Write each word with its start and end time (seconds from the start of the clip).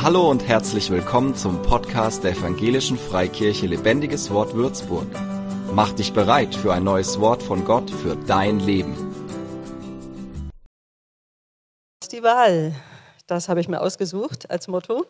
Hallo 0.00 0.30
und 0.30 0.46
herzlich 0.46 0.90
willkommen 0.90 1.34
zum 1.34 1.60
Podcast 1.60 2.22
der 2.22 2.30
Evangelischen 2.30 2.96
Freikirche 2.96 3.66
Lebendiges 3.66 4.30
Wort 4.30 4.54
Würzburg. 4.54 5.08
Mach 5.72 5.90
dich 5.90 6.12
bereit 6.12 6.54
für 6.54 6.72
ein 6.72 6.84
neues 6.84 7.18
Wort 7.18 7.42
von 7.42 7.64
Gott 7.64 7.90
für 7.90 8.14
dein 8.14 8.60
Leben. 8.60 8.94
Die 12.12 12.22
Wahl, 12.22 12.76
das 13.26 13.48
habe 13.48 13.60
ich 13.60 13.66
mir 13.66 13.80
ausgesucht 13.80 14.48
als 14.48 14.68
Motto. 14.68 15.04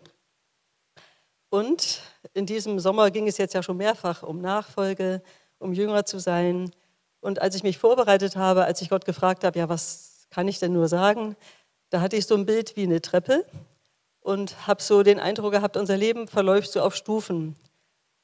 Und 1.50 2.00
in 2.32 2.46
diesem 2.46 2.80
Sommer 2.80 3.10
ging 3.10 3.28
es 3.28 3.36
jetzt 3.36 3.52
ja 3.52 3.62
schon 3.62 3.76
mehrfach 3.76 4.22
um 4.22 4.40
Nachfolge, 4.40 5.22
um 5.58 5.74
Jünger 5.74 6.06
zu 6.06 6.18
sein. 6.18 6.70
Und 7.20 7.42
als 7.42 7.54
ich 7.54 7.62
mich 7.62 7.76
vorbereitet 7.76 8.36
habe, 8.36 8.64
als 8.64 8.80
ich 8.80 8.88
Gott 8.88 9.04
gefragt 9.04 9.44
habe, 9.44 9.58
ja, 9.58 9.68
was 9.68 10.28
kann 10.30 10.48
ich 10.48 10.58
denn 10.58 10.72
nur 10.72 10.88
sagen, 10.88 11.36
da 11.90 12.00
hatte 12.00 12.16
ich 12.16 12.24
so 12.24 12.34
ein 12.36 12.46
Bild 12.46 12.74
wie 12.76 12.84
eine 12.84 13.02
Treppe 13.02 13.44
und 14.28 14.66
habe 14.66 14.82
so 14.82 15.02
den 15.02 15.18
Eindruck 15.18 15.52
gehabt, 15.52 15.78
unser 15.78 15.96
Leben 15.96 16.28
verläuft 16.28 16.70
so 16.70 16.82
auf 16.82 16.94
Stufen. 16.94 17.56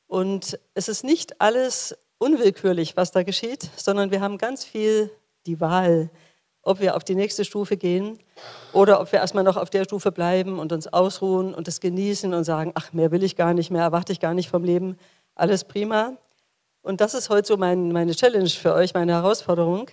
Und 0.07 0.59
es 0.75 0.89
ist 0.89 1.03
nicht 1.03 1.41
alles 1.41 1.97
unwillkürlich, 2.19 2.95
was 2.95 3.11
da 3.11 3.23
geschieht, 3.23 3.71
sondern 3.77 4.11
wir 4.11 4.21
haben 4.21 4.37
ganz 4.37 4.67
viel 4.67 5.11
die 5.47 5.63
Wahl, 5.63 6.11
ob 6.61 6.79
wir 6.81 6.95
auf 6.97 7.05
die 7.05 7.15
nächste 7.15 7.47
Stufe 7.47 7.79
gehen 7.79 8.19
oder 8.75 9.01
ob 9.01 9.13
wir 9.13 9.21
erstmal 9.21 9.45
noch 9.45 9.57
auf 9.57 9.71
der 9.71 9.85
Stufe 9.85 10.13
bleiben 10.13 10.59
und 10.59 10.73
uns 10.73 10.93
ausruhen 10.93 11.55
und 11.55 11.69
es 11.69 11.81
genießen 11.81 12.35
und 12.35 12.45
sagen, 12.45 12.73
ach, 12.75 12.93
mehr 12.93 13.11
will 13.11 13.23
ich 13.23 13.35
gar 13.35 13.55
nicht, 13.55 13.71
mehr 13.71 13.83
erwarte 13.83 14.13
ich 14.13 14.21
gar 14.21 14.35
nicht 14.35 14.51
vom 14.51 14.63
Leben. 14.63 14.99
Alles 15.35 15.65
prima. 15.65 16.19
Und 16.83 17.01
das 17.01 17.15
ist 17.15 17.31
heute 17.31 17.49
so 17.49 17.57
mein, 17.57 17.93
meine 17.93 18.15
Challenge 18.15 18.51
für 18.51 18.75
euch, 18.75 18.93
meine 18.93 19.13
Herausforderung. 19.13 19.91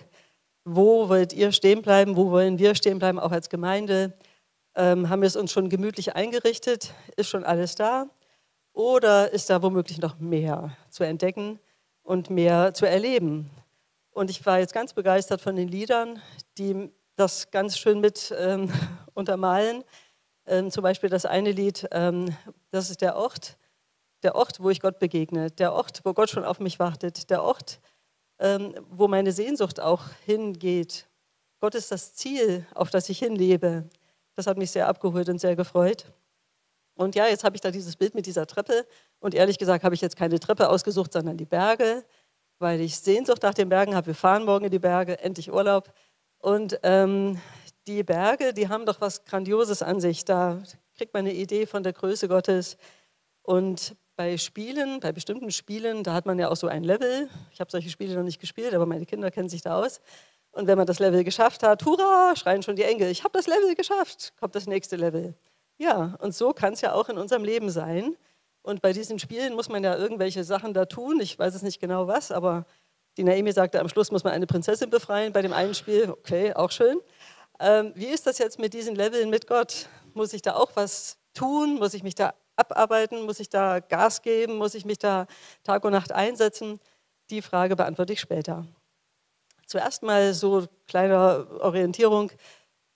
Wo 0.66 1.08
wollt 1.08 1.32
ihr 1.32 1.52
stehen 1.52 1.80
bleiben? 1.80 2.16
Wo 2.16 2.30
wollen 2.30 2.58
wir 2.58 2.74
stehen 2.74 2.98
bleiben, 2.98 3.18
auch 3.18 3.32
als 3.32 3.48
Gemeinde? 3.48 4.12
Ähm, 4.74 5.08
haben 5.10 5.20
wir 5.20 5.26
es 5.26 5.36
uns 5.36 5.52
schon 5.52 5.68
gemütlich 5.68 6.14
eingerichtet? 6.14 6.94
Ist 7.16 7.28
schon 7.28 7.44
alles 7.44 7.74
da? 7.74 8.06
Oder 8.72 9.32
ist 9.32 9.50
da 9.50 9.62
womöglich 9.62 9.98
noch 9.98 10.18
mehr 10.18 10.76
zu 10.88 11.04
entdecken 11.04 11.60
und 12.02 12.30
mehr 12.30 12.72
zu 12.72 12.86
erleben? 12.86 13.50
Und 14.12 14.30
ich 14.30 14.44
war 14.46 14.58
jetzt 14.58 14.72
ganz 14.72 14.94
begeistert 14.94 15.40
von 15.40 15.56
den 15.56 15.68
Liedern, 15.68 16.20
die 16.58 16.90
das 17.16 17.50
ganz 17.50 17.78
schön 17.78 18.00
mit 18.00 18.34
ähm, 18.38 18.72
untermalen. 19.14 19.84
Ähm, 20.46 20.70
zum 20.70 20.82
Beispiel 20.82 21.10
das 21.10 21.26
eine 21.26 21.52
Lied, 21.52 21.86
ähm, 21.92 22.34
das 22.70 22.90
ist 22.90 23.02
der 23.02 23.16
Ort, 23.16 23.56
der 24.22 24.34
Ort, 24.34 24.60
wo 24.60 24.70
ich 24.70 24.80
Gott 24.80 24.98
begegne, 24.98 25.50
der 25.50 25.72
Ort, 25.72 26.00
wo 26.04 26.14
Gott 26.14 26.30
schon 26.30 26.44
auf 26.44 26.60
mich 26.60 26.78
wartet, 26.78 27.30
der 27.30 27.42
Ort, 27.42 27.80
ähm, 28.38 28.74
wo 28.90 29.06
meine 29.06 29.32
Sehnsucht 29.32 29.80
auch 29.80 30.04
hingeht. 30.24 31.08
Gott 31.60 31.74
ist 31.74 31.92
das 31.92 32.14
Ziel, 32.14 32.66
auf 32.74 32.90
das 32.90 33.08
ich 33.08 33.18
hinlebe. 33.18 33.88
Das 34.34 34.46
hat 34.46 34.58
mich 34.58 34.70
sehr 34.70 34.88
abgeholt 34.88 35.28
und 35.28 35.40
sehr 35.40 35.56
gefreut. 35.56 36.06
Und 36.94 37.14
ja, 37.14 37.26
jetzt 37.26 37.44
habe 37.44 37.56
ich 37.56 37.60
da 37.60 37.70
dieses 37.70 37.96
Bild 37.96 38.14
mit 38.14 38.26
dieser 38.26 38.46
Treppe. 38.46 38.86
Und 39.18 39.34
ehrlich 39.34 39.58
gesagt 39.58 39.84
habe 39.84 39.94
ich 39.94 40.00
jetzt 40.00 40.16
keine 40.16 40.38
Treppe 40.38 40.68
ausgesucht, 40.68 41.12
sondern 41.12 41.36
die 41.36 41.44
Berge, 41.44 42.04
weil 42.58 42.80
ich 42.80 42.98
Sehnsucht 42.98 43.42
nach 43.42 43.54
den 43.54 43.68
Bergen 43.68 43.94
habe. 43.94 44.08
Wir 44.08 44.14
fahren 44.14 44.44
morgen 44.44 44.66
in 44.66 44.70
die 44.70 44.78
Berge, 44.78 45.18
endlich 45.20 45.52
Urlaub. 45.52 45.92
Und 46.38 46.78
ähm, 46.82 47.40
die 47.86 48.02
Berge, 48.02 48.52
die 48.52 48.68
haben 48.68 48.86
doch 48.86 49.00
was 49.00 49.24
Grandioses 49.24 49.82
an 49.82 50.00
sich. 50.00 50.24
Da 50.24 50.62
kriegt 50.96 51.14
man 51.14 51.20
eine 51.20 51.34
Idee 51.34 51.66
von 51.66 51.82
der 51.82 51.92
Größe 51.92 52.28
Gottes. 52.28 52.76
Und 53.42 53.96
bei 54.16 54.36
Spielen, 54.36 55.00
bei 55.00 55.12
bestimmten 55.12 55.50
Spielen, 55.50 56.04
da 56.04 56.12
hat 56.14 56.26
man 56.26 56.38
ja 56.38 56.48
auch 56.48 56.56
so 56.56 56.68
ein 56.68 56.84
Level. 56.84 57.28
Ich 57.52 57.60
habe 57.60 57.70
solche 57.70 57.90
Spiele 57.90 58.14
noch 58.14 58.22
nicht 58.22 58.40
gespielt, 58.40 58.74
aber 58.74 58.86
meine 58.86 59.06
Kinder 59.06 59.30
kennen 59.30 59.48
sich 59.48 59.62
da 59.62 59.80
aus. 59.82 60.00
Und 60.52 60.66
wenn 60.66 60.76
man 60.76 60.86
das 60.86 60.98
Level 60.98 61.24
geschafft 61.24 61.62
hat, 61.62 61.84
hurra, 61.84 62.34
schreien 62.36 62.62
schon 62.62 62.76
die 62.76 62.84
Engel, 62.84 63.10
ich 63.10 63.24
habe 63.24 63.32
das 63.32 63.46
Level 63.46 63.74
geschafft, 63.74 64.34
kommt 64.38 64.54
das 64.54 64.66
nächste 64.66 64.96
Level. 64.96 65.34
Ja, 65.78 66.16
und 66.20 66.34
so 66.34 66.52
kann 66.52 66.74
es 66.74 66.82
ja 66.82 66.92
auch 66.92 67.08
in 67.08 67.18
unserem 67.18 67.42
Leben 67.42 67.70
sein. 67.70 68.16
Und 68.62 68.82
bei 68.82 68.92
diesen 68.92 69.18
Spielen 69.18 69.54
muss 69.54 69.68
man 69.68 69.82
ja 69.82 69.96
irgendwelche 69.96 70.44
Sachen 70.44 70.74
da 70.74 70.84
tun. 70.84 71.20
Ich 71.20 71.38
weiß 71.38 71.54
es 71.54 71.62
nicht 71.62 71.80
genau 71.80 72.06
was, 72.06 72.30
aber 72.30 72.66
die 73.16 73.24
Naomi 73.24 73.52
sagte, 73.52 73.80
am 73.80 73.88
Schluss 73.88 74.12
muss 74.12 74.24
man 74.24 74.32
eine 74.32 74.46
Prinzessin 74.46 74.90
befreien 74.90 75.32
bei 75.32 75.42
dem 75.42 75.52
einen 75.52 75.74
Spiel. 75.74 76.10
Okay, 76.10 76.52
auch 76.54 76.70
schön. 76.70 77.00
Ähm, 77.58 77.92
wie 77.94 78.06
ist 78.06 78.26
das 78.26 78.38
jetzt 78.38 78.58
mit 78.58 78.74
diesen 78.74 78.94
Leveln 78.94 79.30
mit 79.30 79.46
Gott? 79.46 79.88
Muss 80.14 80.32
ich 80.32 80.42
da 80.42 80.54
auch 80.54 80.70
was 80.74 81.16
tun? 81.34 81.76
Muss 81.76 81.94
ich 81.94 82.02
mich 82.02 82.14
da 82.14 82.34
abarbeiten? 82.56 83.24
Muss 83.24 83.40
ich 83.40 83.48
da 83.48 83.80
Gas 83.80 84.22
geben? 84.22 84.56
Muss 84.56 84.74
ich 84.74 84.84
mich 84.84 84.98
da 84.98 85.26
Tag 85.64 85.84
und 85.84 85.92
Nacht 85.92 86.12
einsetzen? 86.12 86.78
Die 87.30 87.42
Frage 87.42 87.76
beantworte 87.76 88.12
ich 88.12 88.20
später. 88.20 88.66
Zuerst 89.72 90.02
mal 90.02 90.34
so 90.34 90.66
kleine 90.86 91.46
Orientierung. 91.60 92.30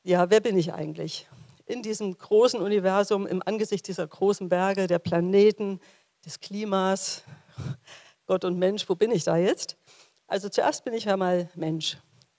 Ja, 0.02 0.28
wer 0.28 0.40
bin 0.40 0.58
ich 0.58 0.74
eigentlich? 0.74 1.26
In 1.64 1.80
diesem 1.80 2.18
großen 2.18 2.60
Universum, 2.60 3.26
im 3.26 3.42
Angesicht 3.46 3.88
dieser 3.88 4.06
großen 4.06 4.50
Berge, 4.50 4.86
der 4.86 4.98
Planeten, 4.98 5.80
des 6.26 6.38
Klimas, 6.38 7.22
Gott 8.26 8.44
und 8.44 8.58
Mensch, 8.58 8.86
wo 8.90 8.94
bin 8.94 9.10
ich 9.10 9.24
da 9.24 9.38
jetzt? 9.38 9.78
Also 10.26 10.50
zuerst 10.50 10.84
bin 10.84 10.92
ich 10.92 11.04
ja 11.04 11.16
mal 11.16 11.48
Mensch. 11.54 11.96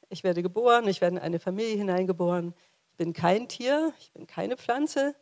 Ich 0.09 0.23
werde 0.23 0.43
geboren, 0.43 0.87
ich 0.87 1.01
werde 1.01 1.15
in 1.15 1.21
eine 1.23 1.39
Familie 1.39 1.75
hineingeboren. 1.75 2.53
Ich 2.91 2.97
bin 2.97 3.13
kein 3.13 3.47
Tier, 3.47 3.91
ich 3.99 4.11
bin 4.11 4.27
keine 4.27 4.55
Pflanze, 4.55 5.15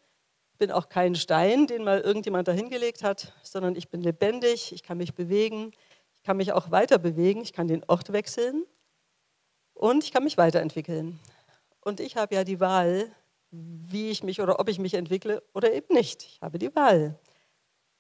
ich 0.52 0.58
bin 0.58 0.72
auch 0.72 0.90
kein 0.90 1.16
Stein, 1.16 1.68
den 1.68 1.86
mal 1.86 2.02
irgendjemand 2.02 2.50
dahingelegt 2.50 3.02
hat, 3.02 3.32
sondern 3.44 3.78
ich 3.78 3.88
bin 3.88 4.02
lebendig, 4.02 4.74
ich 4.74 4.84
kann 4.84 4.98
mich 4.98 5.16
bewegen, 5.16 5.72
ich 6.12 6.22
kann 6.24 6.36
mich 6.36 6.52
auch 6.52 6.70
weiter 6.70 6.98
bewegen, 6.98 7.44
ich 7.44 7.54
kann 7.54 7.70
den 7.70 7.86
Ort 7.86 8.12
wechseln. 8.12 8.66
Und 9.76 10.04
ich 10.04 10.12
kann 10.12 10.24
mich 10.24 10.38
weiterentwickeln. 10.38 11.20
Und 11.82 12.00
ich 12.00 12.16
habe 12.16 12.34
ja 12.34 12.44
die 12.44 12.60
Wahl, 12.60 13.12
wie 13.52 14.10
ich 14.10 14.24
mich 14.24 14.42
oder 14.42 14.60
ob 14.60 14.70
ich 14.70 14.80
mich 14.80 14.96
entwickle 14.96 15.44
oder 15.54 15.72
eben 15.72 15.94
nicht. 15.94 16.24
Ich 16.24 16.42
habe 16.42 16.58
die 16.58 16.74
Wahl. 16.76 17.20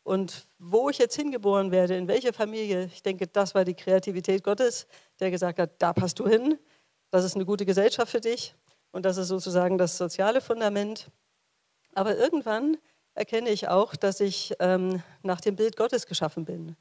Und 0.04 0.48
wo 0.58 0.90
ich 0.90 0.98
jetzt 0.98 1.16
hingeboren 1.16 1.72
werde, 1.72 1.96
in 1.96 2.08
welche 2.08 2.32
Familie, 2.32 2.86
ich 2.86 3.04
denke, 3.04 3.28
das 3.28 3.54
war 3.56 3.66
die 3.66 3.74
Kreativität 3.74 4.44
Gottes, 4.44 4.88
der 5.20 5.32
gesagt 5.32 5.60
hat, 5.60 5.82
da 5.82 5.94
passt 5.94 6.20
du 6.20 6.28
hin, 6.28 6.58
das 7.12 7.24
ist 7.24 7.36
eine 7.36 7.46
gute 7.46 7.66
Gesellschaft 7.66 8.12
für 8.12 8.22
dich 8.22 8.56
und 8.92 9.04
das 9.04 9.18
ist 9.18 9.28
sozusagen 9.28 9.78
das 9.78 9.98
soziale 9.98 10.42
Fundament. 10.42 11.10
Aber 11.94 12.18
irgendwann 12.18 12.78
erkenne 13.16 13.50
ich 13.50 13.68
auch, 13.68 13.96
dass 13.96 14.20
ich 14.20 14.54
ähm, 14.60 15.02
nach 15.24 15.42
dem 15.42 15.56
Bild 15.56 15.76
Gottes 15.76 16.06
geschaffen 16.06 16.46
bin 16.46 16.76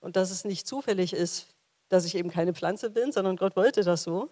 und 0.00 0.16
dass 0.16 0.30
es 0.30 0.44
nicht 0.44 0.66
zufällig 0.66 1.12
ist, 1.12 1.49
dass 1.90 2.06
ich 2.06 2.14
eben 2.14 2.30
keine 2.30 2.54
Pflanze 2.54 2.90
bin, 2.90 3.12
sondern 3.12 3.36
Gott 3.36 3.56
wollte 3.56 3.82
das 3.82 4.04
so. 4.04 4.30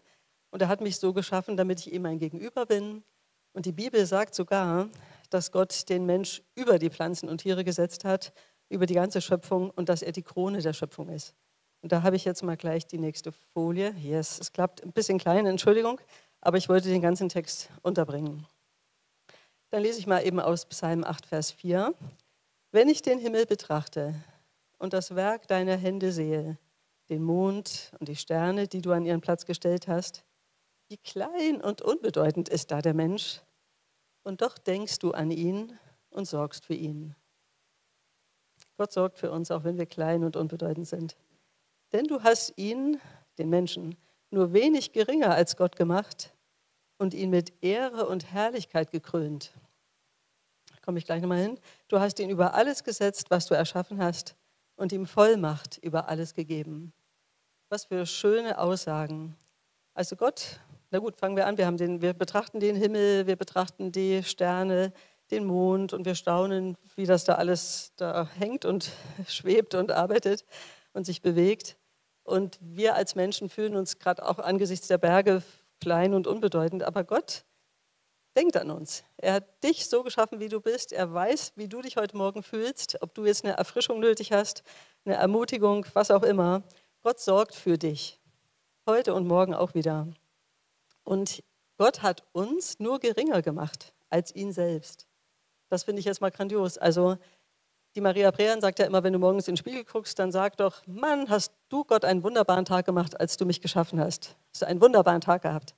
Und 0.51 0.63
er 0.63 0.69
hat 0.69 0.81
mich 0.81 0.97
so 0.99 1.13
geschaffen, 1.13 1.59
damit 1.59 1.81
ich 1.81 1.93
ihm 1.93 2.07
ein 2.07 2.19
Gegenüber 2.19 2.65
bin. 2.65 3.05
Und 3.53 3.67
die 3.67 3.73
Bibel 3.73 4.07
sagt 4.07 4.35
sogar, 4.35 4.89
dass 5.29 5.53
Gott 5.53 5.89
den 5.91 6.07
Mensch 6.07 6.43
über 6.55 6.79
die 6.79 6.89
Pflanzen 6.89 7.29
und 7.29 7.39
Tiere 7.39 7.65
gesetzt 7.65 8.05
hat, 8.05 8.33
über 8.71 8.87
die 8.87 8.95
ganze 8.95 9.21
Schöpfung 9.21 9.71
und 9.71 9.89
dass 9.89 10.03
er 10.03 10.13
die 10.13 10.23
Krone 10.23 10.63
der 10.63 10.73
Schöpfung 10.73 11.09
ist. 11.11 11.35
Und 11.83 11.93
da 11.93 12.03
habe 12.03 12.17
ich 12.17 12.25
jetzt 12.25 12.43
mal 12.43 12.57
gleich 12.57 12.87
die 12.87 12.99
nächste 12.99 13.33
Folie. 13.33 13.95
Yes, 14.03 14.39
es 14.41 14.53
klappt 14.53 14.83
ein 14.83 14.93
bisschen 14.93 15.19
klein, 15.19 15.47
Entschuldigung, 15.47 16.01
aber 16.41 16.57
ich 16.57 16.69
wollte 16.69 16.89
den 16.89 17.03
ganzen 17.03 17.29
Text 17.29 17.71
unterbringen. 17.83 18.47
Dann 19.71 19.83
lese 19.83 19.99
ich 19.99 20.07
mal 20.07 20.25
eben 20.25 20.41
aus 20.41 20.65
Psalm 20.67 21.05
8, 21.05 21.27
Vers 21.27 21.51
4. 21.53 21.95
Wenn 22.71 22.89
ich 22.89 23.03
den 23.03 23.19
Himmel 23.19 23.47
betrachte 23.47 24.15
und 24.79 24.93
das 24.93 25.15
Werk 25.15 25.47
deiner 25.47 25.77
Hände 25.77 26.13
sehe, 26.13 26.59
den 27.09 27.23
Mond 27.23 27.93
und 27.99 28.09
die 28.09 28.17
Sterne, 28.17 28.69
die 28.69 28.83
du 28.83 28.93
an 28.93 29.05
ihren 29.05 29.21
Platz 29.21 29.47
gestellt 29.47 29.89
hast. 29.89 30.25
Wie 30.89 30.99
klein 30.99 31.61
und 31.61 31.83
unbedeutend 31.83 32.49
ist 32.49 32.71
da 32.71 32.81
der 32.81 32.95
Mensch. 32.95 33.41
Und 34.23 34.43
doch 34.43 34.59
denkst 34.59 34.99
du 34.99 35.13
an 35.13 35.31
ihn 35.31 35.79
und 36.11 36.27
sorgst 36.27 36.67
für 36.67 36.75
ihn. 36.75 37.15
Gott 38.77 38.93
sorgt 38.93 39.19
für 39.19 39.31
uns, 39.31 39.51
auch 39.51 39.65
wenn 39.65 39.79
wir 39.79 39.87
klein 39.87 40.25
und 40.25 40.37
unbedeutend 40.37 40.87
sind. 40.87 41.17
Denn 41.93 42.05
du 42.05 42.23
hast 42.23 42.53
ihn, 42.57 43.01
den 43.39 43.49
Menschen, 43.49 43.97
nur 44.31 44.53
wenig 44.53 44.93
geringer 44.93 45.35
als 45.35 45.57
Gott 45.57 45.77
gemacht 45.77 46.35
und 46.99 47.15
ihn 47.15 47.31
mit 47.31 47.53
Ehre 47.63 48.07
und 48.07 48.31
Herrlichkeit 48.33 48.91
gekrönt. 48.91 49.53
Komme 50.83 50.99
ich 50.99 51.05
gleich 51.05 51.21
nochmal 51.21 51.43
hin. 51.43 51.61
Du 51.89 52.01
hast 52.01 52.19
ihn 52.19 52.31
über 52.31 52.55
alles 52.55 52.85
gesetzt, 52.85 53.31
was 53.31 53.47
du 53.47 53.55
erschaffen 53.55 54.03
hast, 54.03 54.37
und 54.79 54.93
ihm 54.93 55.07
Vollmacht 55.07 55.79
über 55.79 56.09
alles 56.09 56.35
gegeben. 56.35 56.93
Was 57.69 57.85
für 57.85 58.07
schöne 58.07 58.59
Aussagen. 58.59 59.37
Also 59.93 60.17
Gott, 60.17 60.61
na 60.91 61.01
gut, 61.01 61.17
fangen 61.17 61.37
wir 61.37 61.47
an. 61.47 61.59
Wir, 61.59 61.67
haben 61.67 61.77
den, 61.77 62.01
wir 62.01 62.15
betrachten 62.15 62.61
den 62.61 62.77
Himmel, 62.77 63.27
wir 63.27 63.37
betrachten 63.37 63.93
die 63.93 64.23
Sterne, 64.23 64.93
den 65.31 65.45
Mond 65.45 65.93
und 65.93 66.07
wir 66.07 66.15
staunen, 66.15 66.77
wie 66.97 67.05
das 67.05 67.25
da 67.25 67.35
alles 67.35 67.93
da 67.97 68.29
hängt 68.39 68.65
und 68.65 68.91
schwebt 69.29 69.75
und 69.75 69.91
arbeitet 69.91 70.47
und 70.95 71.05
sich 71.05 71.21
bewegt. 71.21 71.77
Und 72.23 72.59
wir 72.61 72.95
als 72.95 73.15
Menschen 73.17 73.49
fühlen 73.49 73.77
uns 73.77 73.99
gerade 73.99 74.27
auch 74.27 74.39
angesichts 74.39 74.87
der 74.87 74.99
Berge 74.99 75.43
klein 75.81 76.15
und 76.15 76.27
unbedeutend. 76.27 76.85
Aber 76.85 77.05
Gott 77.05 77.45
denkt 78.39 78.57
an 78.57 78.71
uns. 78.71 79.03
Er 79.17 79.35
hat 79.35 79.65
dich 79.65 79.89
so 79.89 80.05
geschaffen, 80.05 80.39
wie 80.39 80.49
du 80.49 80.61
bist. 80.61 80.93
Er 80.93 81.13
weiß, 81.13 81.53
wie 81.57 81.69
du 81.69 81.83
dich 81.83 81.97
heute 81.97 82.17
Morgen 82.17 82.45
fühlst, 82.45 83.03
ob 83.03 83.13
du 83.15 83.27
jetzt 83.27 83.45
eine 83.45 83.57
Erfrischung 83.57 83.99
nötig 83.99 84.33
hast, 84.33 84.63
eine 85.05 85.17
Ermutigung, 85.17 85.85
was 85.93 86.13
auch 86.13 86.23
immer. 86.23 86.63
Gott 87.03 87.19
sorgt 87.19 87.57
für 87.57 87.79
dich. 87.79 88.21
Heute 88.87 89.13
und 89.15 89.27
morgen 89.27 89.55
auch 89.55 89.75
wieder. 89.75 90.07
Und 91.03 91.43
Gott 91.79 92.03
hat 92.03 92.23
uns 92.33 92.79
nur 92.79 93.01
geringer 93.01 93.43
gemacht 93.43 93.93
als 94.09 94.33
ihn 94.35 94.53
selbst. 94.53 95.09
Das 95.69 95.83
finde 95.83 95.99
ich 95.99 96.07
jetzt 96.07 96.21
mal 96.21 96.31
grandios. 96.31 96.79
Also 96.79 97.17
die 97.97 98.01
Maria 98.01 98.31
Brehan 98.31 98.61
sagt 98.61 98.79
ja 98.79 98.87
immer, 98.87 99.03
wenn 99.03 99.13
du 99.13 99.19
morgens 99.19 99.49
in 99.49 99.55
den 99.55 99.59
Spiegel 99.59 99.85
guckst, 99.85 100.17
dann 100.19 100.31
sag 100.31 100.57
doch, 100.59 100.87
Mann, 100.87 101.29
hast 101.29 101.53
du 101.71 101.85
Gott 101.85 102.05
einen 102.05 102.23
wunderbaren 102.23 102.65
Tag 102.65 102.87
gemacht, 102.87 103.19
als 103.19 103.37
du 103.37 103.47
mich 103.47 103.61
geschaffen 103.61 103.99
hast. 103.99 104.37
Hast 104.53 104.63
du 104.63 104.67
einen 104.67 104.81
wunderbaren 104.81 105.21
Tag 105.21 105.43
gehabt. 105.43 105.75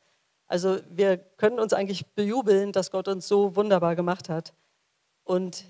Also 0.50 0.81
wir 0.91 1.17
können 1.17 1.61
uns 1.61 1.73
eigentlich 1.73 2.06
bejubeln, 2.17 2.73
dass 2.73 2.91
Gott 2.91 3.06
uns 3.06 3.29
so 3.29 3.55
wunderbar 3.55 3.94
gemacht 3.94 4.29
hat. 4.29 4.52
Und 5.23 5.64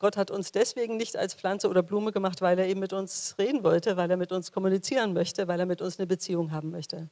Gott 0.00 0.16
hat 0.16 0.32
uns 0.32 0.50
deswegen 0.50 0.96
nicht 0.96 1.16
als 1.16 1.34
Pflanze 1.34 1.68
oder 1.68 1.84
Blume 1.84 2.10
gemacht, 2.10 2.42
weil 2.42 2.58
er 2.58 2.66
eben 2.66 2.80
mit 2.80 2.92
uns 2.92 3.36
reden 3.38 3.62
wollte, 3.62 3.96
weil 3.96 4.10
er 4.10 4.16
mit 4.16 4.32
uns 4.32 4.50
kommunizieren 4.50 5.12
möchte, 5.12 5.46
weil 5.46 5.60
er 5.60 5.66
mit 5.66 5.80
uns 5.80 6.00
eine 6.00 6.08
Beziehung 6.08 6.50
haben 6.50 6.72
möchte. 6.72 7.08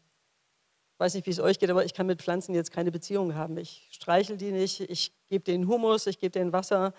Ich 0.94 0.98
weiß 0.98 1.14
nicht, 1.14 1.24
wie 1.26 1.30
es 1.30 1.38
euch 1.38 1.60
geht, 1.60 1.70
aber 1.70 1.84
ich 1.84 1.94
kann 1.94 2.08
mit 2.08 2.20
Pflanzen 2.20 2.56
jetzt 2.56 2.72
keine 2.72 2.90
Beziehung 2.90 3.36
haben. 3.36 3.56
Ich 3.56 3.86
streichel 3.92 4.36
die 4.36 4.50
nicht, 4.50 4.80
ich 4.80 5.12
gebe 5.28 5.44
denen 5.44 5.68
Humus, 5.68 6.08
ich 6.08 6.18
gebe 6.18 6.32
denen 6.32 6.52
Wasser, 6.52 6.92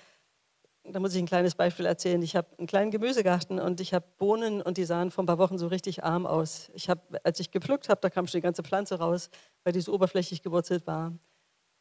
da 0.84 1.00
muss 1.00 1.14
ich 1.14 1.20
ein 1.20 1.26
kleines 1.26 1.56
Beispiel 1.56 1.86
erzählen. 1.86 2.22
Ich 2.22 2.36
habe 2.36 2.48
einen 2.58 2.68
kleinen 2.68 2.92
Gemüsegarten 2.92 3.60
und 3.60 3.80
ich 3.80 3.94
habe 3.94 4.06
Bohnen 4.18 4.62
und 4.62 4.78
die 4.78 4.84
sahen 4.84 5.12
vor 5.12 5.24
ein 5.24 5.28
paar 5.28 5.38
Wochen 5.38 5.58
so 5.58 5.68
richtig 5.68 6.04
arm 6.04 6.26
aus. 6.26 6.70
Ich 6.74 6.90
hab, 6.90 7.16
als 7.24 7.40
ich 7.40 7.52
gepflückt 7.52 7.90
habe, 7.90 8.02
da 8.02 8.10
kam 8.10 8.28
schon 8.28 8.40
die 8.40 8.44
ganze 8.44 8.64
Pflanze 8.64 9.00
raus, 9.00 9.30
weil 9.64 9.74
die 9.74 9.82
so 9.82 9.94
oberflächlich 9.94 10.44
gewurzelt 10.44 10.86
war. 10.86 11.14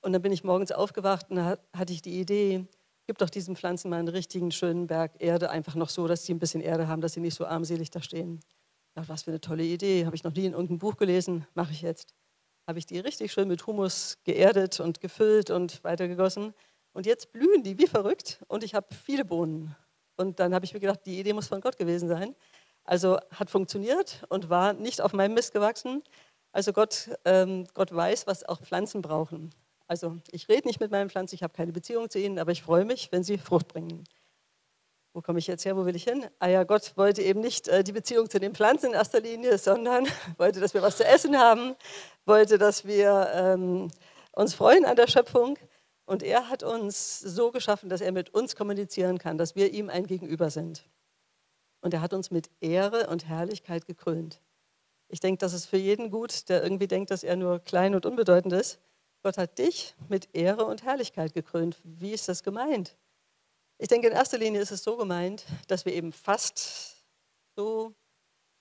Und 0.03 0.13
dann 0.13 0.23
bin 0.23 0.33
ich 0.33 0.45
morgens 0.45 0.73
aufgewacht 0.73 1.31
und 1.31 1.37
da 1.37 1.59
hatte 1.73 1.93
ich 1.93 2.03
die 2.03 2.21
Idee, 2.21 2.67
gib 3.07 3.19
doch 3.19 3.31
diesen 3.31 3.57
Pflanzen 3.57 3.91
mal 3.91 3.99
einen 3.99 4.09
richtigen 4.09 4.53
schönen 4.53 4.87
Berg 4.87 5.13
Erde, 5.19 5.51
einfach 5.51 5.75
noch 5.75 5.89
so, 5.89 6.07
dass 6.07 6.25
sie 6.25 6.35
ein 6.35 6.39
bisschen 6.39 6.61
Erde 6.61 6.89
haben, 6.89 7.01
dass 7.01 7.15
sie 7.15 7.21
nicht 7.21 7.35
so 7.35 7.45
armselig 7.45 7.91
da 7.91 8.01
stehen. 8.03 8.41
Ja, 8.97 9.09
was 9.09 9.25
für 9.25 9.31
eine 9.31 9.41
tolle 9.41 9.65
Idee, 9.65 10.05
habe 10.07 10.15
ich 10.15 10.23
noch 10.23 10.35
nie 10.35 10.45
in 10.45 10.53
irgendeinem 10.53 10.79
Buch 10.79 10.97
gelesen, 10.97 11.47
mache 11.55 11.73
ich 11.73 11.83
jetzt. 11.83 12.15
Habe 12.69 12.79
ich 12.79 12.87
die 12.87 12.99
richtig 12.99 13.33
schön 13.33 13.49
mit 13.49 13.67
Humus 13.67 14.19
geerdet 14.25 14.79
und 14.81 15.01
gefüllt 15.01 15.51
und 15.51 15.83
weitergegossen. 15.83 16.55
Und 16.93 17.07
jetzt 17.07 17.33
blühen 17.33 17.63
die 17.63 17.79
wie 17.79 17.87
verrückt 17.87 18.41
und 18.49 18.65
ich 18.65 18.75
habe 18.75 18.95
viele 18.95 19.25
Bohnen. 19.25 19.75
Und 20.17 20.41
dann 20.41 20.55
habe 20.55 20.65
ich 20.65 20.75
mir 20.75 20.81
gedacht, 20.81 21.01
die 21.07 21.19
Idee 21.19 21.33
muss 21.33 21.49
von 21.49 21.61
Gott 21.61 21.79
gewesen 21.79 22.09
sein. 22.09 22.35
Also 22.85 23.19
hat 23.31 23.51
funktioniert 23.51 24.25
und 24.29 24.51
war 24.51 24.73
nicht 24.73 25.01
auf 25.01 25.13
meinem 25.13 25.35
Mist 25.35 25.53
gewachsen. 25.53 26.03
Also 26.53 26.73
Gott, 26.73 27.11
ähm, 27.25 27.67
Gott 27.75 27.95
weiß, 27.95 28.27
was 28.27 28.45
auch 28.45 28.61
Pflanzen 28.61 29.01
brauchen. 29.01 29.51
Also 29.87 30.19
ich 30.31 30.49
rede 30.49 30.69
nicht 30.69 30.81
mit 30.81 30.91
meinen 30.91 31.11
Pflanzen, 31.11 31.35
ich 31.35 31.43
habe 31.43 31.55
keine 31.55 31.73
Beziehung 31.73 32.11
zu 32.11 32.19
ihnen, 32.19 32.39
aber 32.39 32.53
ich 32.53 32.63
freue 32.63 32.85
mich, 32.85 33.11
wenn 33.13 33.23
sie 33.23 33.39
Frucht 33.39 33.69
bringen. 33.69 34.05
Wo 35.15 35.21
komme 35.21 35.39
ich 35.39 35.47
jetzt 35.47 35.65
her, 35.65 35.77
wo 35.77 35.85
will 35.85 35.95
ich 35.95 36.05
hin? 36.05 36.27
Ah 36.39 36.49
ja, 36.49 36.65
Gott 36.65 36.97
wollte 36.97 37.21
eben 37.23 37.41
nicht 37.41 37.69
äh, 37.69 37.85
die 37.85 37.93
Beziehung 37.93 38.31
zu 38.31 38.41
den 38.41 38.55
Pflanzen 38.55 38.87
in 38.87 38.93
erster 38.95 39.21
Linie, 39.21 39.59
sondern 39.59 40.07
wollte, 40.39 40.61
dass 40.61 40.73
wir 40.73 40.83
was 40.83 40.97
zu 40.97 41.05
essen 41.05 41.39
haben, 41.39 41.75
wollte, 42.25 42.57
dass 42.57 42.87
wir 42.87 43.31
ähm, 43.35 43.91
uns 44.33 44.55
freuen 44.55 44.85
an 44.87 44.97
der 44.97 45.07
Schöpfung. 45.07 45.59
Und 46.05 46.23
er 46.23 46.49
hat 46.49 46.63
uns 46.63 47.21
so 47.21 47.51
geschaffen, 47.51 47.89
dass 47.89 48.01
er 48.01 48.13
mit 48.13 48.31
uns 48.35 48.57
kommunizieren 48.57 49.19
kann, 49.19 49.39
dass 49.39 49.55
wir 49.55 49.73
ihm 49.73 49.89
ein 49.89 50.07
Gegenüber 50.07 50.51
sind. 50.51 50.89
Und 51.81 51.95
er 51.95 52.01
hat 52.01 52.13
uns 52.13 52.31
mit 52.31 52.51
Ehre 52.61 53.09
und 53.09 53.27
Herrlichkeit 53.27 53.87
gekrönt. 53.87 54.41
Ich 55.09 55.21
denke, 55.21 55.39
das 55.39 55.53
ist 55.53 55.67
für 55.67 55.77
jeden 55.77 56.11
gut, 56.11 56.49
der 56.49 56.63
irgendwie 56.63 56.87
denkt, 56.87 57.11
dass 57.11 57.23
er 57.23 57.37
nur 57.37 57.59
klein 57.61 57.95
und 57.95 58.07
unbedeutend 58.07 58.55
ist. 58.55 58.81
Gott 59.23 59.39
hat 59.39 59.59
dich 59.59 59.95
mit 60.09 60.29
Ehre 60.35 60.65
und 60.65 60.85
Herrlichkeit 60.85 61.35
gekrönt. 61.35 61.81
Wie 61.85 62.13
ist 62.13 62.29
das 62.29 62.43
gemeint? 62.43 62.97
Ich 63.79 63.89
denke, 63.89 64.09
in 64.09 64.13
erster 64.13 64.39
Linie 64.39 64.61
ist 64.61 64.71
es 64.71 64.83
so 64.83 64.97
gemeint, 64.97 65.45
dass 65.69 65.85
wir 65.85 65.93
eben 65.93 66.13
fast 66.13 66.97
so 67.57 67.95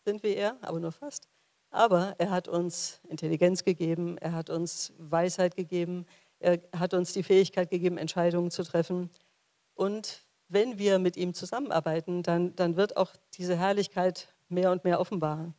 sind 0.04 0.24
wie 0.24 0.36
er, 0.36 0.58
aber 0.62 0.80
nur 0.80 0.92
fast. 0.92 1.28
Aber 1.70 2.16
er 2.18 2.32
hat 2.32 2.48
uns 2.48 3.00
Intelligenz 3.08 3.64
gegeben, 3.64 4.18
er 4.18 4.34
hat 4.34 4.50
uns 4.50 4.92
Weisheit 4.98 5.56
gegeben, 5.56 6.06
er 6.42 6.60
hat 6.78 6.94
uns 6.94 7.14
die 7.14 7.24
Fähigkeit 7.24 7.70
gegeben, 7.70 7.98
Entscheidungen 7.98 8.52
zu 8.52 8.64
treffen. 8.64 9.10
Und 9.76 10.26
wenn 10.48 10.78
wir 10.78 11.00
mit 11.00 11.16
ihm 11.18 11.34
zusammenarbeiten, 11.34 12.24
dann, 12.24 12.56
dann 12.56 12.76
wird 12.76 12.98
auch 12.98 13.14
diese 13.36 13.56
Herrlichkeit 13.56 14.34
mehr 14.50 14.72
und 14.72 14.84
mehr 14.84 15.00
offenbar. 15.00 15.54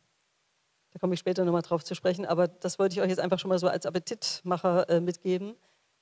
Da 0.91 0.99
komme 0.99 1.15
ich 1.15 1.19
später 1.19 1.43
nochmal 1.43 1.63
drauf 1.63 1.83
zu 1.83 1.95
sprechen, 1.95 2.25
aber 2.25 2.47
das 2.47 2.77
wollte 2.77 2.93
ich 2.93 3.01
euch 3.01 3.09
jetzt 3.09 3.19
einfach 3.19 3.39
schon 3.39 3.49
mal 3.49 3.57
so 3.57 3.67
als 3.67 3.85
Appetitmacher 3.87 4.87
äh, 4.89 5.01
mitgeben. 5.01 5.55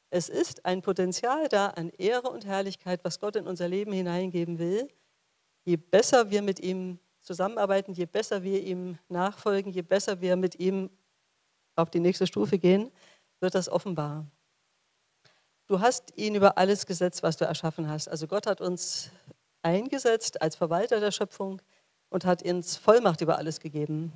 Es 0.09 0.27
ist 0.27 0.65
ein 0.65 0.81
Potenzial 0.81 1.47
da 1.47 1.67
an 1.67 1.89
Ehre 1.97 2.29
und 2.29 2.45
Herrlichkeit, 2.45 2.99
was 3.03 3.21
Gott 3.21 3.37
in 3.37 3.47
unser 3.47 3.69
Leben 3.69 3.93
hineingeben 3.93 4.59
will. 4.59 4.89
Je 5.63 5.77
besser 5.77 6.29
wir 6.29 6.41
mit 6.41 6.59
ihm 6.59 6.99
zusammenarbeiten, 7.21 7.93
je 7.93 8.05
besser 8.05 8.43
wir 8.43 8.61
ihm 8.61 8.97
nachfolgen, 9.07 9.71
je 9.71 9.83
besser 9.83 10.19
wir 10.19 10.35
mit 10.35 10.59
ihm 10.59 10.89
auf 11.77 11.89
die 11.89 12.01
nächste 12.01 12.27
Stufe 12.27 12.57
gehen, 12.57 12.91
wird 13.39 13.55
das 13.55 13.69
offenbar. 13.69 14.25
Du 15.71 15.79
hast 15.79 16.11
ihn 16.17 16.35
über 16.35 16.57
alles 16.57 16.85
gesetzt, 16.85 17.23
was 17.23 17.37
du 17.37 17.45
erschaffen 17.45 17.87
hast. 17.87 18.09
Also 18.09 18.27
Gott 18.27 18.45
hat 18.45 18.59
uns 18.59 19.09
eingesetzt 19.61 20.41
als 20.41 20.57
Verwalter 20.57 20.99
der 20.99 21.11
Schöpfung 21.11 21.61
und 22.09 22.25
hat 22.25 22.43
uns 22.43 22.75
Vollmacht 22.75 23.21
über 23.21 23.37
alles 23.37 23.61
gegeben. 23.61 24.11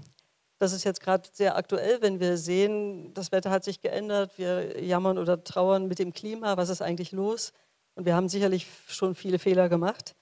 Das 0.58 0.74
ist 0.74 0.84
jetzt 0.84 1.00
gerade 1.00 1.30
sehr 1.32 1.56
aktuell, 1.56 2.02
wenn 2.02 2.20
wir 2.20 2.36
sehen, 2.36 3.14
das 3.14 3.32
Wetter 3.32 3.52
hat 3.52 3.64
sich 3.64 3.80
geändert, 3.80 4.38
wir 4.38 4.84
jammern 4.84 5.18
oder 5.18 5.46
trauern 5.46 5.88
mit 5.88 6.00
dem 6.00 6.12
Klima, 6.12 6.58
was 6.58 6.68
ist 6.68 6.82
eigentlich 6.82 7.14
los? 7.14 7.54
Und 7.94 8.06
wir 8.06 8.16
haben 8.16 8.28
sicherlich 8.28 8.68
schon 8.90 9.16
viele 9.16 9.40
Fehler 9.40 9.70
gemacht. 9.70 10.14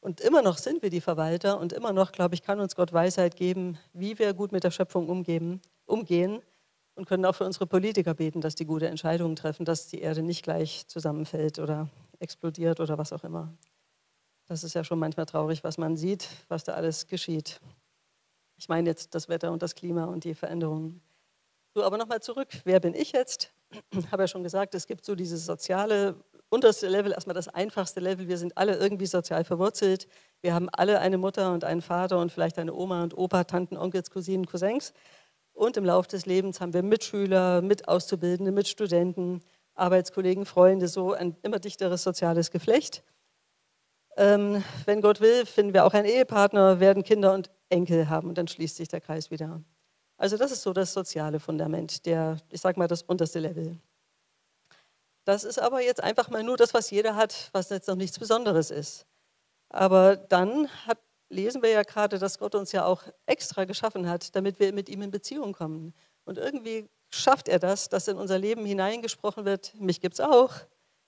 Und 0.00 0.22
immer 0.22 0.40
noch 0.40 0.56
sind 0.56 0.80
wir 0.80 0.88
die 0.88 1.02
Verwalter 1.02 1.60
und 1.60 1.74
immer 1.74 1.92
noch, 1.92 2.12
glaube 2.12 2.34
ich, 2.34 2.42
kann 2.42 2.60
uns 2.60 2.74
Gott 2.74 2.94
Weisheit 2.94 3.36
geben, 3.36 3.78
wie 3.92 4.18
wir 4.18 4.32
gut 4.32 4.52
mit 4.52 4.64
der 4.64 4.70
Schöpfung 4.70 5.10
umgeben, 5.10 5.60
umgehen 5.84 6.40
und 6.98 7.06
können 7.06 7.24
auch 7.24 7.34
für 7.34 7.44
unsere 7.44 7.66
Politiker 7.66 8.12
beten, 8.12 8.40
dass 8.40 8.56
die 8.56 8.66
gute 8.66 8.88
Entscheidungen 8.88 9.36
treffen, 9.36 9.64
dass 9.64 9.86
die 9.86 10.00
Erde 10.00 10.22
nicht 10.22 10.42
gleich 10.42 10.86
zusammenfällt 10.88 11.60
oder 11.60 11.88
explodiert 12.18 12.80
oder 12.80 12.98
was 12.98 13.12
auch 13.12 13.22
immer. 13.22 13.54
Das 14.46 14.64
ist 14.64 14.74
ja 14.74 14.82
schon 14.82 14.98
manchmal 14.98 15.26
traurig, 15.26 15.62
was 15.62 15.78
man 15.78 15.96
sieht, 15.96 16.28
was 16.48 16.64
da 16.64 16.74
alles 16.74 17.06
geschieht. 17.06 17.60
Ich 18.56 18.68
meine 18.68 18.88
jetzt 18.88 19.14
das 19.14 19.28
Wetter 19.28 19.52
und 19.52 19.62
das 19.62 19.76
Klima 19.76 20.06
und 20.06 20.24
die 20.24 20.34
Veränderungen. 20.34 21.00
So, 21.74 21.84
aber 21.84 21.96
nochmal 21.98 22.20
zurück. 22.20 22.48
Wer 22.64 22.80
bin 22.80 22.94
ich 22.94 23.12
jetzt? 23.12 23.52
Ich 23.92 24.10
habe 24.10 24.22
ja 24.22 24.26
schon 24.28 24.42
gesagt, 24.42 24.74
es 24.74 24.86
gibt 24.86 25.04
so 25.04 25.14
dieses 25.14 25.44
soziale 25.44 26.16
unterste 26.48 26.88
Level, 26.88 27.12
erstmal 27.12 27.34
das 27.34 27.48
einfachste 27.48 28.00
Level. 28.00 28.26
Wir 28.26 28.38
sind 28.38 28.56
alle 28.56 28.76
irgendwie 28.76 29.04
sozial 29.04 29.44
verwurzelt. 29.44 30.08
Wir 30.40 30.54
haben 30.54 30.68
alle 30.72 31.00
eine 31.00 31.18
Mutter 31.18 31.52
und 31.52 31.64
einen 31.64 31.82
Vater 31.82 32.18
und 32.18 32.32
vielleicht 32.32 32.58
eine 32.58 32.72
Oma 32.72 33.02
und 33.02 33.16
Opa, 33.16 33.44
Tanten, 33.44 33.76
Onkels, 33.76 34.10
Cousinen, 34.10 34.46
Cousins. 34.46 34.94
Und 35.58 35.76
im 35.76 35.84
Laufe 35.84 36.08
des 36.08 36.24
Lebens 36.24 36.60
haben 36.60 36.72
wir 36.72 36.84
Mitschüler, 36.84 37.62
Mitauszubildende, 37.62 38.52
Mitstudenten, 38.52 39.40
Arbeitskollegen, 39.74 40.46
Freunde, 40.46 40.86
so 40.86 41.14
ein 41.14 41.36
immer 41.42 41.58
dichteres 41.58 42.04
soziales 42.04 42.52
Geflecht. 42.52 43.02
Ähm, 44.16 44.62
wenn 44.84 45.00
Gott 45.00 45.20
will, 45.20 45.46
finden 45.46 45.74
wir 45.74 45.84
auch 45.84 45.94
einen 45.94 46.06
Ehepartner, 46.06 46.78
werden 46.78 47.02
Kinder 47.02 47.34
und 47.34 47.50
Enkel 47.70 48.08
haben 48.08 48.28
und 48.28 48.38
dann 48.38 48.46
schließt 48.46 48.76
sich 48.76 48.86
der 48.86 49.00
Kreis 49.00 49.32
wieder. 49.32 49.60
Also 50.16 50.36
das 50.36 50.52
ist 50.52 50.62
so 50.62 50.72
das 50.72 50.92
soziale 50.92 51.40
Fundament, 51.40 52.06
der, 52.06 52.36
ich 52.50 52.60
sage 52.60 52.78
mal, 52.78 52.86
das 52.86 53.02
unterste 53.02 53.40
Level. 53.40 53.80
Das 55.24 55.42
ist 55.42 55.58
aber 55.58 55.82
jetzt 55.82 56.04
einfach 56.04 56.30
mal 56.30 56.44
nur 56.44 56.56
das, 56.56 56.72
was 56.72 56.88
jeder 56.92 57.16
hat, 57.16 57.50
was 57.52 57.68
jetzt 57.70 57.88
noch 57.88 57.96
nichts 57.96 58.16
Besonderes 58.20 58.70
ist. 58.70 59.06
Aber 59.70 60.16
dann 60.16 60.68
hat 60.86 60.98
lesen 61.28 61.62
wir 61.62 61.70
ja 61.70 61.82
gerade, 61.82 62.18
dass 62.18 62.38
Gott 62.38 62.54
uns 62.54 62.72
ja 62.72 62.84
auch 62.84 63.02
extra 63.26 63.64
geschaffen 63.64 64.08
hat, 64.08 64.34
damit 64.34 64.58
wir 64.60 64.72
mit 64.72 64.88
ihm 64.88 65.02
in 65.02 65.10
Beziehung 65.10 65.52
kommen. 65.52 65.94
Und 66.24 66.38
irgendwie 66.38 66.88
schafft 67.10 67.48
er 67.48 67.58
das, 67.58 67.88
dass 67.88 68.08
in 68.08 68.16
unser 68.16 68.38
Leben 68.38 68.64
hineingesprochen 68.64 69.44
wird, 69.44 69.74
mich 69.78 70.00
gibt 70.00 70.14
es 70.14 70.20
auch. 70.20 70.52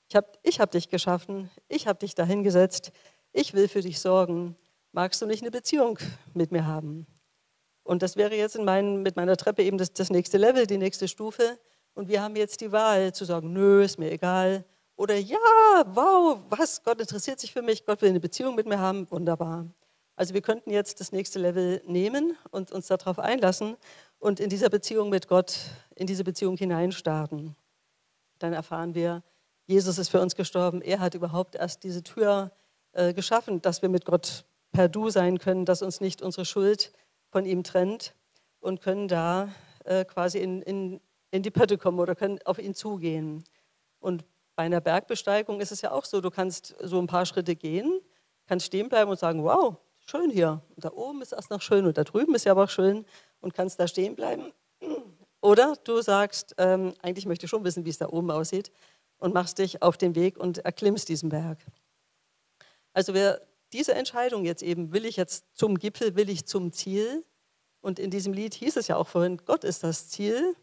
Ich 0.09 0.17
habe 0.17 0.27
ich 0.43 0.61
hab 0.61 0.71
dich 0.71 0.89
geschaffen, 0.89 1.51
ich 1.69 1.87
habe 1.87 1.99
dich 1.99 2.15
dahingesetzt, 2.15 2.91
ich 3.33 3.55
will 3.55 3.69
für 3.69 3.81
dich 3.81 4.01
sorgen. 4.01 4.57
Magst 4.93 5.23
du 5.23 5.27
nicht 5.27 5.43
eine 5.43 5.53
Beziehung 5.53 5.99
mit 6.35 6.51
mir 6.51 6.67
haben? 6.67 7.07
Und 7.85 8.03
das 8.03 8.17
wäre 8.17 8.35
jetzt 8.35 8.57
in 8.57 8.65
mein, 8.65 9.03
mit 9.03 9.17
meiner 9.17 9.37
Treppe 9.37 9.63
eben 9.63 9.79
das, 9.79 9.93
das 9.93 10.11
nächste 10.11 10.37
Level, 10.37 10.67
die 10.67 10.79
nächste 10.79 11.07
Stufe. 11.07 11.59
Und 11.95 12.09
wir 12.09 12.23
haben 12.23 12.37
jetzt 12.37 12.61
die 12.61 12.73
Wahl 12.73 13.13
zu 13.13 13.25
sagen, 13.25 13.53
nö, 13.53 13.83
ist 13.83 13.99
mir 13.99 14.11
egal. 14.11 14.65
Oder 14.97 15.17
ja, 15.17 15.39
wow, 15.87 16.39
was, 16.49 16.83
Gott 16.83 17.01
interessiert 17.01 17.41
sich 17.41 17.53
für 17.53 17.63
mich, 17.63 17.87
Gott 17.87 18.03
will 18.03 18.11
eine 18.11 18.21
Beziehung 18.21 18.55
mit 18.55 18.67
mir 18.67 18.79
haben, 18.79 19.11
wunderbar. 19.11 19.67
Also 20.21 20.35
wir 20.35 20.43
könnten 20.43 20.69
jetzt 20.69 21.01
das 21.01 21.13
nächste 21.13 21.39
Level 21.39 21.83
nehmen 21.87 22.37
und 22.51 22.73
uns 22.73 22.89
darauf 22.89 23.19
einlassen 23.19 23.79
und 24.19 24.39
in 24.39 24.51
dieser 24.51 24.69
Beziehung 24.69 25.09
mit 25.09 25.29
Gott, 25.29 25.57
in 25.95 26.07
diese 26.07 26.25
Beziehung 26.25 26.59
hineinstarten. 26.59 27.57
Dann 28.39 28.53
erfahren 28.53 28.95
wir, 28.95 29.23
Jesus 29.67 29.97
ist 29.97 30.11
für 30.11 30.21
uns 30.21 30.35
gestorben. 30.35 30.83
Er 30.83 31.01
hat 31.01 31.15
überhaupt 31.15 31.55
erst 31.55 31.85
diese 31.85 32.03
Tür 32.03 32.53
äh, 32.93 33.15
geschaffen, 33.15 33.63
dass 33.63 33.81
wir 33.81 33.89
mit 33.89 34.05
Gott 34.05 34.45
per 34.73 34.91
Du 34.91 35.09
sein 35.09 35.39
können, 35.39 35.65
dass 35.65 35.81
uns 35.81 36.03
nicht 36.03 36.21
unsere 36.21 36.45
Schuld 36.45 36.93
von 37.31 37.47
ihm 37.47 37.65
trennt 37.65 38.15
und 38.59 38.83
können 38.83 39.09
da 39.09 39.49
äh, 39.87 40.05
quasi 40.05 40.37
in, 40.37 40.61
in, 40.61 41.01
in 41.31 41.43
die 41.43 41.51
Pötte 41.51 41.79
kommen 41.79 41.99
oder 41.99 42.15
können 42.15 42.41
auf 42.45 42.59
ihn 42.59 42.75
zugehen. 42.75 43.43
Und 44.01 44.27
bei 44.55 44.65
einer 44.65 44.83
Bergbesteigung 44.83 45.63
ist 45.63 45.73
es 45.73 45.81
ja 45.81 45.93
auch 45.93 46.05
so, 46.05 46.21
du 46.21 46.31
kannst 46.31 46.77
so 46.79 46.99
ein 46.99 47.07
paar 47.07 47.25
Schritte 47.25 47.57
gehen, 47.57 48.03
kannst 48.47 48.67
stehen 48.67 48.91
bleiben 48.91 49.11
und 49.11 49.19
sagen, 49.19 49.43
wow, 49.43 49.79
schön 50.11 50.31
hier. 50.31 50.63
Und 50.75 50.85
da 50.85 50.93
oben 50.93 51.23
ist 51.23 51.33
erst 51.33 51.51
noch 51.51 51.63
schön 51.63 51.87
und 51.87 51.97
da 51.97 52.05
drüben 52.05 52.35
ist 52.35 52.45
ja 52.45 52.55
auch 52.55 52.69
schön 52.69 53.07
und 53.41 53.55
kannst 53.55 53.81
da 53.81 53.87
stehen 53.87 54.15
bleiben. 54.15 54.53
Oder 55.41 55.77
du 55.85 56.03
sagst, 56.03 56.55
ähm, 56.59 56.93
eigentlich 57.01 57.27
möchte 57.27 57.47
ich 57.47 57.51
schon 57.51 57.65
wissen, 57.65 57.85
wie 57.85 57.91
es 57.91 57.99
da 57.99 58.09
oben 58.09 58.31
aussieht 58.31 58.71
und 59.19 59.33
machst 59.33 59.59
dich 59.59 59.83
auf 59.83 59.97
den 59.97 60.15
Weg 60.15 60.37
und 60.37 60.59
erklimmst 60.59 61.09
diesen 61.09 61.29
Berg. 61.31 61.59
Also 62.93 63.15
wer 63.15 63.41
diese 63.73 63.95
Entscheidung 63.95 64.45
jetzt 64.45 64.63
eben, 64.63 64.93
will 64.93 65.07
ich 65.07 65.17
jetzt 65.17 65.45
zum 65.55 65.79
Gipfel, 65.79 66.17
will 66.17 66.29
ich 66.29 66.47
zum 66.47 66.73
Ziel? 66.73 67.25
Und 67.81 67.99
in 67.99 68.11
diesem 68.11 68.33
Lied 68.33 68.55
hieß 68.55 68.77
es 68.77 68.89
ja 68.89 68.97
auch 68.97 69.09
vorhin, 69.09 69.39
Gott 69.47 69.65
ist 69.65 69.85
das 69.85 70.09
Ziel. 70.09 70.57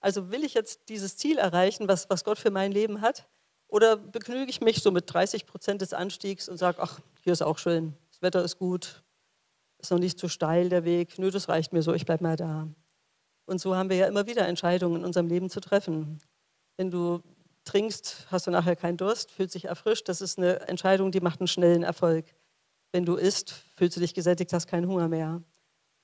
Also 0.00 0.30
will 0.30 0.44
ich 0.44 0.54
jetzt 0.54 0.88
dieses 0.88 1.16
Ziel 1.16 1.38
erreichen, 1.38 1.86
was, 1.86 2.10
was 2.10 2.24
Gott 2.24 2.38
für 2.38 2.50
mein 2.50 2.72
Leben 2.72 3.00
hat? 3.00 3.28
Oder 3.68 3.96
begnüge 3.96 4.50
ich 4.50 4.60
mich 4.60 4.82
so 4.82 4.90
mit 4.90 5.12
30 5.12 5.46
Prozent 5.46 5.82
des 5.82 5.92
Anstiegs 5.92 6.48
und 6.48 6.56
sage, 6.56 6.78
ach, 6.80 7.00
hier 7.22 7.32
ist 7.32 7.42
auch 7.42 7.58
schön, 7.58 7.96
das 8.14 8.22
Wetter 8.22 8.44
ist 8.44 8.58
gut, 8.58 9.02
ist 9.78 9.90
noch 9.90 9.98
nicht 9.98 10.18
zu 10.18 10.28
steil 10.28 10.68
der 10.68 10.84
Weg, 10.84 11.18
nö, 11.18 11.30
das 11.30 11.48
reicht 11.48 11.72
mir 11.72 11.82
so, 11.82 11.92
ich 11.92 12.06
bleibe 12.06 12.22
mal 12.22 12.36
da. 12.36 12.68
Und 13.46 13.60
so 13.60 13.74
haben 13.74 13.90
wir 13.90 13.96
ja 13.96 14.06
immer 14.06 14.26
wieder 14.26 14.46
Entscheidungen 14.46 15.00
in 15.00 15.04
unserem 15.04 15.26
Leben 15.26 15.50
zu 15.50 15.60
treffen. 15.60 16.20
Wenn 16.76 16.90
du 16.90 17.22
trinkst, 17.64 18.28
hast 18.30 18.46
du 18.46 18.50
nachher 18.50 18.76
keinen 18.76 18.96
Durst, 18.96 19.32
fühlst 19.32 19.54
dich 19.54 19.66
erfrischt. 19.66 20.08
Das 20.08 20.20
ist 20.20 20.38
eine 20.38 20.60
Entscheidung, 20.68 21.10
die 21.10 21.20
macht 21.20 21.40
einen 21.40 21.48
schnellen 21.48 21.82
Erfolg. 21.82 22.24
Wenn 22.92 23.04
du 23.04 23.16
isst, 23.16 23.50
fühlst 23.76 23.96
du 23.96 24.00
dich 24.00 24.14
gesättigt, 24.14 24.52
hast 24.52 24.68
keinen 24.68 24.86
Hunger 24.86 25.08
mehr. 25.08 25.42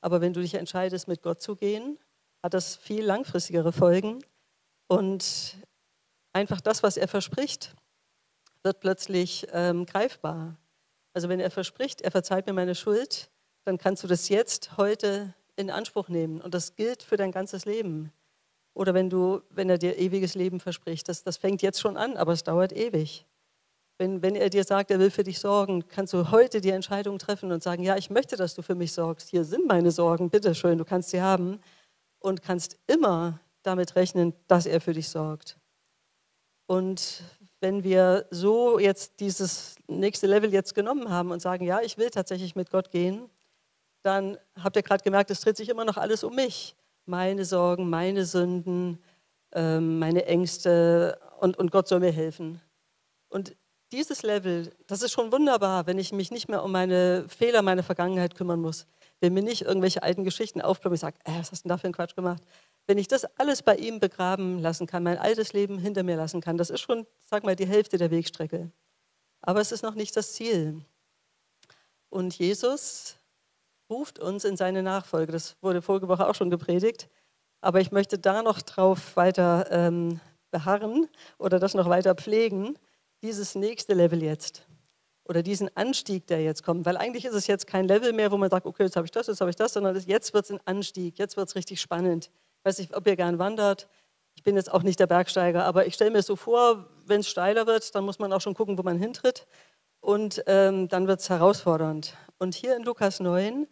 Aber 0.01 0.21
wenn 0.21 0.33
du 0.33 0.41
dich 0.41 0.55
entscheidest, 0.55 1.07
mit 1.07 1.23
Gott 1.23 1.41
zu 1.41 1.55
gehen, 1.55 1.99
hat 2.43 2.55
das 2.55 2.77
viel 2.77 3.05
langfristigere 3.05 3.73
Folgen. 3.73 4.19
Und 4.89 5.57
einfach 6.33 6.61
das, 6.61 6.83
was 6.83 6.97
er 6.97 7.09
verspricht, 7.09 7.75
wird 8.65 8.81
plötzlich 8.81 9.47
ähm, 9.53 9.87
greifbar. 9.87 10.57
Also 11.13 11.29
wenn 11.29 11.41
er 11.41 11.51
verspricht, 11.51 12.01
er 12.03 12.11
verzeiht 12.11 12.47
mir 12.47 12.53
meine 12.53 12.75
Schuld, 12.75 13.31
dann 13.65 13.79
kannst 13.79 14.03
du 14.03 14.09
das 14.09 14.29
jetzt, 14.29 14.77
heute 14.77 15.35
in 15.57 15.71
Anspruch 15.71 16.09
nehmen. 16.09 16.41
Und 16.41 16.55
das 16.55 16.77
gilt 16.77 17.03
für 17.03 17.17
dein 17.17 17.33
ganzes 17.33 17.65
Leben. 17.65 18.13
Oder 18.75 18.95
wenn, 18.95 19.11
du, 19.11 19.43
wenn 19.51 19.69
er 19.69 19.79
dir 19.79 19.99
ewiges 19.99 20.35
Leben 20.35 20.61
verspricht, 20.61 21.09
das, 21.09 21.23
das 21.23 21.37
fängt 21.37 21.63
jetzt 21.63 21.81
schon 21.81 21.97
an, 21.97 22.17
aber 22.17 22.33
es 22.33 22.45
dauert 22.45 22.73
ewig. 22.73 23.27
Wenn, 23.99 24.23
wenn 24.23 24.35
er 24.35 24.49
dir 24.49 24.65
sagt, 24.65 24.91
er 24.91 24.99
will 24.99 25.11
für 25.11 25.25
dich 25.25 25.39
sorgen, 25.41 25.87
kannst 25.89 26.15
du 26.15 26.31
heute 26.31 26.63
die 26.63 26.71
Entscheidung 26.71 27.19
treffen 27.19 27.53
und 27.53 27.63
sagen, 27.63 27.83
ja, 27.83 27.97
ich 27.97 28.09
möchte, 28.09 28.37
dass 28.37 28.55
du 28.55 28.63
für 28.63 28.75
mich 28.75 28.93
sorgst. 28.93 29.29
Hier 29.29 29.45
sind 29.45 29.67
meine 29.67 29.91
Sorgen, 29.91 30.31
bitteschön, 30.31 30.79
du 30.79 30.85
kannst 30.85 31.11
sie 31.11 31.21
haben. 31.21 31.61
Und 32.21 32.43
kannst 32.43 32.79
immer 32.87 33.41
damit 33.63 33.97
rechnen, 33.97 34.35
dass 34.47 34.67
er 34.67 34.81
für 34.81 34.93
dich 34.93 35.09
sorgt. 35.09 35.59
Und 36.67 37.23
wenn 37.61 37.85
wir 37.85 38.27
so 38.31 38.79
jetzt 38.79 39.21
dieses 39.21 39.77
nächste 39.87 40.27
Level 40.27 40.53
jetzt 40.53 40.75
genommen 40.75 41.11
haben 41.11 41.31
und 41.31 41.41
sagen, 41.41 41.65
ja, 41.65 41.81
ich 41.81 41.99
will 41.99 42.11
tatsächlich 42.11 42.57
mit 42.57 42.71
Gott 42.71 42.91
gehen, 42.91 43.29
dann 44.03 44.39
habt 44.63 44.77
ihr 44.77 44.83
gerade 44.83 45.05
gemerkt, 45.05 45.31
es 45.31 45.41
dreht 45.41 45.57
sich 45.57 45.69
immer 45.69 45.85
noch 45.85 45.97
alles 45.97 46.25
um 46.25 46.35
mich 46.35 46.75
meine 47.11 47.45
Sorgen, 47.45 47.91
meine 47.91 48.25
Sünden, 48.25 49.03
ähm, 49.53 49.99
meine 49.99 50.25
Ängste 50.27 51.19
und, 51.41 51.59
und 51.59 51.71
Gott 51.71 51.89
soll 51.89 52.01
mir 52.01 52.13
helfen. 52.13 52.61
Und 53.29 53.57
dieses 53.93 54.23
Level, 54.23 54.73
das 54.87 55.03
ist 55.03 55.13
schon 55.13 55.33
wunderbar, 55.33 55.87
wenn 55.87 55.99
ich 55.99 56.13
mich 56.13 56.31
nicht 56.31 56.49
mehr 56.49 56.63
um 56.63 56.73
meine 56.73 57.27
Fehler, 57.29 57.63
meine 57.63 57.83
Vergangenheit 57.83 58.37
kümmern 58.37 58.61
muss. 58.61 58.87
Wenn 59.19 59.35
mir 59.35 59.43
nicht 59.43 59.63
irgendwelche 59.63 60.03
alten 60.03 60.25
Geschichten 60.25 60.61
aufbleiben, 60.61 60.95
ich 60.95 61.01
sage, 61.01 61.19
äh, 61.25 61.41
was 61.41 61.51
hast 61.51 61.65
du 61.65 61.69
denn 61.69 61.71
da 61.71 61.79
für 61.79 61.85
einen 61.85 61.95
Quatsch 61.95 62.15
gemacht? 62.15 62.43
Wenn 62.91 62.99
ich 62.99 63.07
das 63.07 63.25
alles 63.39 63.63
bei 63.63 63.77
ihm 63.77 64.01
begraben 64.01 64.59
lassen 64.59 64.89
kann, 64.89 65.05
mein 65.05 65.17
altes 65.17 65.53
Leben 65.53 65.79
hinter 65.79 66.03
mir 66.03 66.17
lassen 66.17 66.41
kann, 66.41 66.57
das 66.57 66.71
ist 66.71 66.81
schon, 66.81 67.07
sag 67.21 67.45
mal, 67.45 67.55
die 67.55 67.69
Hälfte 67.69 67.99
der 67.99 68.11
Wegstrecke. 68.11 68.73
Aber 69.43 69.61
es 69.61 69.71
ist 69.71 69.85
noch 69.85 69.95
nicht 69.95 70.17
das 70.17 70.33
Ziel. 70.33 70.85
Und 72.09 72.37
Jesus 72.37 73.15
ruft 73.89 74.19
uns 74.19 74.45
in 74.45 74.57
seine 74.57 74.83
Nachfolge. 74.83 75.31
Das 75.31 75.57
wurde 75.61 75.83
vorige 75.83 76.09
Woche 76.09 76.29
auch 76.29 76.35
schon 76.35 76.51
gepredigt. 76.51 77.09
Aber 77.61 77.81
ich 77.81 77.93
möchte 77.93 78.19
da 78.19 78.43
noch 78.43 78.61
drauf 78.61 79.15
weiter 79.15 79.69
ähm, 79.71 80.19
beharren 80.51 81.09
oder 81.39 81.61
das 81.61 81.75
noch 81.75 81.89
weiter 81.89 82.17
pflegen, 82.17 82.77
dieses 83.23 83.55
nächste 83.55 83.95
Level 83.95 84.21
jetzt 84.21 84.67
oder 85.23 85.45
diesen 85.45 85.71
Anstieg, 85.77 86.27
der 86.27 86.43
jetzt 86.43 86.65
kommt. 86.65 86.87
Weil 86.87 86.97
eigentlich 86.97 87.25
ist 87.25 87.35
es 87.35 87.47
jetzt 87.47 87.69
kein 87.69 87.87
Level 87.87 88.13
mehr, 88.13 88.33
wo 88.33 88.37
man 88.37 88.51
sagt, 88.51 88.67
okay, 88.67 88.83
jetzt 88.83 88.97
habe 88.97 89.07
ich 89.07 89.13
das, 89.13 89.29
jetzt 89.29 89.41
habe 89.41 89.51
ich 89.51 89.57
das, 89.57 89.75
sondern 89.75 89.97
jetzt 89.97 90.35
wird 90.35 90.47
es 90.47 90.51
ein 90.51 90.61
Anstieg, 90.65 91.21
jetzt 91.21 91.37
wird 91.37 91.47
es 91.47 91.55
richtig 91.55 91.81
spannend. 91.81 92.33
Weiß 92.63 92.79
nicht, 92.79 92.95
ob 92.95 93.07
ihr 93.07 93.17
gern 93.17 93.39
wandert. 93.39 93.89
Ich 94.35 94.43
bin 94.43 94.57
jetzt 94.57 94.73
auch 94.73 94.83
nicht 94.83 95.01
der 95.01 95.07
Bergsteiger, 95.07 95.65
aber 95.65 95.87
ich 95.87 95.95
stelle 95.95 96.11
mir 96.11 96.23
so 96.23 96.37
vor, 96.37 96.87
wenn 97.07 97.21
es 97.21 97.29
steiler 97.29 97.67
wird, 97.67 97.95
dann 97.95 98.05
muss 98.05 98.19
man 98.19 98.33
auch 98.33 98.41
schon 98.41 98.55
gucken, 98.55 98.79
wo 98.79 98.83
man 98.83 98.97
hintritt. 98.97 99.47
Und 100.01 100.43
ähm, 100.47 100.89
dann 100.89 101.07
wird 101.07 101.21
es 101.21 101.29
herausfordernd. 101.29 102.17
Und 102.39 102.55
hier 102.55 102.77
in 102.77 102.85
Lukas 102.85 103.21
9 103.21 103.67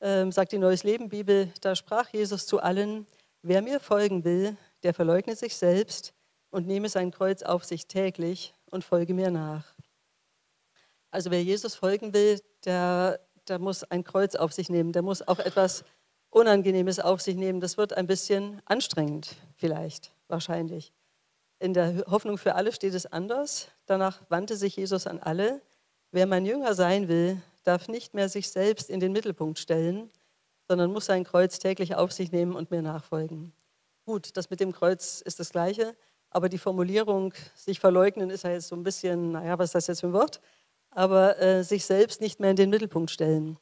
ähm, 0.00 0.32
sagt 0.32 0.52
die 0.52 0.58
Neues 0.58 0.82
Leben 0.82 1.08
Bibel, 1.08 1.52
da 1.60 1.76
sprach 1.76 2.08
Jesus 2.10 2.46
zu 2.46 2.60
allen, 2.60 3.06
wer 3.42 3.62
mir 3.62 3.80
folgen 3.80 4.24
will, 4.24 4.56
der 4.82 4.94
verleugne 4.94 5.36
sich 5.36 5.56
selbst 5.56 6.14
und 6.50 6.66
nehme 6.66 6.88
sein 6.88 7.10
Kreuz 7.10 7.42
auf 7.42 7.64
sich 7.64 7.86
täglich 7.86 8.54
und 8.70 8.84
folge 8.84 9.14
mir 9.14 9.30
nach. 9.30 9.74
Also 11.10 11.30
wer 11.30 11.42
Jesus 11.42 11.74
folgen 11.74 12.12
will, 12.12 12.40
der, 12.64 13.20
der 13.48 13.58
muss 13.58 13.84
ein 13.84 14.04
Kreuz 14.04 14.34
auf 14.34 14.52
sich 14.52 14.68
nehmen, 14.68 14.92
der 14.92 15.02
muss 15.02 15.26
auch 15.26 15.38
etwas 15.38 15.84
Unangenehmes 16.30 17.00
auf 17.00 17.20
sich 17.20 17.36
nehmen. 17.36 17.60
Das 17.60 17.78
wird 17.78 17.94
ein 17.94 18.06
bisschen 18.06 18.60
anstrengend, 18.66 19.36
vielleicht, 19.56 20.12
wahrscheinlich. 20.28 20.92
In 21.58 21.74
der 21.74 22.04
Hoffnung 22.06 22.38
für 22.38 22.54
alle 22.54 22.72
steht 22.72 22.94
es 22.94 23.06
anders. 23.06 23.68
Danach 23.86 24.20
wandte 24.28 24.56
sich 24.56 24.76
Jesus 24.76 25.06
an 25.06 25.18
alle. 25.18 25.60
Wer 26.12 26.26
mein 26.26 26.46
Jünger 26.46 26.74
sein 26.74 27.08
will, 27.08 27.40
darf 27.64 27.88
nicht 27.88 28.14
mehr 28.14 28.28
sich 28.28 28.50
selbst 28.50 28.90
in 28.90 29.00
den 29.00 29.12
Mittelpunkt 29.12 29.58
stellen, 29.58 30.10
sondern 30.68 30.92
muss 30.92 31.06
sein 31.06 31.24
Kreuz 31.24 31.58
täglich 31.58 31.96
auf 31.96 32.12
sich 32.12 32.30
nehmen 32.30 32.54
und 32.54 32.70
mir 32.70 32.82
nachfolgen. 32.82 33.52
Gut, 34.04 34.36
das 34.36 34.50
mit 34.50 34.60
dem 34.60 34.72
Kreuz 34.72 35.20
ist 35.20 35.40
das 35.40 35.50
Gleiche, 35.50 35.96
aber 36.30 36.48
die 36.48 36.58
Formulierung, 36.58 37.34
sich 37.54 37.80
verleugnen, 37.80 38.30
ist 38.30 38.44
ja 38.44 38.50
jetzt 38.50 38.68
so 38.68 38.76
ein 38.76 38.82
bisschen, 38.82 39.32
naja, 39.32 39.58
was 39.58 39.66
ist 39.66 39.74
das 39.74 39.86
jetzt 39.86 40.00
für 40.00 40.08
ein 40.08 40.12
Wort? 40.12 40.40
Aber 40.90 41.38
äh, 41.38 41.64
sich 41.64 41.84
selbst 41.84 42.20
nicht 42.20 42.40
mehr 42.40 42.50
in 42.50 42.56
den 42.56 42.70
Mittelpunkt 42.70 43.10
stellen. 43.10 43.58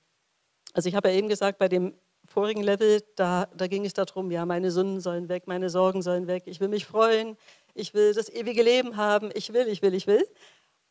Also 0.73 0.89
ich 0.89 0.95
habe 0.95 1.09
ja 1.09 1.15
eben 1.15 1.29
gesagt, 1.29 1.59
bei 1.59 1.69
dem 1.69 1.95
vorigen 2.37 2.63
Level, 2.63 3.03
da, 3.17 3.47
da 3.57 3.67
ging 3.67 3.87
es 3.87 3.95
darum, 3.95 4.31
ja, 4.31 4.45
meine 4.45 4.71
Sünden 4.71 5.01
sollen 5.01 5.31
weg, 5.31 5.47
meine 5.47 5.71
Sorgen 5.71 6.03
sollen 6.03 6.27
weg, 6.27 6.43
ich 6.45 6.61
will 6.61 6.69
mich 6.69 6.85
freuen, 6.85 7.39
ich 7.73 7.95
will 7.95 8.13
das 8.13 8.29
ewige 8.29 8.63
Leben 8.63 8.99
haben, 8.99 9.31
ich 9.33 9.55
will, 9.55 9.67
ich 9.69 9.81
will, 9.81 9.95
ich 9.95 10.07
will. 10.07 10.23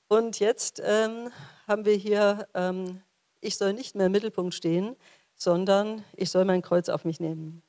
Und 0.07 0.39
jetzt 0.39 0.81
ähm, 0.83 1.29
haben 1.67 1.85
wir 1.85 1.93
hier, 1.93 2.47
ähm, 2.55 2.99
ich 3.41 3.57
soll 3.57 3.73
nicht 3.73 3.93
mehr 3.93 4.07
im 4.07 4.11
Mittelpunkt 4.11 4.55
stehen, 4.55 4.95
sondern 5.35 6.03
ich 6.15 6.31
soll 6.31 6.45
mein 6.45 6.63
Kreuz 6.63 6.89
auf 6.89 7.05
mich 7.05 7.19
nehmen. 7.19 7.61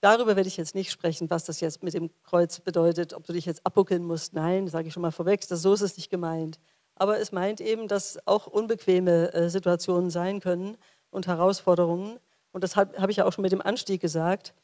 Darüber 0.00 0.34
werde 0.34 0.48
ich 0.48 0.56
jetzt 0.56 0.74
nicht 0.74 0.90
sprechen, 0.90 1.28
was 1.28 1.44
das 1.44 1.60
jetzt 1.60 1.82
mit 1.82 1.92
dem 1.92 2.08
Kreuz 2.22 2.60
bedeutet, 2.60 3.12
ob 3.12 3.26
du 3.26 3.34
dich 3.34 3.44
jetzt 3.44 3.60
abbuckeln 3.66 4.04
musst. 4.04 4.32
Nein, 4.32 4.68
sage 4.68 4.88
ich 4.88 4.94
schon 4.94 5.02
mal 5.02 5.12
vorweg, 5.12 5.46
das, 5.46 5.60
so 5.60 5.74
ist 5.74 5.82
es 5.82 5.98
nicht 5.98 6.08
gemeint. 6.08 6.58
Aber 6.94 7.18
es 7.18 7.30
meint 7.30 7.60
eben, 7.60 7.88
dass 7.88 8.18
auch 8.26 8.46
unbequeme 8.46 9.34
äh, 9.34 9.50
Situationen 9.50 10.08
sein 10.08 10.40
können 10.40 10.78
und 11.10 11.26
Herausforderungen. 11.26 12.18
Und 12.56 12.64
das 12.64 12.74
habe 12.74 12.98
hab 12.98 13.10
ich 13.10 13.18
ja 13.18 13.26
auch 13.26 13.34
schon 13.34 13.42
mit 13.42 13.52
dem 13.52 13.60
Anstieg 13.60 14.00
gesagt. 14.00 14.54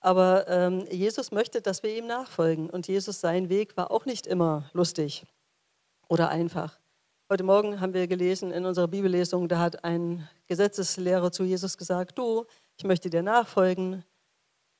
Aber 0.00 0.46
ähm, 0.48 0.84
Jesus 0.90 1.30
möchte, 1.30 1.62
dass 1.62 1.82
wir 1.82 1.96
ihm 1.96 2.06
nachfolgen. 2.06 2.68
Und 2.68 2.88
Jesus, 2.88 3.22
sein 3.22 3.48
Weg 3.48 3.74
war 3.74 3.90
auch 3.90 4.04
nicht 4.04 4.26
immer 4.26 4.68
lustig 4.74 5.24
oder 6.08 6.28
einfach. 6.28 6.78
Heute 7.30 7.44
Morgen 7.44 7.80
haben 7.80 7.94
wir 7.94 8.06
gelesen 8.06 8.52
in 8.52 8.66
unserer 8.66 8.86
Bibellesung, 8.86 9.48
da 9.48 9.60
hat 9.60 9.82
ein 9.82 10.28
Gesetzeslehrer 10.46 11.32
zu 11.32 11.42
Jesus 11.42 11.78
gesagt, 11.78 12.18
du, 12.18 12.44
ich 12.76 12.84
möchte 12.84 13.08
dir 13.08 13.22
nachfolgen. 13.22 14.04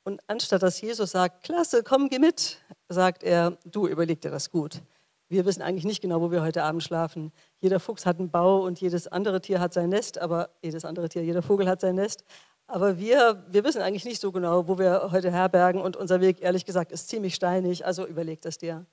Und 0.04 0.20
anstatt 0.26 0.62
dass 0.62 0.78
Jesus 0.82 1.12
sagt, 1.12 1.44
klasse, 1.44 1.82
komm, 1.82 2.10
geh 2.10 2.18
mit, 2.18 2.58
sagt 2.90 3.22
er, 3.22 3.56
du, 3.64 3.87
überleg 3.87 4.20
dir 4.20 4.30
das 4.30 4.50
gut. 4.50 4.82
Wir 5.30 5.46
wissen 5.46 5.62
eigentlich 5.62 5.84
nicht 5.84 6.02
genau, 6.02 6.20
wo 6.20 6.30
wir 6.30 6.42
heute 6.42 6.62
Abend 6.64 6.82
schlafen. 6.82 7.32
Jeder 7.60 7.80
Fuchs 7.80 8.04
hat 8.04 8.18
einen 8.18 8.30
Bau 8.30 8.62
und 8.62 8.78
jedes 8.78 9.06
andere 9.08 9.40
Tier 9.40 9.58
hat 9.58 9.72
sein 9.72 9.88
Nest, 9.88 10.18
aber 10.18 10.50
jedes 10.62 10.84
andere 10.84 11.08
Tier, 11.08 11.22
jeder 11.25 11.40
Vogel 11.40 11.66
hat 11.66 11.80
sein 11.80 11.94
Nest. 11.94 12.25
Aber 12.70 12.98
wir, 12.98 13.42
wir 13.48 13.64
wissen 13.64 13.80
eigentlich 13.80 14.04
nicht 14.04 14.20
so 14.20 14.30
genau, 14.30 14.68
wo 14.68 14.78
wir 14.78 15.10
heute 15.10 15.32
herbergen 15.32 15.80
und 15.80 15.96
unser 15.96 16.20
Weg, 16.20 16.42
ehrlich 16.42 16.66
gesagt, 16.66 16.92
ist 16.92 17.08
ziemlich 17.08 17.34
steinig, 17.34 17.87
also 17.87 18.06
überleg 18.06 18.42
das 18.42 18.58
dir. 18.58 18.84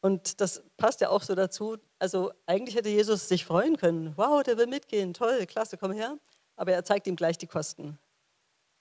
Und 0.00 0.40
das 0.40 0.62
passt 0.78 1.02
ja 1.02 1.10
auch 1.10 1.22
so 1.22 1.34
dazu. 1.34 1.76
Also 1.98 2.32
eigentlich 2.46 2.74
hätte 2.74 2.88
Jesus 2.88 3.28
sich 3.28 3.44
freuen 3.44 3.76
können. 3.76 4.14
Wow, 4.16 4.42
der 4.42 4.56
will 4.56 4.66
mitgehen, 4.66 5.12
toll, 5.12 5.44
klasse, 5.44 5.76
komm 5.76 5.92
her. 5.92 6.16
Aber 6.56 6.72
er 6.72 6.84
zeigt 6.84 7.06
ihm 7.06 7.16
gleich 7.16 7.36
die 7.36 7.46
Kosten. 7.46 7.98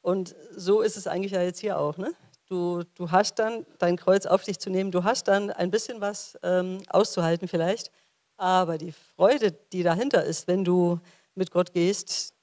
Und 0.02 0.34
so 0.56 0.82
ist 0.82 0.96
es 0.96 1.08
eigentlich 1.08 1.34
ja 1.34 1.42
jetzt 1.42 1.60
hier 1.60 1.78
auch. 1.78 1.98
Ne? 1.98 2.14
Du, 2.48 2.84
du 2.94 3.12
hast 3.12 3.38
dann 3.40 3.66
dein 3.80 3.98
Kreuz 3.98 4.26
auf 4.26 4.44
dich 4.44 4.60
zu 4.60 4.70
nehmen, 4.70 4.92
du 4.92 5.04
hast 5.04 5.28
dann 5.28 5.50
ein 5.52 5.72
bisschen 5.72 6.00
was 6.00 6.40
ähm, 6.42 6.82
auszuhalten 6.88 7.50
vielleicht. 7.50 7.92
Aber 8.38 8.78
die 8.78 8.94
Freude, 8.94 9.52
die 9.52 9.84
dahinter 9.84 10.24
ist, 10.24 10.48
wenn 10.48 10.64
du 10.64 11.00
mit 11.34 11.52
Gott 11.52 11.74
gehst, 11.74 12.35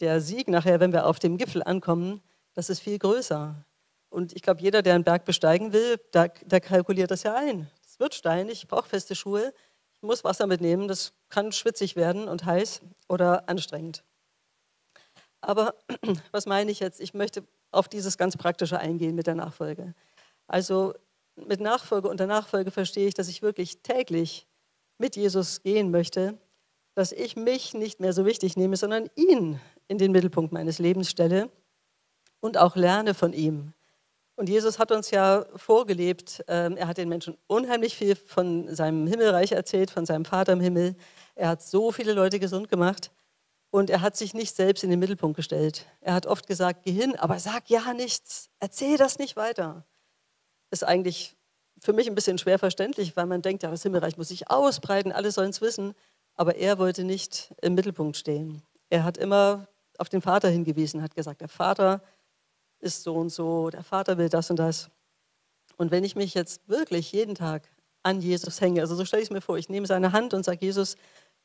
der 0.00 0.20
Sieg 0.20 0.48
nachher, 0.48 0.80
wenn 0.80 0.92
wir 0.92 1.06
auf 1.06 1.18
dem 1.18 1.36
Gipfel 1.36 1.62
ankommen, 1.62 2.22
das 2.54 2.70
ist 2.70 2.80
viel 2.80 2.98
größer. 2.98 3.64
Und 4.08 4.34
ich 4.34 4.42
glaube, 4.42 4.60
jeder, 4.60 4.82
der 4.82 4.94
einen 4.94 5.04
Berg 5.04 5.24
besteigen 5.24 5.72
will, 5.72 5.98
der, 6.12 6.28
der 6.44 6.60
kalkuliert 6.60 7.10
das 7.10 7.22
ja 7.22 7.34
ein 7.34 7.70
wird 8.00 8.14
steinig, 8.14 8.62
ich 8.62 8.68
brauche 8.68 8.88
feste 8.88 9.14
Schuhe, 9.14 9.52
ich 9.92 10.02
muss 10.02 10.24
Wasser 10.24 10.46
mitnehmen, 10.46 10.88
das 10.88 11.12
kann 11.28 11.52
schwitzig 11.52 11.94
werden 11.94 12.26
und 12.26 12.44
heiß 12.44 12.80
oder 13.08 13.48
anstrengend. 13.48 14.02
Aber 15.42 15.74
was 16.32 16.46
meine 16.46 16.70
ich 16.70 16.80
jetzt? 16.80 17.00
Ich 17.00 17.14
möchte 17.14 17.44
auf 17.70 17.88
dieses 17.88 18.18
ganz 18.18 18.36
Praktische 18.36 18.78
eingehen 18.78 19.14
mit 19.14 19.26
der 19.26 19.34
Nachfolge. 19.34 19.94
Also 20.48 20.94
mit 21.36 21.60
Nachfolge 21.60 22.08
unter 22.08 22.26
Nachfolge 22.26 22.70
verstehe 22.70 23.06
ich, 23.06 23.14
dass 23.14 23.28
ich 23.28 23.42
wirklich 23.42 23.82
täglich 23.82 24.48
mit 24.98 25.16
Jesus 25.16 25.62
gehen 25.62 25.90
möchte, 25.90 26.38
dass 26.94 27.12
ich 27.12 27.36
mich 27.36 27.74
nicht 27.74 28.00
mehr 28.00 28.12
so 28.12 28.26
wichtig 28.26 28.56
nehme, 28.56 28.76
sondern 28.76 29.08
ihn 29.14 29.60
in 29.90 29.98
den 29.98 30.12
Mittelpunkt 30.12 30.52
meines 30.52 30.78
Lebens 30.78 31.10
stelle 31.10 31.50
und 32.38 32.56
auch 32.56 32.76
lerne 32.76 33.12
von 33.12 33.32
ihm. 33.32 33.72
Und 34.36 34.48
Jesus 34.48 34.78
hat 34.78 34.92
uns 34.92 35.10
ja 35.10 35.44
vorgelebt, 35.56 36.44
ähm, 36.46 36.76
er 36.76 36.86
hat 36.86 36.96
den 36.96 37.08
Menschen 37.08 37.36
unheimlich 37.48 37.96
viel 37.96 38.14
von 38.14 38.72
seinem 38.72 39.08
Himmelreich 39.08 39.50
erzählt, 39.50 39.90
von 39.90 40.06
seinem 40.06 40.24
Vater 40.24 40.52
im 40.52 40.60
Himmel. 40.60 40.94
Er 41.34 41.48
hat 41.48 41.62
so 41.62 41.90
viele 41.90 42.12
Leute 42.12 42.38
gesund 42.38 42.68
gemacht 42.68 43.10
und 43.70 43.90
er 43.90 44.00
hat 44.00 44.16
sich 44.16 44.32
nicht 44.32 44.54
selbst 44.54 44.84
in 44.84 44.90
den 44.90 45.00
Mittelpunkt 45.00 45.36
gestellt. 45.36 45.86
Er 46.00 46.14
hat 46.14 46.26
oft 46.26 46.46
gesagt, 46.46 46.84
geh 46.84 46.92
hin, 46.92 47.16
aber 47.16 47.40
sag 47.40 47.68
ja 47.68 47.92
nichts, 47.92 48.48
erzähl 48.60 48.96
das 48.96 49.18
nicht 49.18 49.34
weiter. 49.34 49.84
Ist 50.70 50.84
eigentlich 50.84 51.36
für 51.80 51.92
mich 51.92 52.06
ein 52.06 52.14
bisschen 52.14 52.38
schwer 52.38 52.60
verständlich, 52.60 53.16
weil 53.16 53.26
man 53.26 53.42
denkt, 53.42 53.64
ja, 53.64 53.70
das 53.72 53.82
Himmelreich 53.82 54.16
muss 54.16 54.28
sich 54.28 54.50
ausbreiten, 54.50 55.10
alle 55.10 55.32
sollen 55.32 55.50
es 55.50 55.60
wissen. 55.60 55.94
Aber 56.36 56.54
er 56.54 56.78
wollte 56.78 57.02
nicht 57.02 57.52
im 57.60 57.74
Mittelpunkt 57.74 58.16
stehen. 58.16 58.62
Er 58.88 59.04
hat 59.04 59.18
immer 59.18 59.66
auf 60.00 60.08
den 60.08 60.22
Vater 60.22 60.48
hingewiesen, 60.48 61.02
hat 61.02 61.14
gesagt, 61.14 61.40
der 61.40 61.48
Vater 61.48 62.02
ist 62.80 63.02
so 63.02 63.14
und 63.14 63.28
so, 63.28 63.70
der 63.70 63.84
Vater 63.84 64.18
will 64.18 64.28
das 64.28 64.50
und 64.50 64.56
das. 64.56 64.90
Und 65.76 65.90
wenn 65.90 66.04
ich 66.04 66.16
mich 66.16 66.34
jetzt 66.34 66.68
wirklich 66.68 67.12
jeden 67.12 67.34
Tag 67.34 67.70
an 68.02 68.20
Jesus 68.20 68.60
hänge, 68.60 68.80
also 68.80 68.94
so 68.94 69.04
stelle 69.04 69.22
ich 69.22 69.28
es 69.28 69.32
mir 69.32 69.42
vor, 69.42 69.58
ich 69.58 69.68
nehme 69.68 69.86
seine 69.86 70.12
Hand 70.12 70.32
und 70.32 70.44
sage, 70.44 70.64
Jesus, 70.64 70.96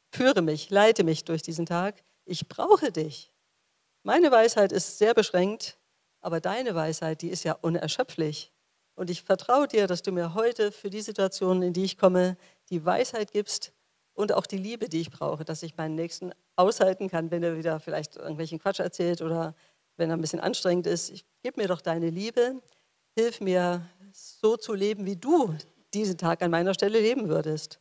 führe 0.10 0.42
mich, 0.42 0.70
leite 0.70 1.04
mich 1.04 1.26
durch 1.26 1.42
diesen 1.42 1.66
Tag, 1.66 2.02
ich 2.24 2.48
brauche 2.48 2.92
dich. 2.92 3.32
Meine 4.04 4.32
Weisheit 4.32 4.72
ist 4.72 4.98
sehr 4.98 5.14
beschränkt, 5.14 5.78
aber 6.22 6.40
deine 6.40 6.76
Weisheit, 6.76 7.22
die 7.22 7.30
ist 7.30 7.44
ja 7.44 7.54
unerschöpflich. 7.62 8.54
Und 8.96 9.10
ich 9.10 9.24
vertraue 9.24 9.68
dir, 9.68 9.88
dass 9.88 10.02
du 10.02 10.14
mir 10.14 10.34
heute 10.34 10.72
für 10.72 10.90
die 10.90 11.02
Situation, 11.02 11.62
in 11.62 11.74
die 11.74 11.84
ich 11.84 11.98
komme, 11.98 12.38
die 12.70 12.86
Weisheit 12.86 13.32
gibst 13.32 13.74
und 14.16 14.34
auch 14.34 14.48
die 14.48 14.58
Liebe, 14.58 14.90
die 14.90 15.02
ich 15.02 15.12
brauche, 15.12 15.46
dass 15.46 15.62
ich 15.62 15.78
meinen 15.78 15.96
Nächsten 15.96 16.32
aushalten 16.56 17.10
kann, 17.10 17.32
wenn 17.32 17.44
er 17.44 17.58
wieder 17.58 17.80
vielleicht 17.80 18.16
irgendwelchen 18.16 18.60
Quatsch 18.60 18.80
erzählt 18.80 19.22
oder 19.22 19.54
wenn 19.98 20.10
er 20.10 20.18
ein 20.18 20.22
bisschen 20.22 20.40
anstrengend 20.40 20.88
ist. 20.88 21.10
Ich, 21.10 21.26
gib 21.44 21.58
mir 21.58 21.68
doch 21.68 21.82
deine 21.82 22.10
Liebe, 22.10 22.62
hilf 23.16 23.42
mir 23.42 23.88
so 24.14 24.58
zu 24.58 24.74
leben, 24.74 25.06
wie 25.06 25.18
du 25.18 25.54
diesen 25.94 26.18
Tag 26.18 26.42
an 26.42 26.52
meiner 26.52 26.74
Stelle 26.74 27.00
leben 27.00 27.28
würdest. 27.28 27.80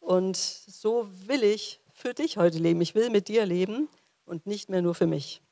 Und 0.00 0.36
so 0.36 1.08
will 1.26 1.44
ich 1.44 1.80
für 1.92 2.14
dich 2.14 2.36
heute 2.36 2.58
leben. 2.58 2.80
Ich 2.80 2.94
will 2.94 3.10
mit 3.10 3.28
dir 3.28 3.46
leben 3.46 3.88
und 4.24 4.46
nicht 4.46 4.70
mehr 4.70 4.82
nur 4.82 4.94
für 4.94 5.06
mich. 5.06 5.42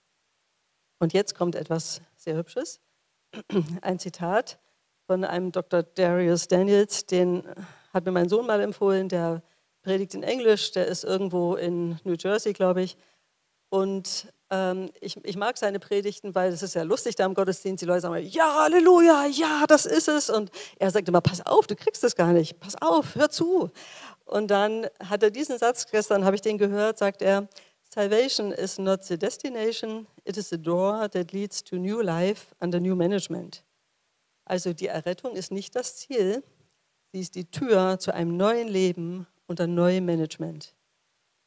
Und 0.98 1.12
jetzt 1.12 1.36
kommt 1.36 1.54
etwas 1.54 2.00
sehr 2.16 2.36
Hübsches. 2.36 2.80
Ein 3.82 3.98
Zitat 3.98 4.58
von 5.06 5.24
einem 5.24 5.52
Dr. 5.52 5.82
Darius 5.82 6.48
Daniels, 6.48 7.06
den 7.06 7.44
hat 7.92 8.04
mir 8.04 8.12
mein 8.12 8.28
Sohn 8.28 8.46
mal 8.46 8.60
empfohlen, 8.60 9.08
der 9.08 9.42
predigt 9.88 10.12
in 10.12 10.22
Englisch, 10.22 10.72
der 10.72 10.86
ist 10.86 11.02
irgendwo 11.02 11.54
in 11.54 11.98
New 12.04 12.14
Jersey, 12.18 12.52
glaube 12.52 12.82
ich. 12.82 12.98
Und 13.70 14.30
ähm, 14.50 14.90
ich, 15.00 15.16
ich, 15.24 15.36
mag 15.36 15.56
seine 15.56 15.80
Predigten, 15.80 16.34
weil 16.34 16.52
es 16.52 16.62
ist 16.62 16.74
ja 16.74 16.82
lustig 16.82 17.16
da 17.16 17.24
im 17.24 17.32
Gottesdienst. 17.32 17.80
Die 17.80 17.86
Leute 17.86 18.02
sagen, 18.02 18.22
ja, 18.26 18.64
Halleluja, 18.64 19.24
ja, 19.26 19.64
das 19.66 19.86
ist 19.86 20.08
es. 20.08 20.28
Und 20.28 20.50
er 20.78 20.90
sagt 20.90 21.08
immer, 21.08 21.22
pass 21.22 21.44
auf, 21.46 21.66
du 21.66 21.74
kriegst 21.74 22.04
es 22.04 22.16
gar 22.16 22.34
nicht. 22.34 22.60
Pass 22.60 22.74
auf, 22.82 23.14
hör 23.14 23.30
zu. 23.30 23.70
Und 24.26 24.50
dann 24.50 24.86
hat 25.02 25.22
er 25.22 25.30
diesen 25.30 25.56
Satz, 25.56 25.86
gestern 25.90 26.26
habe 26.26 26.36
ich 26.36 26.42
den 26.42 26.58
gehört, 26.58 26.98
sagt 26.98 27.22
er, 27.22 27.48
Salvation 27.90 28.52
is 28.52 28.76
not 28.76 29.04
the 29.04 29.16
destination, 29.16 30.06
it 30.26 30.36
is 30.36 30.50
the 30.50 30.60
door 30.60 31.08
that 31.08 31.32
leads 31.32 31.64
to 31.64 31.76
new 31.76 32.02
life 32.02 32.54
under 32.60 32.78
new 32.78 32.94
management. 32.94 33.64
Also 34.44 34.74
die 34.74 34.88
Errettung 34.88 35.34
ist 35.34 35.50
nicht 35.50 35.74
das 35.74 35.96
Ziel, 35.96 36.42
sie 37.10 37.20
ist 37.20 37.34
die 37.34 37.50
Tür 37.50 37.98
zu 37.98 38.12
einem 38.12 38.36
neuen 38.36 38.68
Leben 38.68 39.26
unter 39.48 39.66
neuem 39.66 40.04
Management. 40.04 40.74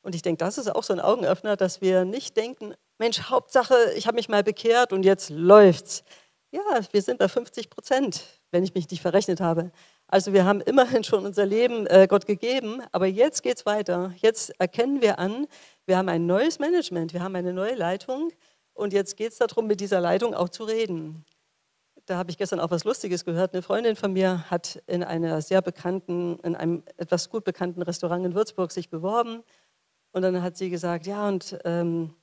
Und 0.02 0.16
ich 0.16 0.22
denke, 0.22 0.44
das 0.44 0.58
ist 0.58 0.68
auch 0.68 0.84
so 0.84 0.94
ein 0.94 1.00
Augenöffner, 1.00 1.56
dass 1.56 1.80
wir 1.80 2.06
nicht 2.06 2.36
denken, 2.36 2.74
Mensch, 2.98 3.30
Hauptsache, 3.30 3.76
ich 3.96 4.08
habe 4.08 4.16
mich 4.16 4.30
mal 4.30 4.44
bekehrt 4.44 4.92
und 4.94 5.04
jetzt 5.04 5.30
läuft's. 5.30 6.04
Ja, 6.52 6.62
wir 6.92 7.02
sind 7.02 7.18
bei 7.18 7.30
50 7.30 7.70
Prozent, 7.70 8.24
wenn 8.52 8.64
ich 8.64 8.74
mich 8.74 8.90
nicht 8.90 9.02
verrechnet 9.02 9.40
habe. 9.40 9.72
Also 10.08 10.34
wir 10.34 10.44
haben 10.44 10.60
immerhin 10.60 11.04
schon 11.04 11.26
unser 11.26 11.46
Leben 11.46 11.88
äh, 11.88 12.08
Gott 12.10 12.26
gegeben, 12.26 12.82
aber 12.92 13.06
jetzt 13.06 13.42
geht 13.44 13.58
es 13.58 13.66
weiter. 13.66 14.14
Jetzt 14.18 14.52
erkennen 14.60 15.02
wir 15.02 15.18
an, 15.20 15.48
wir 15.86 15.98
haben 15.98 16.10
ein 16.10 16.26
neues 16.26 16.60
Management, 16.60 17.14
wir 17.14 17.24
haben 17.24 17.36
eine 17.36 17.54
neue 17.54 17.76
Leitung 17.76 18.34
und 18.74 18.92
jetzt 18.92 19.16
geht 19.16 19.32
es 19.32 19.38
darum, 19.38 19.68
mit 19.68 19.80
dieser 19.80 20.02
Leitung 20.02 20.34
auch 20.34 20.50
zu 20.50 20.66
reden 20.66 21.24
da 22.12 22.18
habe 22.18 22.30
ich 22.30 22.38
gestern 22.38 22.60
auch 22.60 22.72
was 22.72 22.84
Lustiges 22.84 23.24
gehört. 23.24 23.54
Eine 23.54 23.62
Freundin 23.62 23.96
von 23.96 24.12
mir 24.12 24.44
hat 24.52 24.84
in 24.86 25.02
einer 25.02 25.42
sehr 25.42 25.62
bekannten, 25.62 26.38
in 26.44 26.58
einem 26.58 26.84
etwas 26.98 27.30
gut 27.30 27.46
bekannten 27.46 27.82
Restaurant 27.82 28.26
in 28.26 28.36
Würzburg 28.36 28.74
sich 28.74 28.90
beworben. 28.90 29.44
Und 30.12 30.22
dann 30.22 30.44
hat 30.44 30.58
sie 30.58 30.70
gesagt, 30.70 31.08
ja, 31.08 31.30
und 31.30 31.58
ähm, 31.64 32.14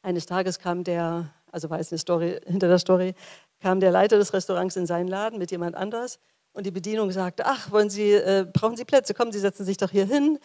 eines 0.00 0.26
Tages 0.26 0.60
kam 0.60 0.84
der, 0.84 1.34
also 1.50 1.70
war 1.70 1.80
es 1.80 1.90
eine 1.90 1.98
Story 1.98 2.38
hinter 2.46 2.68
der 2.68 2.78
Story, 2.78 3.14
kam 3.58 3.80
der 3.80 3.90
Leiter 3.90 4.16
des 4.16 4.32
Restaurants 4.32 4.76
in 4.76 4.86
seinen 4.86 5.08
Laden 5.08 5.40
mit 5.40 5.50
jemand 5.50 5.74
anders 5.74 6.20
und 6.52 6.64
die 6.64 6.70
Bedienung 6.70 7.10
sagte, 7.10 7.46
ach, 7.46 7.72
wollen 7.72 7.90
Sie, 7.90 8.12
äh, 8.12 8.46
brauchen 8.52 8.76
Sie 8.76 8.84
Plätze? 8.84 9.12
Kommen 9.12 9.32
Sie, 9.32 9.40
setzen 9.40 9.64
sich 9.64 9.76
doch 9.76 9.90
hier 9.90 10.06
hin. 10.06 10.38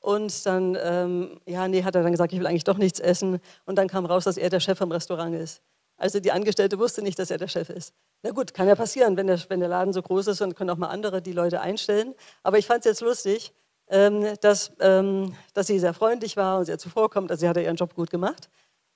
Und 0.00 0.44
dann, 0.44 0.76
ähm, 0.82 1.40
ja, 1.46 1.68
nee, 1.68 1.84
hat 1.84 1.94
er 1.94 2.02
dann 2.02 2.10
gesagt, 2.10 2.32
ich 2.32 2.40
will 2.40 2.48
eigentlich 2.48 2.64
doch 2.64 2.78
nichts 2.78 2.98
essen. 2.98 3.38
Und 3.64 3.76
dann 3.76 3.86
kam 3.86 4.04
raus, 4.06 4.24
dass 4.24 4.36
er 4.36 4.50
der 4.50 4.58
Chef 4.58 4.76
vom 4.76 4.90
Restaurant 4.90 5.36
ist. 5.36 5.62
Also 5.96 6.20
die 6.20 6.32
Angestellte 6.32 6.78
wusste 6.78 7.02
nicht, 7.02 7.18
dass 7.18 7.30
er 7.30 7.38
der 7.38 7.48
Chef 7.48 7.70
ist. 7.70 7.94
Na 8.22 8.30
gut, 8.30 8.54
kann 8.54 8.66
ja 8.66 8.74
passieren, 8.74 9.16
wenn 9.16 9.26
der, 9.26 9.38
wenn 9.48 9.60
der 9.60 9.68
Laden 9.68 9.92
so 9.92 10.02
groß 10.02 10.28
ist 10.28 10.40
und 10.40 10.54
können 10.56 10.70
auch 10.70 10.76
mal 10.76 10.88
andere 10.88 11.22
die 11.22 11.32
Leute 11.32 11.60
einstellen. 11.60 12.14
Aber 12.42 12.58
ich 12.58 12.66
fand 12.66 12.80
es 12.80 12.84
jetzt 12.86 13.00
lustig, 13.00 13.52
ähm, 13.88 14.34
dass, 14.40 14.72
ähm, 14.80 15.34
dass 15.52 15.66
sie 15.66 15.78
sehr 15.78 15.94
freundlich 15.94 16.36
war 16.36 16.58
und 16.58 16.64
sehr 16.64 16.78
zuvorkommt. 16.78 17.30
Also 17.30 17.42
sie 17.42 17.48
hat 17.48 17.56
ihren 17.56 17.76
Job 17.76 17.94
gut 17.94 18.10
gemacht. 18.10 18.48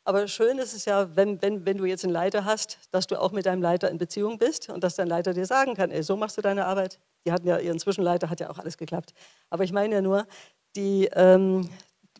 Aber 0.04 0.26
schön 0.26 0.58
ist 0.58 0.74
es 0.74 0.86
ja, 0.86 1.14
wenn, 1.16 1.42
wenn, 1.42 1.66
wenn 1.66 1.76
du 1.76 1.84
jetzt 1.84 2.02
einen 2.02 2.14
Leiter 2.14 2.46
hast, 2.46 2.78
dass 2.92 3.06
du 3.06 3.20
auch 3.20 3.30
mit 3.30 3.44
deinem 3.44 3.60
Leiter 3.60 3.90
in 3.90 3.98
Beziehung 3.98 4.38
bist 4.38 4.70
und 4.70 4.82
dass 4.82 4.96
dein 4.96 5.06
Leiter 5.06 5.34
dir 5.34 5.44
sagen 5.44 5.74
kann, 5.74 5.90
ey, 5.90 6.02
so 6.02 6.16
machst 6.16 6.38
du 6.38 6.40
deine 6.40 6.64
Arbeit. 6.64 6.98
Die 7.26 7.32
hatten 7.32 7.46
ja 7.46 7.58
ihren 7.58 7.78
Zwischenleiter, 7.78 8.30
hat 8.30 8.40
ja 8.40 8.48
auch 8.48 8.58
alles 8.58 8.78
geklappt. 8.78 9.12
Aber 9.50 9.64
ich 9.64 9.72
meine 9.72 9.96
ja 9.96 10.00
nur, 10.00 10.26
die, 10.76 11.10
ähm, 11.12 11.68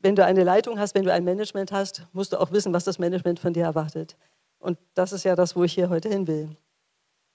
wenn 0.02 0.14
du 0.14 0.22
eine 0.22 0.44
Leitung 0.44 0.78
hast, 0.78 0.94
wenn 0.94 1.04
du 1.04 1.12
ein 1.12 1.24
Management 1.24 1.72
hast, 1.72 2.02
musst 2.12 2.34
du 2.34 2.38
auch 2.38 2.52
wissen, 2.52 2.74
was 2.74 2.84
das 2.84 2.98
Management 2.98 3.40
von 3.40 3.54
dir 3.54 3.64
erwartet. 3.64 4.18
Und 4.58 4.78
das 4.94 5.12
ist 5.12 5.24
ja 5.24 5.36
das, 5.36 5.56
wo 5.56 5.64
ich 5.64 5.72
hier 5.72 5.88
heute 5.88 6.08
hin 6.08 6.26
will. 6.26 6.56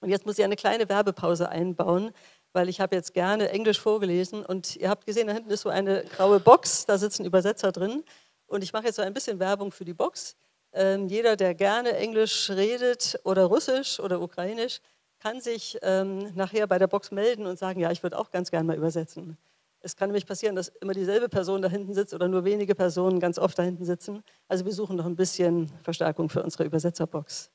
Und 0.00 0.10
jetzt 0.10 0.26
muss 0.26 0.38
ich 0.38 0.44
eine 0.44 0.56
kleine 0.56 0.88
Werbepause 0.88 1.48
einbauen, 1.48 2.12
weil 2.52 2.68
ich 2.68 2.80
habe 2.80 2.94
jetzt 2.94 3.14
gerne 3.14 3.48
Englisch 3.48 3.80
vorgelesen 3.80 4.44
und 4.44 4.76
ihr 4.76 4.90
habt 4.90 5.06
gesehen, 5.06 5.26
da 5.26 5.32
hinten 5.32 5.50
ist 5.50 5.62
so 5.62 5.70
eine 5.70 6.04
graue 6.04 6.40
Box, 6.40 6.86
da 6.86 6.98
sitzen 6.98 7.24
Übersetzer 7.24 7.72
drin. 7.72 8.04
Und 8.46 8.62
ich 8.62 8.72
mache 8.72 8.84
jetzt 8.84 8.96
so 8.96 9.02
ein 9.02 9.14
bisschen 9.14 9.38
Werbung 9.38 9.72
für 9.72 9.84
die 9.84 9.94
Box. 9.94 10.36
Ähm, 10.72 11.08
jeder, 11.08 11.36
der 11.36 11.54
gerne 11.54 11.96
Englisch 11.96 12.50
redet 12.50 13.18
oder 13.24 13.44
Russisch 13.44 13.98
oder 13.98 14.20
Ukrainisch, 14.20 14.80
kann 15.20 15.40
sich 15.40 15.78
ähm, 15.82 16.34
nachher 16.34 16.66
bei 16.66 16.78
der 16.78 16.86
Box 16.86 17.10
melden 17.10 17.46
und 17.46 17.58
sagen, 17.58 17.80
ja, 17.80 17.90
ich 17.90 18.02
würde 18.02 18.18
auch 18.18 18.30
ganz 18.30 18.50
gerne 18.50 18.66
mal 18.66 18.76
übersetzen. 18.76 19.38
Es 19.84 19.94
kann 19.96 20.08
nämlich 20.08 20.24
passieren, 20.24 20.56
dass 20.56 20.68
immer 20.80 20.94
dieselbe 20.94 21.28
Person 21.28 21.60
da 21.60 21.68
hinten 21.68 21.92
sitzt 21.92 22.14
oder 22.14 22.26
nur 22.26 22.44
wenige 22.44 22.74
Personen 22.74 23.20
ganz 23.20 23.38
oft 23.38 23.58
da 23.58 23.62
hinten 23.62 23.84
sitzen. 23.84 24.22
Also 24.48 24.64
wir 24.64 24.72
suchen 24.72 24.96
noch 24.96 25.04
ein 25.04 25.14
bisschen 25.14 25.70
Verstärkung 25.82 26.30
für 26.30 26.42
unsere 26.42 26.64
Übersetzerbox. 26.64 27.50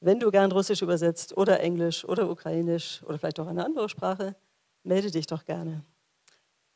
Wenn 0.00 0.18
du 0.18 0.32
gern 0.32 0.50
Russisch 0.50 0.82
übersetzt 0.82 1.36
oder 1.36 1.60
Englisch 1.60 2.04
oder 2.04 2.28
Ukrainisch 2.28 3.04
oder 3.04 3.20
vielleicht 3.20 3.38
auch 3.38 3.46
eine 3.46 3.64
andere 3.64 3.88
Sprache, 3.88 4.34
melde 4.82 5.12
dich 5.12 5.28
doch 5.28 5.44
gerne. 5.44 5.84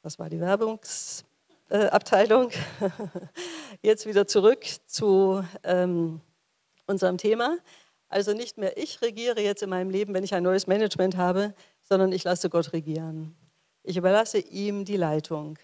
Das 0.03 0.21
war 0.21 0.31
die 0.31 0.39
Werbungsabteilung. 0.39 2.51
Jetzt 3.83 4.07
wieder 4.07 4.29
zurück 4.29 4.65
zu 4.87 5.43
ähm, 5.65 6.21
unserem 6.87 7.19
Thema. 7.19 7.59
Also 8.09 8.35
nicht 8.35 8.57
mehr 8.57 8.77
ich 8.77 9.03
regiere 9.03 9.41
jetzt 9.41 9.65
in 9.65 9.71
meinem 9.71 9.91
Leben, 9.91 10.15
wenn 10.15 10.23
ich 10.23 10.35
ein 10.35 10.45
neues 10.45 10.69
Management 10.69 11.17
habe, 11.17 11.55
sondern 11.81 12.13
ich 12.13 12.23
lasse 12.23 12.49
Gott 12.51 12.73
regieren. 12.73 13.35
Ich 13.83 13.97
überlasse 13.97 14.39
ihm 14.39 14.85
die 14.85 14.97
Leitung. 14.97 15.59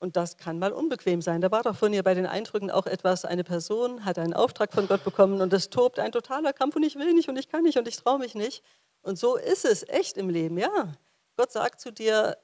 Und 0.00 0.16
das 0.16 0.36
kann 0.36 0.58
mal 0.58 0.72
unbequem 0.72 1.22
sein. 1.22 1.40
Da 1.40 1.50
war 1.50 1.62
doch 1.62 1.76
von 1.76 1.92
ihr 1.92 2.02
bei 2.02 2.14
den 2.14 2.26
Eindrücken 2.26 2.70
auch 2.70 2.86
etwas, 2.86 3.24
eine 3.24 3.44
Person 3.44 4.04
hat 4.04 4.18
einen 4.18 4.34
Auftrag 4.34 4.72
von 4.72 4.86
Gott 4.86 5.04
bekommen 5.04 5.40
und 5.40 5.52
es 5.52 5.70
tobt 5.70 5.98
ein 5.98 6.12
totaler 6.12 6.52
Kampf 6.52 6.76
und 6.76 6.84
ich 6.84 6.96
will 6.96 7.12
nicht 7.14 7.28
und 7.28 7.36
ich 7.36 7.48
kann 7.48 7.64
nicht 7.64 7.78
und 7.78 7.88
ich 7.88 7.96
traue 7.96 8.18
mich 8.18 8.34
nicht. 8.34 8.62
Und 9.02 9.18
so 9.18 9.36
ist 9.36 9.64
es 9.64 9.88
echt 9.88 10.16
im 10.16 10.28
Leben, 10.30 10.58
ja. 10.58 10.92
Gott 11.36 11.50
sagt 11.52 11.80
zu 11.80 11.92
dir, 11.92 12.36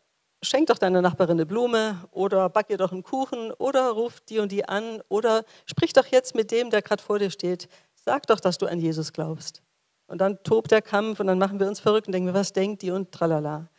schenk 0.43 0.67
doch 0.69 0.79
deiner 0.79 1.03
Nachbarin 1.03 1.37
eine 1.37 1.47
Blume 1.47 2.05
oder 2.11 2.49
back 2.49 2.71
ihr 2.71 2.79
doch 2.79 2.93
einen 2.93 3.03
Kuchen 3.03 3.53
oder 3.53 3.91
ruf 3.91 4.21
die 4.21 4.41
und 4.41 4.51
die 4.51 4.69
an 4.69 5.03
oder 5.09 5.45
sprich 5.67 5.93
doch 5.93 6.07
jetzt 6.07 6.35
mit 6.35 6.51
dem, 6.51 6.71
der 6.71 6.83
gerade 6.83 7.03
vor 7.03 7.19
dir 7.19 7.31
steht. 7.31 7.69
Sag 7.95 8.27
doch, 8.27 8.41
dass 8.41 8.59
du 8.59 8.67
an 8.67 8.79
Jesus 8.79 9.13
glaubst. 9.13 9.63
Und 10.07 10.19
dann 10.21 10.43
tobt 10.43 10.71
der 10.71 10.83
Kampf 10.83 11.21
und 11.21 11.27
dann 11.29 11.39
machen 11.39 11.59
wir 11.61 11.67
uns 11.67 11.81
verrückt 11.81 12.09
und 12.09 12.13
denken, 12.13 12.35
was 12.35 12.53
denkt 12.53 12.83
die 12.83 12.91
und 12.91 13.13
tralala. 13.13 13.71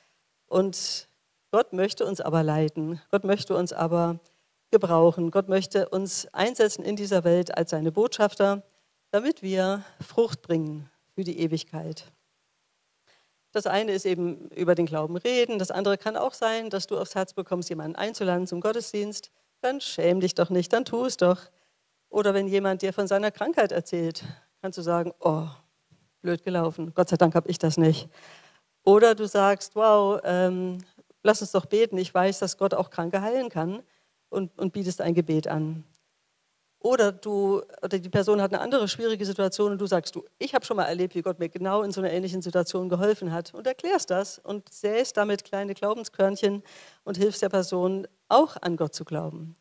Und 0.48 1.08
Gott 1.52 1.74
möchte 1.74 2.06
uns 2.06 2.22
aber 2.22 2.44
leiten. 2.44 3.02
Gott 3.12 3.24
möchte 3.24 3.56
uns 3.56 3.74
aber 3.74 4.20
gebrauchen. 4.72 5.32
Gott 5.32 5.48
möchte 5.48 5.90
uns 5.90 6.28
einsetzen 6.34 6.84
in 6.84 6.96
dieser 6.96 7.24
Welt 7.24 7.58
als 7.58 7.72
seine 7.72 7.92
Botschafter, 7.92 8.64
damit 9.12 9.42
wir 9.42 9.84
Frucht 10.02 10.42
bringen 10.42 10.90
für 11.14 11.24
die 11.24 11.40
Ewigkeit. 11.40 12.12
Das 13.54 13.68
eine 13.68 13.94
ist 13.94 14.06
eben 14.06 14.50
über 14.50 14.76
den 14.76 14.86
Glauben 14.86 15.16
reden, 15.16 15.60
das 15.60 15.72
andere 15.72 15.98
kann 15.98 16.18
auch 16.18 16.34
sein, 16.34 16.70
dass 16.70 16.88
du 16.88 16.98
aufs 16.98 17.16
Herz 17.16 17.34
bekommst, 17.34 17.70
jemanden 17.70 17.96
einzuladen 17.96 18.48
zum 18.48 18.60
Gottesdienst. 18.60 19.32
Dann 19.62 19.80
schäm 19.80 20.20
dich 20.20 20.36
doch 20.36 20.50
nicht, 20.50 20.74
dann 20.74 20.84
tu 20.84 21.06
es 21.06 21.16
doch. 21.16 21.40
Oder 22.10 22.34
wenn 22.34 22.50
jemand 22.50 22.82
dir 22.82 22.92
von 22.92 23.08
seiner 23.08 23.32
Krankheit 23.32 23.72
erzählt, 23.72 24.26
kannst 24.62 24.78
du 24.78 24.82
sagen, 24.82 25.14
oh, 25.22 25.48
blöd 26.22 26.44
gelaufen, 26.44 26.94
Gott 26.94 27.08
sei 27.08 27.16
Dank 27.16 27.34
habe 27.34 27.50
ich 27.50 27.58
das 27.58 27.78
nicht. 27.78 28.10
Oder 28.86 29.16
du 29.16 29.28
sagst, 29.28 29.76
wow, 29.76 30.22
ähm, 30.24 30.78
lass 31.24 31.42
uns 31.42 31.52
doch 31.52 31.66
beten, 31.66 31.98
ich 31.98 32.14
weiß, 32.14 32.40
dass 32.40 32.58
Gott 32.58 32.74
auch 32.74 32.92
Kranke 32.92 33.22
heilen 33.22 33.50
kann 33.50 33.82
und, 34.30 34.58
und 34.60 34.74
bietest 34.74 35.02
ein 35.02 35.16
Gebet 35.16 35.48
an. 35.48 35.84
Oder 36.80 37.12
du, 37.12 37.64
oder 37.82 37.98
die 37.98 38.10
Person 38.10 38.40
hat 38.40 38.54
eine 38.54 38.62
andere 38.62 38.88
schwierige 38.88 39.26
Situation 39.26 39.72
und 39.72 39.82
du 39.82 39.88
sagst, 39.88 40.16
du, 40.16 40.24
ich 40.38 40.54
habe 40.54 40.64
schon 40.64 40.78
mal 40.78 40.84
erlebt, 40.84 41.16
wie 41.16 41.24
Gott 41.24 41.40
mir 41.40 41.50
genau 41.50 41.82
in 41.82 41.92
so 41.92 42.00
einer 42.00 42.12
ähnlichen 42.12 42.44
Situation 42.44 42.88
geholfen 42.88 43.32
hat 43.32 43.56
und 43.56 43.66
erklärst 43.66 44.12
das 44.12 44.38
und 44.38 44.72
säst 44.72 45.18
damit 45.18 45.44
kleine 45.44 45.74
Glaubenskörnchen 45.74 46.62
und 47.04 47.18
hilfst 47.18 47.42
der 47.42 47.50
Person 47.50 48.08
auch 48.30 48.56
an 48.62 48.78
Gott 48.78 48.94
zu 48.94 49.04
glauben. 49.04 49.56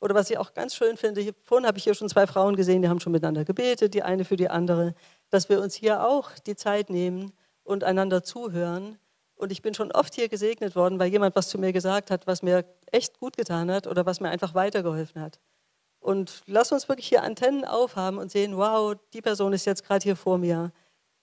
Oder 0.00 0.14
was 0.14 0.30
ich 0.30 0.38
auch 0.38 0.54
ganz 0.54 0.76
schön 0.76 0.96
finde, 0.96 1.34
vorhin 1.42 1.66
habe 1.66 1.78
ich 1.78 1.84
hier 1.84 1.94
schon 1.94 2.08
zwei 2.08 2.28
Frauen 2.28 2.54
gesehen, 2.54 2.80
die 2.80 2.88
haben 2.88 3.00
schon 3.00 3.12
miteinander 3.12 3.44
gebetet, 3.44 3.94
die 3.94 4.04
eine 4.04 4.24
für 4.24 4.36
die 4.36 4.48
andere, 4.48 4.94
dass 5.30 5.48
wir 5.48 5.60
uns 5.60 5.74
hier 5.74 6.06
auch 6.06 6.30
die 6.46 6.54
Zeit 6.54 6.90
nehmen 6.90 7.32
und 7.64 7.84
einander 7.84 8.22
zuhören. 8.22 8.98
Und 9.34 9.50
ich 9.50 9.62
bin 9.62 9.74
schon 9.74 9.92
oft 9.92 10.14
hier 10.14 10.28
gesegnet 10.28 10.76
worden, 10.76 10.98
weil 10.98 11.10
jemand 11.10 11.34
was 11.34 11.48
zu 11.48 11.58
mir 11.58 11.72
gesagt 11.72 12.10
hat, 12.10 12.26
was 12.26 12.42
mir 12.42 12.64
echt 12.90 13.18
gut 13.18 13.36
getan 13.36 13.70
hat 13.70 13.86
oder 13.86 14.06
was 14.06 14.20
mir 14.20 14.30
einfach 14.30 14.54
weitergeholfen 14.54 15.20
hat. 15.20 15.40
Und 15.98 16.42
lass 16.46 16.72
uns 16.72 16.88
wirklich 16.88 17.08
hier 17.08 17.22
Antennen 17.22 17.64
aufhaben 17.64 18.18
und 18.18 18.30
sehen, 18.30 18.56
wow, 18.56 18.94
die 19.12 19.22
Person 19.22 19.52
ist 19.52 19.64
jetzt 19.64 19.84
gerade 19.84 20.02
hier 20.02 20.16
vor 20.16 20.38
mir. 20.38 20.72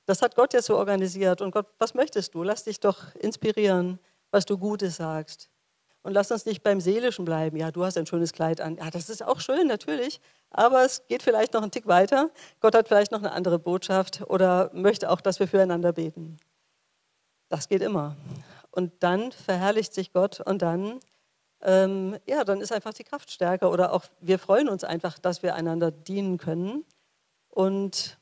Das 0.05 0.21
hat 0.21 0.35
Gott 0.35 0.53
jetzt 0.53 0.65
so 0.65 0.77
organisiert. 0.77 1.41
Und 1.41 1.51
Gott, 1.51 1.67
was 1.77 1.93
möchtest 1.93 2.33
du? 2.33 2.43
Lass 2.43 2.63
dich 2.63 2.79
doch 2.79 3.13
inspirieren, 3.15 3.99
was 4.31 4.45
du 4.45 4.57
Gutes 4.57 4.95
sagst. 4.95 5.49
Und 6.01 6.13
lass 6.13 6.31
uns 6.31 6.45
nicht 6.45 6.63
beim 6.63 6.79
Seelischen 6.79 7.25
bleiben. 7.25 7.57
Ja, 7.57 7.71
du 7.71 7.83
hast 7.83 7.97
ein 7.97 8.05
schönes 8.05 8.31
Kleid 8.31 8.61
an. 8.61 8.77
Ja, 8.77 8.89
das 8.89 9.09
ist 9.09 9.21
auch 9.23 9.41
schön, 9.41 9.67
natürlich. 9.67 10.21
Aber 10.49 10.85
es 10.85 11.05
geht 11.07 11.23
vielleicht 11.23 11.53
noch 11.53 11.61
einen 11.61 11.71
Tick 11.71 11.87
weiter. 11.87 12.29
Gott 12.61 12.73
hat 12.73 12.87
vielleicht 12.87 13.11
noch 13.11 13.19
eine 13.19 13.31
andere 13.31 13.59
Botschaft 13.59 14.21
oder 14.27 14.71
möchte 14.73 15.09
auch, 15.09 15.21
dass 15.21 15.39
wir 15.39 15.47
füreinander 15.47 15.91
beten. 15.91 16.37
Das 17.49 17.67
geht 17.67 17.81
immer. 17.81 18.15
Und 18.71 18.93
dann 18.99 19.31
verherrlicht 19.31 19.93
sich 19.93 20.13
Gott 20.13 20.39
und 20.39 20.61
dann 20.61 20.99
ähm, 21.61 22.17
ja, 22.25 22.43
dann 22.43 22.61
ist 22.61 22.71
einfach 22.71 22.93
die 22.93 23.03
Kraft 23.03 23.31
stärker 23.31 23.71
oder 23.71 23.91
auch 23.93 24.05
wir 24.21 24.39
freuen 24.39 24.69
uns 24.69 24.83
einfach, 24.83 25.19
dass 25.19 25.43
wir 25.43 25.55
einander 25.55 25.91
dienen 25.91 26.37
können. 26.37 26.85
Und 27.49 28.17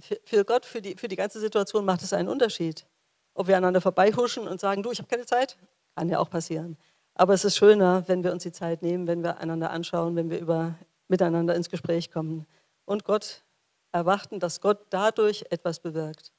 für, 0.00 0.18
für 0.24 0.44
Gott, 0.44 0.66
für 0.66 0.82
die, 0.82 0.96
für 0.96 1.08
die 1.08 1.16
ganze 1.16 1.38
Situation 1.38 1.84
macht 1.84 2.02
es 2.02 2.12
einen 2.12 2.28
Unterschied. 2.28 2.86
Ob 3.34 3.46
wir 3.46 3.56
einander 3.56 3.80
vorbeihuschen 3.80 4.48
und 4.48 4.60
sagen, 4.60 4.82
du, 4.82 4.90
ich 4.90 4.98
habe 4.98 5.08
keine 5.08 5.26
Zeit, 5.26 5.56
kann 5.94 6.08
ja 6.08 6.18
auch 6.18 6.30
passieren. 6.30 6.76
Aber 7.14 7.34
es 7.34 7.44
ist 7.44 7.56
schöner, 7.56 8.06
wenn 8.08 8.24
wir 8.24 8.32
uns 8.32 8.42
die 8.42 8.52
Zeit 8.52 8.82
nehmen, 8.82 9.06
wenn 9.06 9.22
wir 9.22 9.38
einander 9.38 9.70
anschauen, 9.70 10.16
wenn 10.16 10.30
wir 10.30 10.38
über, 10.38 10.74
miteinander 11.08 11.54
ins 11.54 11.70
Gespräch 11.70 12.10
kommen. 12.10 12.46
Und 12.84 13.04
Gott 13.04 13.44
erwarten, 13.92 14.40
dass 14.40 14.60
Gott 14.60 14.86
dadurch 14.90 15.44
etwas 15.50 15.80
bewirkt. 15.80 16.32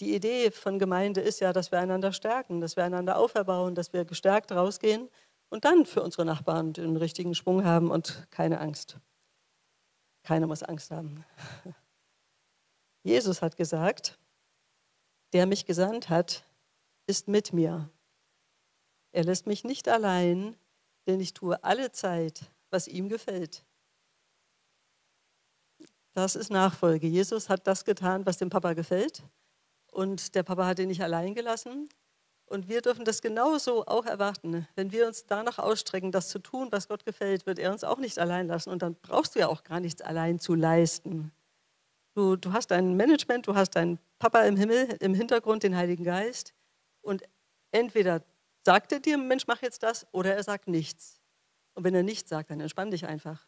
Die 0.00 0.14
Idee 0.14 0.50
von 0.50 0.78
Gemeinde 0.78 1.20
ist 1.20 1.40
ja, 1.40 1.52
dass 1.52 1.72
wir 1.72 1.78
einander 1.78 2.12
stärken, 2.12 2.60
dass 2.60 2.76
wir 2.76 2.84
einander 2.84 3.18
auferbauen, 3.18 3.74
dass 3.74 3.92
wir 3.92 4.04
gestärkt 4.04 4.52
rausgehen 4.52 5.08
und 5.48 5.64
dann 5.64 5.86
für 5.86 6.02
unsere 6.02 6.24
Nachbarn 6.24 6.72
den 6.72 6.96
richtigen 6.96 7.34
Schwung 7.34 7.64
haben 7.64 7.90
und 7.90 8.26
keine 8.30 8.60
Angst. 8.60 8.98
Keiner 10.22 10.46
muss 10.46 10.62
Angst 10.62 10.90
haben. 10.90 11.24
Jesus 13.02 13.40
hat 13.40 13.56
gesagt, 13.56 14.18
der 15.32 15.46
mich 15.46 15.64
gesandt 15.64 16.08
hat, 16.10 16.44
ist 17.06 17.28
mit 17.28 17.52
mir. 17.52 17.88
Er 19.16 19.24
lässt 19.24 19.46
mich 19.46 19.64
nicht 19.64 19.88
allein, 19.88 20.56
denn 21.06 21.20
ich 21.20 21.32
tue 21.32 21.64
alle 21.64 21.90
Zeit, 21.90 22.42
was 22.68 22.86
ihm 22.86 23.08
gefällt. 23.08 23.64
Das 26.12 26.36
ist 26.36 26.50
Nachfolge. 26.50 27.06
Jesus 27.06 27.48
hat 27.48 27.66
das 27.66 27.86
getan, 27.86 28.26
was 28.26 28.36
dem 28.36 28.50
Papa 28.50 28.74
gefällt. 28.74 29.22
Und 29.90 30.34
der 30.34 30.42
Papa 30.42 30.66
hat 30.66 30.80
ihn 30.80 30.88
nicht 30.88 31.02
allein 31.02 31.34
gelassen, 31.34 31.88
und 32.48 32.68
wir 32.68 32.80
dürfen 32.80 33.06
das 33.06 33.22
genauso 33.22 33.86
auch 33.86 34.04
erwarten. 34.06 34.68
Wenn 34.76 34.92
wir 34.92 35.06
uns 35.06 35.24
danach 35.26 35.58
ausstrecken, 35.58 36.12
das 36.12 36.28
zu 36.28 36.38
tun, 36.38 36.68
was 36.70 36.86
Gott 36.86 37.04
gefällt, 37.04 37.44
wird 37.46 37.58
er 37.58 37.72
uns 37.72 37.84
auch 37.84 37.98
nicht 37.98 38.18
allein 38.18 38.46
lassen. 38.46 38.70
Und 38.70 38.82
dann 38.82 38.94
brauchst 38.94 39.34
du 39.34 39.40
ja 39.40 39.48
auch 39.48 39.64
gar 39.64 39.80
nichts 39.80 40.00
allein 40.00 40.38
zu 40.38 40.54
leisten. 40.54 41.32
Du, 42.14 42.36
du 42.36 42.52
hast 42.52 42.70
dein 42.70 42.96
Management, 42.96 43.48
du 43.48 43.54
hast 43.54 43.70
deinen 43.70 43.98
Papa 44.18 44.42
im 44.42 44.56
Himmel, 44.56 44.96
im 45.00 45.14
Hintergrund 45.14 45.64
den 45.64 45.74
Heiligen 45.74 46.04
Geist. 46.04 46.54
Und 47.00 47.24
entweder 47.72 48.22
sagt 48.66 48.90
er 48.90 49.00
dir, 49.00 49.16
Mensch, 49.16 49.46
mach 49.46 49.62
jetzt 49.62 49.82
das, 49.84 50.06
oder 50.12 50.34
er 50.34 50.42
sagt 50.42 50.66
nichts. 50.66 51.20
Und 51.74 51.84
wenn 51.84 51.94
er 51.94 52.02
nichts 52.02 52.28
sagt, 52.28 52.50
dann 52.50 52.60
entspann 52.60 52.90
dich 52.90 53.06
einfach. 53.06 53.46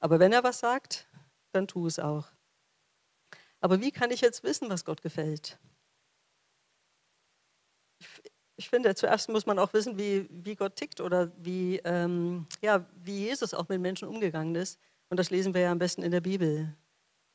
Aber 0.00 0.18
wenn 0.18 0.32
er 0.32 0.42
was 0.42 0.58
sagt, 0.58 1.08
dann 1.52 1.68
tu 1.68 1.86
es 1.86 1.98
auch. 1.98 2.26
Aber 3.60 3.80
wie 3.80 3.92
kann 3.92 4.10
ich 4.10 4.20
jetzt 4.20 4.42
wissen, 4.42 4.68
was 4.68 4.84
Gott 4.84 5.00
gefällt? 5.00 5.58
ich 8.58 8.68
finde, 8.68 8.94
zuerst 8.94 9.28
muss 9.28 9.46
man 9.46 9.58
auch 9.58 9.72
wissen, 9.74 9.98
wie, 9.98 10.26
wie 10.30 10.56
Gott 10.56 10.76
tickt 10.76 11.00
oder 11.00 11.30
wie, 11.36 11.80
ähm, 11.84 12.46
ja, 12.62 12.84
wie 13.04 13.26
Jesus 13.26 13.52
auch 13.52 13.68
mit 13.68 13.80
Menschen 13.80 14.08
umgegangen 14.08 14.54
ist. 14.54 14.80
Und 15.08 15.20
das 15.20 15.30
lesen 15.30 15.54
wir 15.54 15.60
ja 15.60 15.72
am 15.72 15.78
besten 15.78 16.02
in 16.02 16.10
der 16.10 16.22
Bibel. 16.22 16.74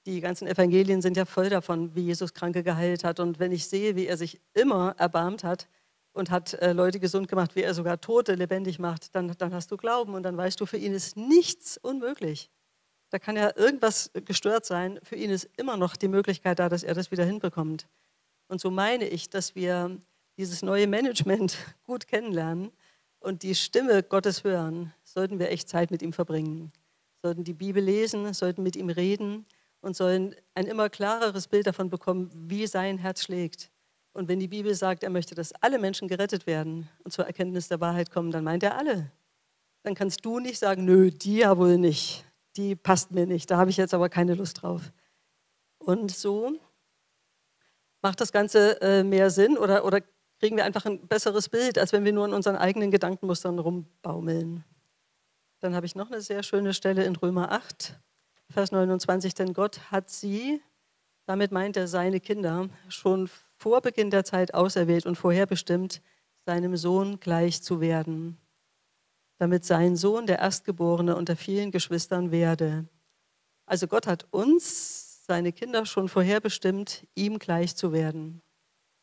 Die 0.07 0.19
ganzen 0.19 0.47
Evangelien 0.47 1.01
sind 1.01 1.15
ja 1.15 1.25
voll 1.25 1.49
davon, 1.49 1.95
wie 1.95 2.01
Jesus 2.01 2.33
Kranke 2.33 2.63
geheilt 2.63 3.03
hat. 3.03 3.19
Und 3.19 3.39
wenn 3.39 3.51
ich 3.51 3.67
sehe, 3.67 3.95
wie 3.95 4.07
er 4.07 4.17
sich 4.17 4.41
immer 4.53 4.95
erbarmt 4.97 5.43
hat 5.43 5.67
und 6.13 6.29
hat 6.29 6.53
äh, 6.55 6.73
Leute 6.73 6.99
gesund 6.99 7.27
gemacht, 7.27 7.55
wie 7.55 7.61
er 7.61 7.73
sogar 7.73 8.01
Tote 8.01 8.35
lebendig 8.35 8.79
macht, 8.79 9.15
dann, 9.15 9.33
dann 9.37 9.53
hast 9.53 9.71
du 9.71 9.77
Glauben 9.77 10.13
und 10.13 10.23
dann 10.23 10.37
weißt 10.37 10.59
du, 10.59 10.65
für 10.65 10.77
ihn 10.77 10.93
ist 10.93 11.15
nichts 11.17 11.77
unmöglich. 11.77 12.49
Da 13.09 13.19
kann 13.19 13.35
ja 13.35 13.51
irgendwas 13.55 14.11
gestört 14.25 14.65
sein. 14.65 14.99
Für 15.03 15.15
ihn 15.15 15.29
ist 15.29 15.49
immer 15.57 15.77
noch 15.77 15.95
die 15.95 16.07
Möglichkeit 16.07 16.59
da, 16.59 16.69
dass 16.69 16.83
er 16.83 16.93
das 16.93 17.11
wieder 17.11 17.25
hinbekommt. 17.25 17.87
Und 18.47 18.61
so 18.61 18.71
meine 18.71 19.07
ich, 19.07 19.29
dass 19.29 19.55
wir 19.55 19.97
dieses 20.37 20.61
neue 20.61 20.87
Management 20.87 21.57
gut 21.83 22.07
kennenlernen 22.07 22.71
und 23.19 23.43
die 23.43 23.55
Stimme 23.55 24.01
Gottes 24.03 24.43
hören, 24.43 24.93
sollten 25.03 25.39
wir 25.39 25.51
echt 25.51 25.69
Zeit 25.69 25.91
mit 25.91 26.01
ihm 26.01 26.13
verbringen. 26.13 26.71
Sollten 27.21 27.43
die 27.43 27.53
Bibel 27.53 27.83
lesen, 27.83 28.33
sollten 28.33 28.63
mit 28.63 28.75
ihm 28.75 28.89
reden 28.89 29.45
und 29.81 29.95
sollen 29.95 30.35
ein 30.55 30.65
immer 30.65 30.89
klareres 30.89 31.47
Bild 31.47 31.67
davon 31.67 31.89
bekommen, 31.89 32.31
wie 32.33 32.65
sein 32.65 32.97
Herz 32.97 33.23
schlägt. 33.23 33.71
Und 34.13 34.27
wenn 34.27 34.39
die 34.39 34.47
Bibel 34.47 34.73
sagt, 34.75 35.03
er 35.03 35.09
möchte, 35.09 35.35
dass 35.35 35.53
alle 35.53 35.79
Menschen 35.79 36.07
gerettet 36.07 36.45
werden 36.45 36.89
und 37.03 37.11
zur 37.11 37.25
Erkenntnis 37.25 37.69
der 37.69 37.79
Wahrheit 37.79 38.11
kommen, 38.11 38.31
dann 38.31 38.43
meint 38.43 38.63
er 38.63 38.77
alle. 38.77 39.11
Dann 39.83 39.95
kannst 39.95 40.25
du 40.25 40.39
nicht 40.39 40.59
sagen, 40.59 40.85
nö, 40.85 41.11
die 41.11 41.37
ja 41.37 41.57
wohl 41.57 41.77
nicht, 41.77 42.25
die 42.57 42.75
passt 42.75 43.11
mir 43.11 43.25
nicht, 43.25 43.49
da 43.49 43.57
habe 43.57 43.69
ich 43.69 43.77
jetzt 43.77 43.93
aber 43.93 44.09
keine 44.09 44.35
Lust 44.35 44.61
drauf. 44.61 44.91
Und 45.79 46.11
so 46.11 46.59
macht 48.01 48.19
das 48.19 48.31
Ganze 48.31 48.81
äh, 48.81 49.03
mehr 49.03 49.29
Sinn 49.29 49.57
oder, 49.57 49.85
oder 49.85 50.01
kriegen 50.39 50.57
wir 50.57 50.65
einfach 50.65 50.85
ein 50.85 51.07
besseres 51.07 51.49
Bild, 51.49 51.77
als 51.77 51.93
wenn 51.93 52.03
wir 52.03 52.13
nur 52.13 52.25
in 52.25 52.33
unseren 52.33 52.55
eigenen 52.55 52.91
Gedankenmustern 52.91 53.59
rumbaumeln. 53.59 54.63
Dann 55.59 55.75
habe 55.75 55.85
ich 55.85 55.95
noch 55.95 56.09
eine 56.09 56.21
sehr 56.21 56.43
schöne 56.43 56.73
Stelle 56.73 57.05
in 57.05 57.15
Römer 57.15 57.51
8, 57.51 57.99
Vers 58.49 58.71
29, 58.71 59.35
denn 59.35 59.53
Gott 59.53 59.91
hat 59.91 60.09
sie, 60.09 60.61
damit 61.25 61.51
meint 61.51 61.77
er 61.77 61.87
seine 61.87 62.19
Kinder, 62.19 62.69
schon 62.89 63.29
vor 63.61 63.81
Beginn 63.81 64.09
der 64.09 64.25
Zeit 64.25 64.53
auserwählt 64.53 65.05
und 65.05 65.15
vorherbestimmt, 65.15 66.01
seinem 66.45 66.75
Sohn 66.75 67.19
gleich 67.19 67.61
zu 67.61 67.79
werden, 67.79 68.37
damit 69.37 69.65
sein 69.65 69.95
Sohn 69.95 70.25
der 70.25 70.39
Erstgeborene 70.39 71.15
unter 71.15 71.35
vielen 71.35 71.71
Geschwistern 71.71 72.31
werde. 72.31 72.85
Also 73.65 73.87
Gott 73.87 74.07
hat 74.07 74.25
uns, 74.31 75.25
seine 75.25 75.51
Kinder, 75.51 75.85
schon 75.85 76.09
vorherbestimmt, 76.09 77.05
ihm 77.15 77.37
gleich 77.39 77.75
zu 77.75 77.93
werden 77.93 78.41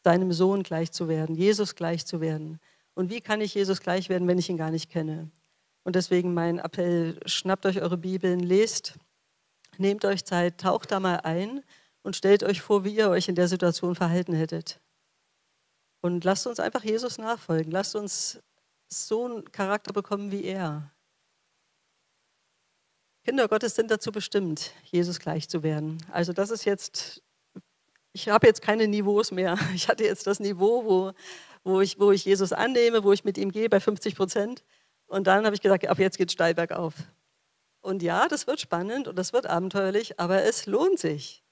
seinem 0.04 0.32
Sohn 0.32 0.62
gleich 0.62 0.90
zu 0.92 1.08
werden, 1.08 1.34
Jesus 1.34 1.74
gleich 1.74 2.06
zu 2.06 2.20
werden. 2.20 2.60
Und 2.94 3.10
wie 3.10 3.20
kann 3.20 3.42
ich 3.42 3.54
Jesus 3.54 3.80
gleich 3.80 4.08
werden, 4.08 4.26
wenn 4.26 4.38
ich 4.38 4.48
ihn 4.48 4.56
gar 4.56 4.70
nicht 4.70 4.90
kenne? 4.90 5.30
Und 5.84 5.96
deswegen 5.96 6.34
mein 6.34 6.58
Appell, 6.58 7.20
schnappt 7.26 7.66
euch 7.66 7.82
eure 7.82 7.98
Bibeln, 7.98 8.40
lest, 8.40 8.94
nehmt 9.76 10.04
euch 10.06 10.24
Zeit, 10.24 10.58
taucht 10.58 10.92
da 10.92 11.00
mal 11.00 11.16
ein 11.16 11.62
und 12.02 12.16
stellt 12.16 12.42
euch 12.42 12.60
vor, 12.60 12.84
wie 12.84 12.96
ihr 12.96 13.10
euch 13.10 13.28
in 13.28 13.34
der 13.34 13.48
Situation 13.48 13.94
verhalten 13.94 14.34
hättet. 14.34 14.80
Und 16.00 16.24
lasst 16.24 16.46
uns 16.46 16.60
einfach 16.60 16.84
Jesus 16.84 17.18
nachfolgen. 17.18 17.72
Lasst 17.72 17.96
uns 17.96 18.40
so 18.88 19.24
einen 19.24 19.50
Charakter 19.52 19.92
bekommen 19.92 20.30
wie 20.30 20.44
er. 20.44 20.92
Kinder 23.24 23.48
Gottes 23.48 23.74
sind 23.74 23.90
dazu 23.90 24.10
bestimmt, 24.12 24.72
Jesus 24.84 25.18
gleich 25.18 25.48
zu 25.48 25.62
werden. 25.62 25.98
Also 26.10 26.32
das 26.32 26.50
ist 26.50 26.64
jetzt 26.64 27.22
ich 28.12 28.28
habe 28.28 28.46
jetzt 28.46 28.62
keine 28.62 28.88
Niveaus 28.88 29.30
mehr. 29.30 29.56
Ich 29.74 29.88
hatte 29.88 30.04
jetzt 30.04 30.26
das 30.26 30.40
Niveau, 30.40 30.84
wo, 30.84 31.12
wo, 31.62 31.80
ich, 31.80 31.98
wo 32.00 32.10
ich 32.10 32.24
Jesus 32.24 32.52
annehme, 32.52 33.04
wo 33.04 33.12
ich 33.12 33.24
mit 33.24 33.38
ihm 33.38 33.52
gehe 33.52 33.68
bei 33.68 33.80
50 33.80 34.16
Prozent. 34.16 34.64
Und 35.06 35.26
dann 35.26 35.44
habe 35.44 35.54
ich 35.54 35.62
gesagt, 35.62 35.86
ab 35.86 35.98
jetzt 35.98 36.18
geht 36.18 36.32
steil 36.32 36.54
bergauf. 36.54 36.94
Und 37.80 38.02
ja, 38.02 38.28
das 38.28 38.46
wird 38.46 38.60
spannend 38.60 39.08
und 39.08 39.16
das 39.16 39.32
wird 39.32 39.46
abenteuerlich, 39.46 40.18
aber 40.18 40.42
es 40.42 40.66
lohnt 40.66 40.98
sich. 40.98 41.44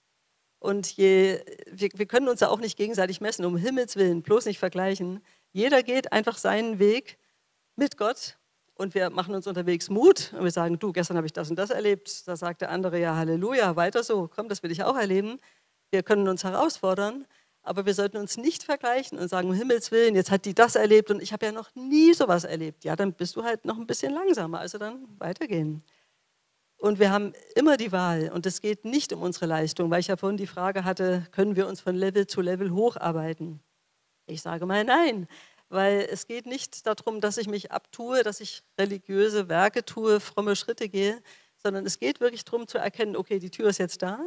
Und 0.66 0.96
je, 0.96 1.38
wir, 1.70 1.90
wir 1.94 2.06
können 2.06 2.26
uns 2.26 2.40
ja 2.40 2.48
auch 2.48 2.58
nicht 2.58 2.76
gegenseitig 2.76 3.20
messen, 3.20 3.44
um 3.44 3.56
Himmels 3.56 3.94
Willen, 3.94 4.22
bloß 4.22 4.46
nicht 4.46 4.58
vergleichen. 4.58 5.20
Jeder 5.52 5.84
geht 5.84 6.10
einfach 6.12 6.36
seinen 6.36 6.80
Weg 6.80 7.18
mit 7.76 7.96
Gott 7.96 8.36
und 8.74 8.96
wir 8.96 9.10
machen 9.10 9.32
uns 9.36 9.46
unterwegs 9.46 9.88
Mut 9.90 10.32
und 10.36 10.42
wir 10.42 10.50
sagen, 10.50 10.80
du, 10.80 10.90
gestern 10.90 11.18
habe 11.18 11.26
ich 11.28 11.32
das 11.32 11.50
und 11.50 11.56
das 11.56 11.70
erlebt. 11.70 12.26
Da 12.26 12.36
sagt 12.36 12.62
der 12.62 12.70
andere, 12.72 12.98
ja, 12.98 13.14
Halleluja, 13.14 13.76
weiter 13.76 14.02
so, 14.02 14.26
komm, 14.26 14.48
das 14.48 14.64
will 14.64 14.72
ich 14.72 14.82
auch 14.82 14.96
erleben. 14.96 15.38
Wir 15.92 16.02
können 16.02 16.26
uns 16.26 16.42
herausfordern, 16.42 17.26
aber 17.62 17.86
wir 17.86 17.94
sollten 17.94 18.16
uns 18.16 18.36
nicht 18.36 18.64
vergleichen 18.64 19.20
und 19.20 19.28
sagen, 19.28 19.48
um 19.48 19.54
Himmels 19.54 19.92
Willen, 19.92 20.16
jetzt 20.16 20.32
hat 20.32 20.46
die 20.46 20.54
das 20.54 20.74
erlebt 20.74 21.12
und 21.12 21.22
ich 21.22 21.32
habe 21.32 21.46
ja 21.46 21.52
noch 21.52 21.72
nie 21.76 22.12
sowas 22.12 22.42
erlebt. 22.42 22.82
Ja, 22.82 22.96
dann 22.96 23.12
bist 23.12 23.36
du 23.36 23.44
halt 23.44 23.64
noch 23.66 23.78
ein 23.78 23.86
bisschen 23.86 24.12
langsamer, 24.12 24.58
also 24.58 24.78
dann 24.78 25.06
weitergehen. 25.20 25.84
Und 26.78 26.98
wir 26.98 27.10
haben 27.10 27.32
immer 27.54 27.76
die 27.76 27.92
Wahl. 27.92 28.30
Und 28.32 28.46
es 28.46 28.60
geht 28.60 28.84
nicht 28.84 29.12
um 29.12 29.22
unsere 29.22 29.46
Leistung, 29.46 29.90
weil 29.90 30.00
ich 30.00 30.08
ja 30.08 30.16
vorhin 30.16 30.36
die 30.36 30.46
Frage 30.46 30.84
hatte, 30.84 31.26
können 31.32 31.56
wir 31.56 31.66
uns 31.66 31.80
von 31.80 31.94
Level 31.94 32.26
zu 32.26 32.40
Level 32.40 32.70
hocharbeiten? 32.70 33.60
Ich 34.26 34.42
sage 34.42 34.66
mal 34.66 34.84
nein, 34.84 35.26
weil 35.68 36.06
es 36.10 36.26
geht 36.26 36.46
nicht 36.46 36.86
darum, 36.86 37.20
dass 37.20 37.38
ich 37.38 37.48
mich 37.48 37.72
abtue, 37.72 38.22
dass 38.22 38.40
ich 38.40 38.62
religiöse 38.78 39.48
Werke 39.48 39.84
tue, 39.84 40.20
fromme 40.20 40.56
Schritte 40.56 40.88
gehe, 40.88 41.22
sondern 41.56 41.86
es 41.86 41.98
geht 41.98 42.20
wirklich 42.20 42.44
darum 42.44 42.66
zu 42.66 42.78
erkennen, 42.78 43.16
okay, 43.16 43.38
die 43.38 43.50
Tür 43.50 43.68
ist 43.68 43.78
jetzt 43.78 44.02
da, 44.02 44.20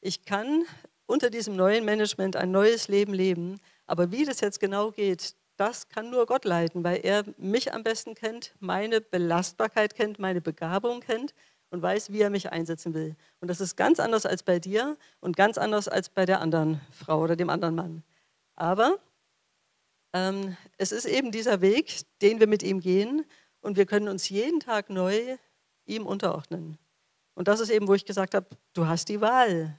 ich 0.00 0.24
kann 0.24 0.64
unter 1.06 1.30
diesem 1.30 1.54
neuen 1.56 1.84
Management 1.84 2.36
ein 2.36 2.50
neues 2.50 2.88
Leben 2.88 3.12
leben, 3.12 3.60
aber 3.86 4.10
wie 4.10 4.24
das 4.24 4.40
jetzt 4.40 4.60
genau 4.60 4.90
geht, 4.90 5.34
das 5.56 5.88
kann 5.88 6.10
nur 6.10 6.26
Gott 6.26 6.44
leiten, 6.44 6.82
weil 6.84 7.00
er 7.04 7.24
mich 7.36 7.74
am 7.74 7.82
besten 7.82 8.14
kennt, 8.14 8.54
meine 8.60 9.00
Belastbarkeit 9.00 9.94
kennt, 9.94 10.18
meine 10.18 10.40
Begabung 10.40 11.00
kennt 11.00 11.34
und 11.70 11.82
weiß, 11.82 12.12
wie 12.12 12.20
er 12.20 12.30
mich 12.30 12.50
einsetzen 12.50 12.94
will. 12.94 13.16
Und 13.40 13.48
das 13.48 13.60
ist 13.60 13.76
ganz 13.76 14.00
anders 14.00 14.26
als 14.26 14.42
bei 14.42 14.58
dir 14.58 14.96
und 15.20 15.36
ganz 15.36 15.56
anders 15.56 15.88
als 15.88 16.08
bei 16.08 16.26
der 16.26 16.40
anderen 16.40 16.80
Frau 16.92 17.20
oder 17.20 17.36
dem 17.36 17.50
anderen 17.50 17.74
Mann. 17.74 18.02
Aber 18.56 18.98
ähm, 20.12 20.56
es 20.76 20.92
ist 20.92 21.06
eben 21.06 21.30
dieser 21.30 21.60
Weg, 21.60 22.00
den 22.20 22.40
wir 22.40 22.46
mit 22.46 22.62
ihm 22.62 22.80
gehen 22.80 23.24
und 23.60 23.76
wir 23.76 23.86
können 23.86 24.08
uns 24.08 24.28
jeden 24.28 24.60
Tag 24.60 24.90
neu 24.90 25.36
ihm 25.86 26.06
unterordnen. 26.06 26.78
Und 27.34 27.48
das 27.48 27.60
ist 27.60 27.70
eben, 27.70 27.88
wo 27.88 27.94
ich 27.94 28.04
gesagt 28.04 28.34
habe, 28.34 28.46
du 28.72 28.86
hast 28.86 29.08
die 29.08 29.20
Wahl. 29.20 29.78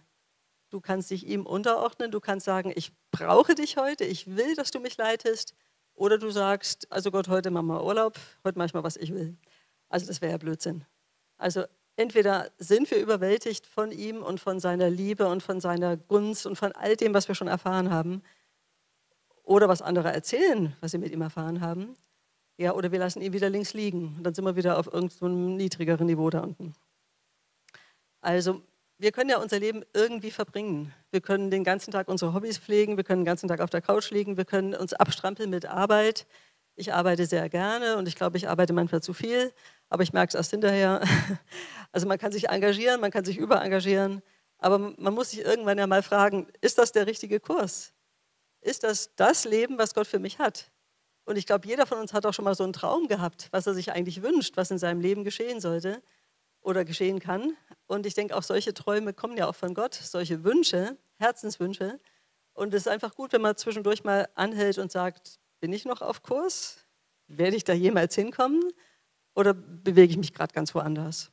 Du 0.70 0.80
kannst 0.80 1.12
dich 1.12 1.28
ihm 1.28 1.46
unterordnen, 1.46 2.12
du 2.12 2.22
kannst 2.22 2.46
sagen, 2.46 2.72
ich 2.74 2.94
brauche 3.12 3.56
dich 3.56 3.76
heute, 3.76 4.06
ich 4.06 4.36
will, 4.38 4.56
dass 4.56 4.72
du 4.72 4.80
mich 4.80 4.96
leitest. 4.98 5.54
Oder 5.94 6.18
du 6.18 6.32
sagst, 6.32 6.90
also 6.92 7.12
Gott, 7.12 7.28
heute 7.28 7.52
machen 7.52 7.68
wir 7.68 7.84
Urlaub, 7.84 8.18
heute 8.46 8.58
mache 8.58 8.68
ich 8.68 8.74
mal, 8.74 8.84
was 8.84 8.96
ich 8.96 9.14
will. 9.14 9.38
Also 9.90 10.08
das 10.08 10.22
wäre 10.22 10.32
ja 10.32 10.38
Blödsinn. 10.38 10.86
Also 11.38 11.66
entweder 11.96 12.52
sind 12.58 12.90
wir 12.92 13.00
überwältigt 13.00 13.66
von 13.66 13.92
ihm 13.92 14.22
und 14.22 14.40
von 14.40 14.60
seiner 14.60 14.90
Liebe 14.90 15.28
und 15.28 15.44
von 15.44 15.60
seiner 15.60 15.98
Gunst 15.98 16.46
und 16.46 16.56
von 16.56 16.72
all 16.72 16.96
dem, 16.96 17.14
was 17.14 17.28
wir 17.28 17.36
schon 17.36 17.48
erfahren 17.48 17.90
haben, 17.90 18.24
oder 19.44 19.68
was 19.68 19.82
andere 19.82 20.12
erzählen, 20.12 20.76
was 20.80 20.92
sie 20.92 20.98
mit 20.98 21.12
ihm 21.12 21.22
erfahren 21.22 21.62
haben, 21.62 21.96
ja, 22.58 22.74
oder 22.74 22.92
wir 22.92 23.00
lassen 23.00 23.22
ihn 23.22 23.34
wieder 23.34 23.50
links 23.50 23.74
liegen 23.74 24.16
und 24.18 24.24
dann 24.24 24.34
sind 24.34 24.46
wir 24.46 24.56
wieder 24.56 24.78
auf 24.78 24.92
irgendeinem 24.92 25.58
niedrigeren 25.58 26.06
Niveau 26.06 26.30
da 26.30 26.42
unten. 26.42 26.74
Also 28.22 28.62
wir 29.00 29.12
können 29.12 29.32
ja 29.32 29.40
unser 29.40 29.60
Leben 29.60 29.84
irgendwie 29.94 30.30
verbringen. 30.30 30.94
Wir 31.10 31.22
können 31.22 31.50
den 31.50 31.64
ganzen 31.64 31.92
Tag 31.92 32.08
unsere 32.08 32.36
Hobbys 32.36 32.60
pflegen, 32.60 32.98
wir 32.98 33.04
können 33.04 33.22
den 33.22 33.26
ganzen 33.26 33.48
Tag 33.48 33.62
auf 33.62 33.72
der 33.72 33.82
Couch 33.82 34.12
liegen, 34.12 34.38
wir 34.38 34.46
können 34.46 34.76
uns 34.76 34.94
abstrampeln 34.94 35.50
mit 35.50 35.66
Arbeit. 35.66 36.28
Ich 36.76 36.94
arbeite 36.94 37.26
sehr 37.26 37.50
gerne 37.50 37.98
und 37.98 38.08
ich 38.08 38.16
glaube, 38.16 38.38
ich 38.38 38.48
arbeite 38.48 38.74
manchmal 38.74 39.02
zu 39.02 39.14
viel, 39.14 39.52
aber 39.92 40.04
ich 40.04 40.14
merke 40.14 40.30
es 40.30 40.36
erst 40.36 40.52
hinterher. 40.52 41.02
Also 41.94 42.08
man 42.08 42.18
kann 42.18 42.32
sich 42.32 42.48
engagieren, 42.48 43.02
man 43.02 43.12
kann 43.12 43.26
sich 43.26 43.38
überengagieren, 43.38 44.22
aber 44.60 44.78
man 44.80 45.14
muss 45.14 45.32
sich 45.32 45.42
irgendwann 45.42 45.78
ja 45.78 45.88
mal 45.88 46.02
fragen, 46.02 46.48
ist 46.62 46.78
das 46.78 46.94
der 46.94 47.06
richtige 47.06 47.42
Kurs? 47.42 47.92
Ist 48.62 48.86
das 48.86 49.14
das 49.18 49.44
Leben, 49.44 49.78
was 49.78 49.94
Gott 49.94 50.08
für 50.08 50.20
mich 50.20 50.40
hat? 50.40 50.72
Und 51.26 51.36
ich 51.38 51.46
glaube, 51.46 51.68
jeder 51.68 51.86
von 51.86 51.98
uns 51.98 52.14
hat 52.14 52.26
auch 52.26 52.34
schon 52.34 52.46
mal 52.46 52.56
so 52.56 52.64
einen 52.64 52.72
Traum 52.72 53.10
gehabt, 53.10 53.50
was 53.52 53.68
er 53.68 53.74
sich 53.74 53.92
eigentlich 53.92 54.22
wünscht, 54.22 54.56
was 54.56 54.72
in 54.72 54.78
seinem 54.78 55.02
Leben 55.02 55.26
geschehen 55.26 55.60
sollte 55.60 56.02
oder 56.62 56.86
geschehen 56.86 57.20
kann. 57.20 57.58
Und 57.88 58.06
ich 58.06 58.14
denke, 58.14 58.38
auch 58.38 58.44
solche 58.44 58.74
Träume 58.74 59.14
kommen 59.14 59.36
ja 59.36 59.50
auch 59.50 59.56
von 59.56 59.74
Gott, 59.74 59.94
solche 59.94 60.46
Wünsche, 60.46 60.98
Herzenswünsche. 61.18 62.00
Und 62.54 62.74
es 62.74 62.84
ist 62.84 62.88
einfach 62.88 63.16
gut, 63.16 63.34
wenn 63.34 63.42
man 63.42 63.58
zwischendurch 63.58 64.06
mal 64.06 64.30
anhält 64.36 64.78
und 64.78 64.94
sagt, 64.94 65.42
bin 65.60 65.74
ich 65.74 65.84
noch 65.84 66.02
auf 66.02 66.24
Kurs? 66.24 66.86
Werde 67.28 67.58
ich 67.58 67.66
da 67.66 67.74
jemals 67.74 68.16
hinkommen? 68.16 68.62
Oder 69.34 69.54
bewege 69.54 70.12
ich 70.12 70.18
mich 70.18 70.34
gerade 70.34 70.54
ganz 70.54 70.76
woanders? 70.76 71.32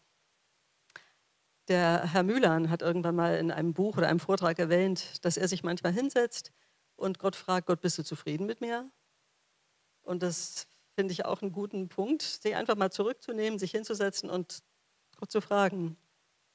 Der 1.69 2.05
Herr 2.05 2.23
Mühlern 2.23 2.71
hat 2.71 2.81
irgendwann 2.81 3.17
mal 3.17 3.37
in 3.37 3.51
einem 3.51 3.75
Buch 3.75 3.99
oder 3.99 4.09
einem 4.09 4.21
Vortrag 4.21 4.59
erwähnt, 4.59 5.25
dass 5.25 5.37
er 5.37 5.49
sich 5.49 5.63
manchmal 5.63 5.93
hinsetzt 5.93 6.53
und 6.97 7.19
Gott 7.19 7.37
fragt, 7.37 7.67
Gott, 7.67 7.81
bist 7.81 7.99
du 7.99 8.05
zufrieden 8.05 8.47
mit 8.47 8.61
mir? 8.61 8.91
Und 10.03 10.23
das 10.23 10.67
finde 10.95 11.13
ich 11.13 11.27
auch 11.27 11.43
einen 11.43 11.53
guten 11.53 11.89
Punkt, 11.89 12.23
sich 12.23 12.57
einfach 12.57 12.77
mal 12.77 12.91
zurückzunehmen, 12.91 13.59
sich 13.59 13.73
hinzusetzen 13.73 14.31
und 14.31 14.63
Gott 15.19 15.31
zu 15.31 15.41
fragen, 15.41 15.97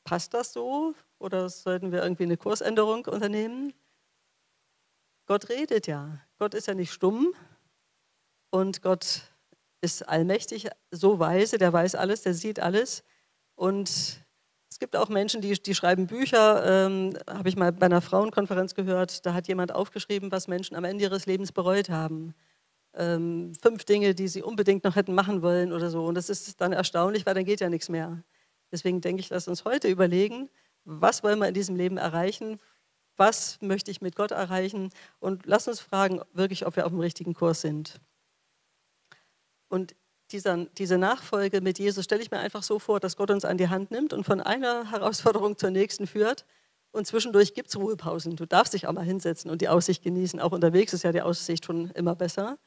passt 0.04 0.34
das 0.34 0.52
so 0.52 0.96
oder 1.20 1.50
sollten 1.50 1.92
wir 1.92 2.02
irgendwie 2.02 2.24
eine 2.24 2.38
Kursänderung 2.38 3.06
unternehmen? 3.06 3.74
Gott 5.26 5.50
redet 5.50 5.88
ja. 5.88 6.20
Gott 6.40 6.54
ist 6.54 6.68
ja 6.68 6.74
nicht 6.74 6.92
stumm 6.92 7.34
und 8.50 8.82
Gott 8.82 9.33
ist 9.84 10.08
allmächtig, 10.08 10.70
so 10.92 11.20
weise, 11.20 11.58
der 11.58 11.74
weiß 11.74 11.96
alles, 11.96 12.22
der 12.22 12.34
sieht 12.34 12.60
alles. 12.60 13.04
Und 13.56 14.24
es 14.70 14.80
gibt 14.80 14.96
auch 14.96 15.10
Menschen, 15.10 15.42
die, 15.42 15.54
die 15.54 15.76
schreiben 15.76 16.08
Bücher, 16.08 16.88
ähm, 16.88 17.18
habe 17.30 17.50
ich 17.50 17.58
mal 17.58 17.74
bei 17.74 17.86
einer 17.86 18.02
Frauenkonferenz 18.02 18.74
gehört, 18.74 19.26
da 19.26 19.34
hat 19.34 19.48
jemand 19.48 19.74
aufgeschrieben, 19.74 20.32
was 20.32 20.48
Menschen 20.48 20.76
am 20.76 20.86
Ende 20.86 21.04
ihres 21.04 21.26
Lebens 21.26 21.52
bereut 21.52 21.90
haben. 21.90 22.34
Ähm, 22.96 23.54
fünf 23.62 23.84
Dinge, 23.84 24.16
die 24.16 24.28
sie 24.28 24.42
unbedingt 24.42 24.84
noch 24.84 24.96
hätten 24.96 25.14
machen 25.14 25.42
wollen 25.42 25.74
oder 25.74 25.90
so. 25.90 26.06
Und 26.06 26.16
das 26.16 26.30
ist 26.30 26.62
dann 26.62 26.72
erstaunlich, 26.72 27.26
weil 27.26 27.34
dann 27.36 27.46
geht 27.46 27.60
ja 27.60 27.70
nichts 27.70 27.90
mehr. 27.90 28.24
Deswegen 28.72 29.02
denke 29.02 29.20
ich, 29.20 29.30
lass 29.30 29.48
uns 29.48 29.66
heute 29.66 29.90
überlegen, 29.90 30.50
was 30.86 31.24
wollen 31.24 31.40
wir 31.40 31.48
in 31.48 31.54
diesem 31.54 31.76
Leben 31.76 31.98
erreichen, 31.98 32.60
was 33.18 33.60
möchte 33.62 33.92
ich 33.92 34.02
mit 34.02 34.16
Gott 34.16 34.32
erreichen 34.32 34.90
und 35.20 35.46
lass 35.46 35.68
uns 35.68 35.80
fragen, 35.82 36.22
wirklich, 36.34 36.66
ob 36.66 36.76
wir 36.78 36.86
auf 36.86 36.92
dem 36.92 37.00
richtigen 37.00 37.34
Kurs 37.34 37.62
sind. 37.62 38.00
Und 39.74 39.96
dieser, 40.32 40.66
diese 40.78 41.00
Nachfolge 41.00 41.60
mit 41.60 41.80
Jesus 41.80 42.06
stelle 42.06 42.22
ich 42.22 42.30
mir 42.30 42.38
einfach 42.38 42.62
so 42.62 42.78
vor, 42.78 43.00
dass 43.00 43.18
Gott 43.18 43.32
uns 43.32 43.44
an 43.44 43.58
die 43.58 43.70
Hand 43.70 43.90
nimmt 43.90 44.14
und 44.14 44.24
von 44.24 44.40
einer 44.40 44.92
Herausforderung 44.92 45.58
zur 45.58 45.72
nächsten 45.72 46.06
führt. 46.06 46.46
Und 46.92 47.08
zwischendurch 47.08 47.56
gibt 47.56 47.70
es 47.70 47.76
Ruhepausen. 47.76 48.36
Du 48.36 48.46
darfst 48.46 48.76
dich 48.76 48.86
auch 48.86 48.94
mal 48.94 49.04
hinsetzen 49.04 49.50
und 49.50 49.62
die 49.62 49.70
Aussicht 49.70 50.04
genießen. 50.04 50.40
Auch 50.40 50.52
unterwegs 50.52 50.94
ist 50.94 51.02
ja 51.02 51.12
die 51.12 51.24
Aussicht 51.24 51.66
schon 51.66 51.90
immer 51.90 52.14
besser. 52.16 52.60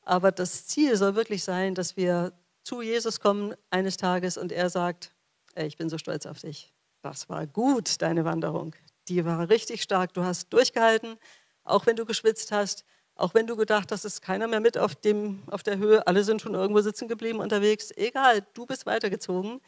Aber 0.00 0.32
das 0.32 0.66
Ziel 0.66 0.96
soll 0.96 1.16
wirklich 1.16 1.44
sein, 1.44 1.74
dass 1.74 1.98
wir 1.98 2.32
zu 2.64 2.80
Jesus 2.80 3.20
kommen 3.20 3.54
eines 3.68 3.98
Tages 3.98 4.38
und 4.38 4.50
er 4.50 4.70
sagt, 4.70 5.14
ich 5.54 5.76
bin 5.76 5.90
so 5.90 5.98
stolz 5.98 6.24
auf 6.24 6.40
dich. 6.40 6.72
Das 7.02 7.28
war 7.28 7.46
gut, 7.46 8.00
deine 8.00 8.24
Wanderung. 8.24 8.74
Die 9.08 9.22
war 9.26 9.50
richtig 9.50 9.82
stark. 9.82 10.14
Du 10.14 10.24
hast 10.24 10.50
durchgehalten, 10.50 11.18
auch 11.62 11.84
wenn 11.84 11.96
du 11.96 12.06
geschwitzt 12.06 12.52
hast, 12.52 12.86
auch 13.18 13.34
wenn 13.34 13.46
du 13.46 13.56
gedacht 13.56 13.90
hast, 13.90 14.04
es 14.04 14.14
ist 14.14 14.22
keiner 14.22 14.46
mehr 14.46 14.60
mit 14.60 14.78
auf, 14.78 14.94
dem, 14.94 15.42
auf 15.50 15.62
der 15.62 15.78
Höhe, 15.78 16.06
alle 16.06 16.22
sind 16.22 16.40
schon 16.40 16.54
irgendwo 16.54 16.80
sitzen 16.80 17.08
geblieben 17.08 17.40
unterwegs. 17.40 17.90
Egal, 17.96 18.46
du 18.54 18.64
bist 18.64 18.86
weitergezogen. 18.86 19.60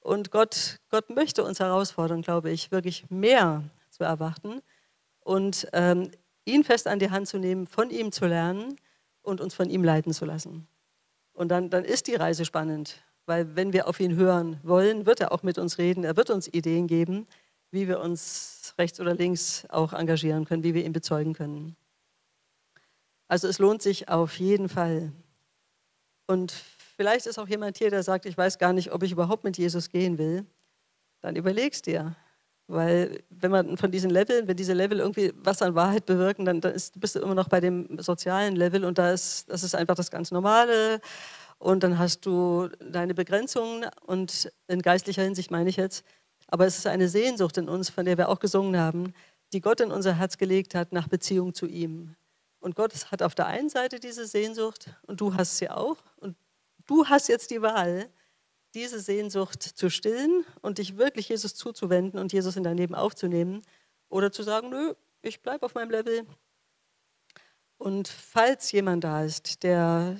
Und 0.00 0.30
Gott, 0.30 0.80
Gott 0.90 1.08
möchte 1.10 1.44
uns 1.44 1.60
herausfordern, 1.60 2.22
glaube 2.22 2.50
ich, 2.50 2.70
wirklich 2.70 3.08
mehr 3.08 3.62
zu 3.90 4.04
erwarten 4.04 4.62
und 5.20 5.68
ähm, 5.72 6.10
ihn 6.44 6.64
fest 6.64 6.86
an 6.88 6.98
die 6.98 7.10
Hand 7.10 7.28
zu 7.28 7.38
nehmen, 7.38 7.66
von 7.66 7.90
ihm 7.90 8.10
zu 8.10 8.26
lernen 8.26 8.76
und 9.22 9.40
uns 9.40 9.54
von 9.54 9.70
ihm 9.70 9.84
leiten 9.84 10.12
zu 10.12 10.24
lassen. 10.24 10.66
Und 11.32 11.48
dann, 11.48 11.70
dann 11.70 11.84
ist 11.84 12.08
die 12.08 12.16
Reise 12.16 12.44
spannend. 12.44 13.02
Weil 13.26 13.54
wenn 13.54 13.72
wir 13.72 13.86
auf 13.86 14.00
ihn 14.00 14.16
hören 14.16 14.58
wollen, 14.62 15.06
wird 15.06 15.20
er 15.20 15.32
auch 15.32 15.42
mit 15.42 15.58
uns 15.58 15.78
reden. 15.78 16.02
Er 16.02 16.16
wird 16.16 16.30
uns 16.30 16.48
Ideen 16.48 16.86
geben, 16.86 17.26
wie 17.70 17.86
wir 17.86 18.00
uns 18.00 18.74
rechts 18.78 18.98
oder 18.98 19.14
links 19.14 19.66
auch 19.68 19.92
engagieren 19.92 20.46
können, 20.46 20.64
wie 20.64 20.74
wir 20.74 20.84
ihn 20.84 20.92
bezeugen 20.92 21.34
können. 21.34 21.76
Also 23.28 23.46
es 23.46 23.58
lohnt 23.58 23.82
sich 23.82 24.08
auf 24.08 24.38
jeden 24.38 24.68
Fall. 24.68 25.12
Und 26.26 26.52
vielleicht 26.96 27.26
ist 27.26 27.38
auch 27.38 27.48
jemand 27.48 27.78
hier, 27.78 27.90
der 27.90 28.02
sagt, 28.02 28.26
ich 28.26 28.36
weiß 28.36 28.58
gar 28.58 28.72
nicht, 28.72 28.92
ob 28.92 29.02
ich 29.02 29.12
überhaupt 29.12 29.44
mit 29.44 29.58
Jesus 29.58 29.90
gehen 29.90 30.18
will. 30.18 30.46
Dann 31.20 31.36
überlegst 31.36 31.86
dir. 31.86 32.16
Weil 32.68 33.22
wenn 33.30 33.50
man 33.50 33.78
von 33.78 33.90
diesen 33.90 34.10
Leveln, 34.10 34.46
wenn 34.46 34.56
diese 34.56 34.74
Level 34.74 35.00
irgendwie 35.00 35.32
was 35.36 35.62
an 35.62 35.74
Wahrheit 35.74 36.04
bewirken, 36.04 36.44
dann, 36.44 36.60
dann 36.60 36.74
ist, 36.74 37.00
bist 37.00 37.16
du 37.16 37.20
immer 37.20 37.34
noch 37.34 37.48
bei 37.48 37.60
dem 37.60 37.98
sozialen 37.98 38.56
Level 38.56 38.84
und 38.84 38.98
da 38.98 39.10
ist, 39.10 39.50
das 39.50 39.62
ist 39.62 39.74
einfach 39.74 39.94
das 39.94 40.10
ganz 40.10 40.30
Normale 40.30 41.00
und 41.58 41.82
dann 41.82 41.98
hast 41.98 42.26
du 42.26 42.68
deine 42.78 43.14
Begrenzungen 43.14 43.86
und 44.04 44.52
in 44.66 44.82
geistlicher 44.82 45.22
Hinsicht 45.22 45.50
meine 45.50 45.70
ich 45.70 45.76
jetzt, 45.76 46.04
aber 46.48 46.66
es 46.66 46.76
ist 46.76 46.86
eine 46.86 47.08
Sehnsucht 47.08 47.56
in 47.56 47.70
uns, 47.70 47.88
von 47.88 48.04
der 48.04 48.18
wir 48.18 48.28
auch 48.28 48.38
gesungen 48.38 48.78
haben, 48.78 49.14
die 49.54 49.62
Gott 49.62 49.80
in 49.80 49.90
unser 49.90 50.12
Herz 50.12 50.36
gelegt 50.36 50.74
hat 50.74 50.92
nach 50.92 51.08
Beziehung 51.08 51.54
zu 51.54 51.66
ihm. 51.66 52.16
Und 52.60 52.74
Gott 52.74 52.92
hat 53.10 53.22
auf 53.22 53.34
der 53.34 53.46
einen 53.46 53.68
Seite 53.68 54.00
diese 54.00 54.26
Sehnsucht 54.26 54.90
und 55.02 55.20
du 55.20 55.34
hast 55.34 55.58
sie 55.58 55.70
auch 55.70 55.98
und 56.16 56.36
du 56.86 57.06
hast 57.06 57.28
jetzt 57.28 57.50
die 57.50 57.62
Wahl, 57.62 58.10
diese 58.74 59.00
Sehnsucht 59.00 59.62
zu 59.62 59.90
stillen 59.90 60.44
und 60.60 60.78
dich 60.78 60.96
wirklich 60.96 61.28
Jesus 61.28 61.54
zuzuwenden 61.54 62.18
und 62.18 62.32
Jesus 62.32 62.56
in 62.56 62.64
dein 62.64 62.76
Leben 62.76 62.94
aufzunehmen 62.94 63.62
oder 64.08 64.32
zu 64.32 64.42
sagen, 64.42 64.70
nö, 64.70 64.94
ich 65.22 65.42
bleibe 65.42 65.64
auf 65.64 65.74
meinem 65.74 65.90
Level. 65.90 66.26
Und 67.78 68.08
falls 68.08 68.72
jemand 68.72 69.04
da 69.04 69.24
ist, 69.24 69.62
der 69.62 70.18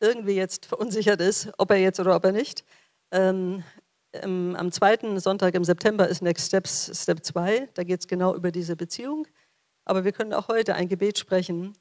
irgendwie 0.00 0.34
jetzt 0.34 0.66
verunsichert 0.66 1.20
ist, 1.20 1.50
ob 1.58 1.70
er 1.70 1.78
jetzt 1.78 1.98
oder 1.98 2.14
ob 2.14 2.24
er 2.24 2.32
nicht, 2.32 2.64
ähm, 3.10 3.64
ähm, 4.12 4.56
am 4.58 4.72
zweiten 4.72 5.18
Sonntag 5.20 5.54
im 5.54 5.64
September 5.64 6.08
ist 6.08 6.22
Next 6.22 6.46
Steps 6.46 6.90
Step 7.02 7.24
2. 7.24 7.68
Da 7.74 7.82
geht 7.82 8.00
es 8.00 8.06
genau 8.06 8.34
über 8.34 8.50
diese 8.50 8.76
Beziehung. 8.76 9.26
Aber 9.88 10.04
wir 10.04 10.12
können 10.12 10.34
auch 10.34 10.48
heute 10.48 10.74
ein 10.74 10.86
Gebet 10.86 11.18
sprechen 11.18 11.72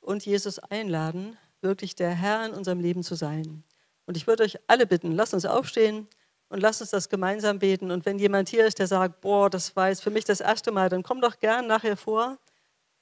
und 0.00 0.24
Jesus 0.24 0.60
einladen, 0.60 1.36
wirklich 1.60 1.96
der 1.96 2.10
Herr 2.10 2.46
in 2.46 2.52
unserem 2.52 2.78
Leben 2.78 3.02
zu 3.02 3.16
sein. 3.16 3.64
Und 4.06 4.16
ich 4.16 4.28
würde 4.28 4.44
euch 4.44 4.56
alle 4.68 4.86
bitten, 4.86 5.10
lasst 5.10 5.34
uns 5.34 5.44
aufstehen 5.44 6.06
und 6.48 6.60
lasst 6.60 6.80
uns 6.80 6.90
das 6.90 7.08
gemeinsam 7.08 7.58
beten. 7.58 7.90
Und 7.90 8.06
wenn 8.06 8.20
jemand 8.20 8.48
hier 8.48 8.64
ist, 8.64 8.78
der 8.78 8.86
sagt, 8.86 9.20
boah, 9.20 9.50
das 9.50 9.74
war 9.74 9.88
jetzt 9.88 10.04
für 10.04 10.10
mich 10.10 10.24
das 10.24 10.40
erste 10.40 10.70
Mal, 10.70 10.88
dann 10.88 11.02
komm 11.02 11.20
doch 11.20 11.40
gern 11.40 11.66
nachher 11.66 11.96
vor 11.96 12.38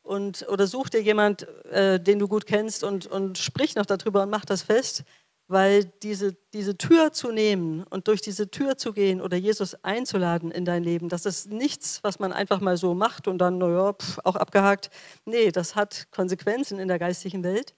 und, 0.03 0.49
oder 0.49 0.67
such 0.67 0.89
dir 0.89 1.03
jemand, 1.03 1.47
äh, 1.67 2.01
den 2.01 2.19
du 2.19 2.27
gut 2.27 2.47
kennst 2.47 2.85
und, 2.85 3.07
und 3.07 3.37
sprich 3.37 3.75
noch 3.75 3.85
darüber 3.85 4.23
und 4.23 4.31
mach 4.31 4.47
das 4.47 4.63
fest, 4.63 5.05
weil 5.47 5.85
diese, 5.85 6.33
diese 6.55 6.77
Tür 6.79 7.13
zu 7.13 7.31
nehmen 7.31 7.85
und 7.85 8.09
durch 8.09 8.23
diese 8.23 8.51
Tür 8.51 8.77
zu 8.79 8.93
gehen 8.93 9.21
oder 9.21 9.37
Jesus 9.37 9.75
einzuladen 9.85 10.51
in 10.51 10.65
dein 10.65 10.83
Leben, 10.83 11.09
das 11.09 11.27
ist 11.27 11.51
nichts, 11.51 12.03
was 12.03 12.19
man 12.19 12.33
einfach 12.33 12.61
mal 12.61 12.77
so 12.77 12.95
macht 12.95 13.29
und 13.29 13.39
dann, 13.39 13.59
naja, 13.59 13.95
auch 14.25 14.37
abgehakt. 14.37 14.91
Nee, 15.27 15.51
das 15.51 15.77
hat 15.77 16.11
Konsequenzen 16.11 16.79
in 16.79 16.89
der 16.89 16.99
geistigen 16.99 17.45
Welt 17.45 17.75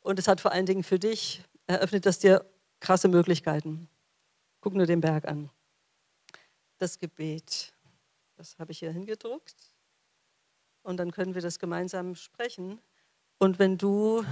und 0.00 0.18
es 0.18 0.26
hat 0.26 0.40
vor 0.40 0.52
allen 0.52 0.66
Dingen 0.66 0.82
für 0.82 0.98
dich, 0.98 1.42
eröffnet 1.66 2.06
das 2.06 2.18
dir 2.18 2.44
krasse 2.80 3.08
Möglichkeiten. 3.08 3.88
Guck 4.60 4.74
nur 4.74 4.86
den 4.86 5.00
Berg 5.00 5.26
an. 5.26 5.50
Das 6.78 6.98
Gebet, 6.98 7.72
das 8.36 8.58
habe 8.58 8.72
ich 8.72 8.80
hier 8.80 8.92
hingedruckt. 8.92 9.72
Und 10.82 10.98
dann 10.98 11.10
können 11.10 11.34
wir 11.34 11.42
das 11.42 11.58
gemeinsam 11.58 12.14
sprechen. 12.14 12.80
Und 13.38 13.58
wenn 13.58 13.78
du, 13.78 14.24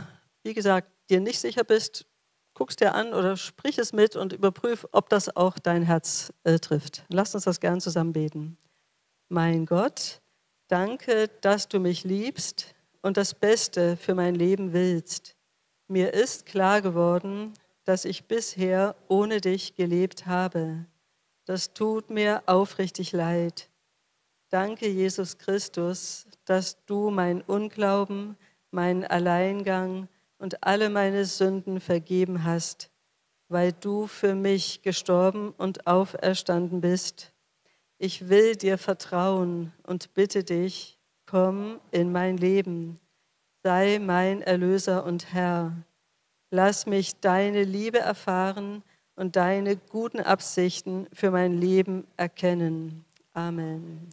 wie 0.43 0.55
gesagt, 0.55 0.89
dir 1.11 1.21
nicht 1.21 1.41
sicher 1.41 1.65
bist, 1.65 2.07
guckst 2.55 2.81
dir 2.81 2.95
an 2.95 3.13
oder 3.13 3.37
sprich 3.37 3.79
es 3.79 3.93
mit 3.93 4.17
und 4.17 4.33
überprüf, 4.33 4.87
ob 4.93 5.09
das 5.09 5.37
auch 5.37 5.59
dein 5.59 5.83
Herz 5.83 6.33
äh, 6.45 6.59
trifft. 6.59 7.05
Lass 7.09 7.35
uns 7.35 7.45
das 7.45 7.61
gern 7.61 7.81
zusammen 7.81 8.13
beten. 8.13 8.57
Mein 9.29 9.67
Gott, 9.67 10.21
danke, 10.69 11.29
dass 11.41 11.69
du 11.69 11.81
mich 11.81 12.05
liebst 12.05 12.75
und 13.03 13.17
das 13.17 13.35
Beste 13.35 13.97
für 13.97 14.15
mein 14.15 14.35
Leben 14.35 14.73
willst. 14.73 15.37
Mir 15.89 16.15
ist 16.15 16.47
klar 16.47 16.81
geworden, 16.81 17.53
dass 17.85 18.05
ich 18.05 18.25
bisher 18.25 18.95
ohne 19.09 19.41
dich 19.41 19.75
gelebt 19.75 20.27
habe. 20.27 20.87
Das 21.45 21.75
tut 21.75 22.09
mir 22.09 22.43
aufrichtig 22.47 23.13
leid. 23.13 23.69
Danke, 24.49 24.89
Jesus 24.89 25.37
Christus, 25.37 26.27
dass 26.45 26.85
du 26.87 27.11
mein 27.11 27.43
Unglauben, 27.43 28.37
meinen 28.71 29.05
Alleingang 29.05 30.09
und 30.45 30.63
alle 30.63 30.91
meine 30.91 31.25
Sünden 31.25 31.81
vergeben 31.81 32.45
hast, 32.45 32.91
weil 33.49 33.73
du 33.73 34.07
für 34.07 34.35
mich 34.35 34.83
gestorben 34.83 35.55
und 35.57 35.87
auferstanden 35.87 36.83
bist. 36.83 37.33
Ich 37.97 38.29
will 38.29 38.55
dir 38.55 38.77
vertrauen 38.77 39.73
und 39.85 40.13
bitte 40.13 40.45
dich, 40.45 40.99
komm 41.25 41.81
in 41.93 42.13
mein 42.13 42.37
Leben, 42.37 43.01
sei 43.63 43.99
mein 43.99 44.43
Erlöser 44.43 45.07
und 45.07 45.33
Herr. 45.33 45.73
Lass 46.51 46.85
mich 46.85 47.19
deine 47.21 47.63
Liebe 47.63 48.01
erfahren 48.01 48.83
und 49.17 49.37
deine 49.37 49.79
guten 49.79 50.21
Absichten 50.21 51.07
für 51.15 51.31
mein 51.31 51.57
Leben 51.59 52.07
erkennen. 52.19 53.07
Amen. 53.33 54.11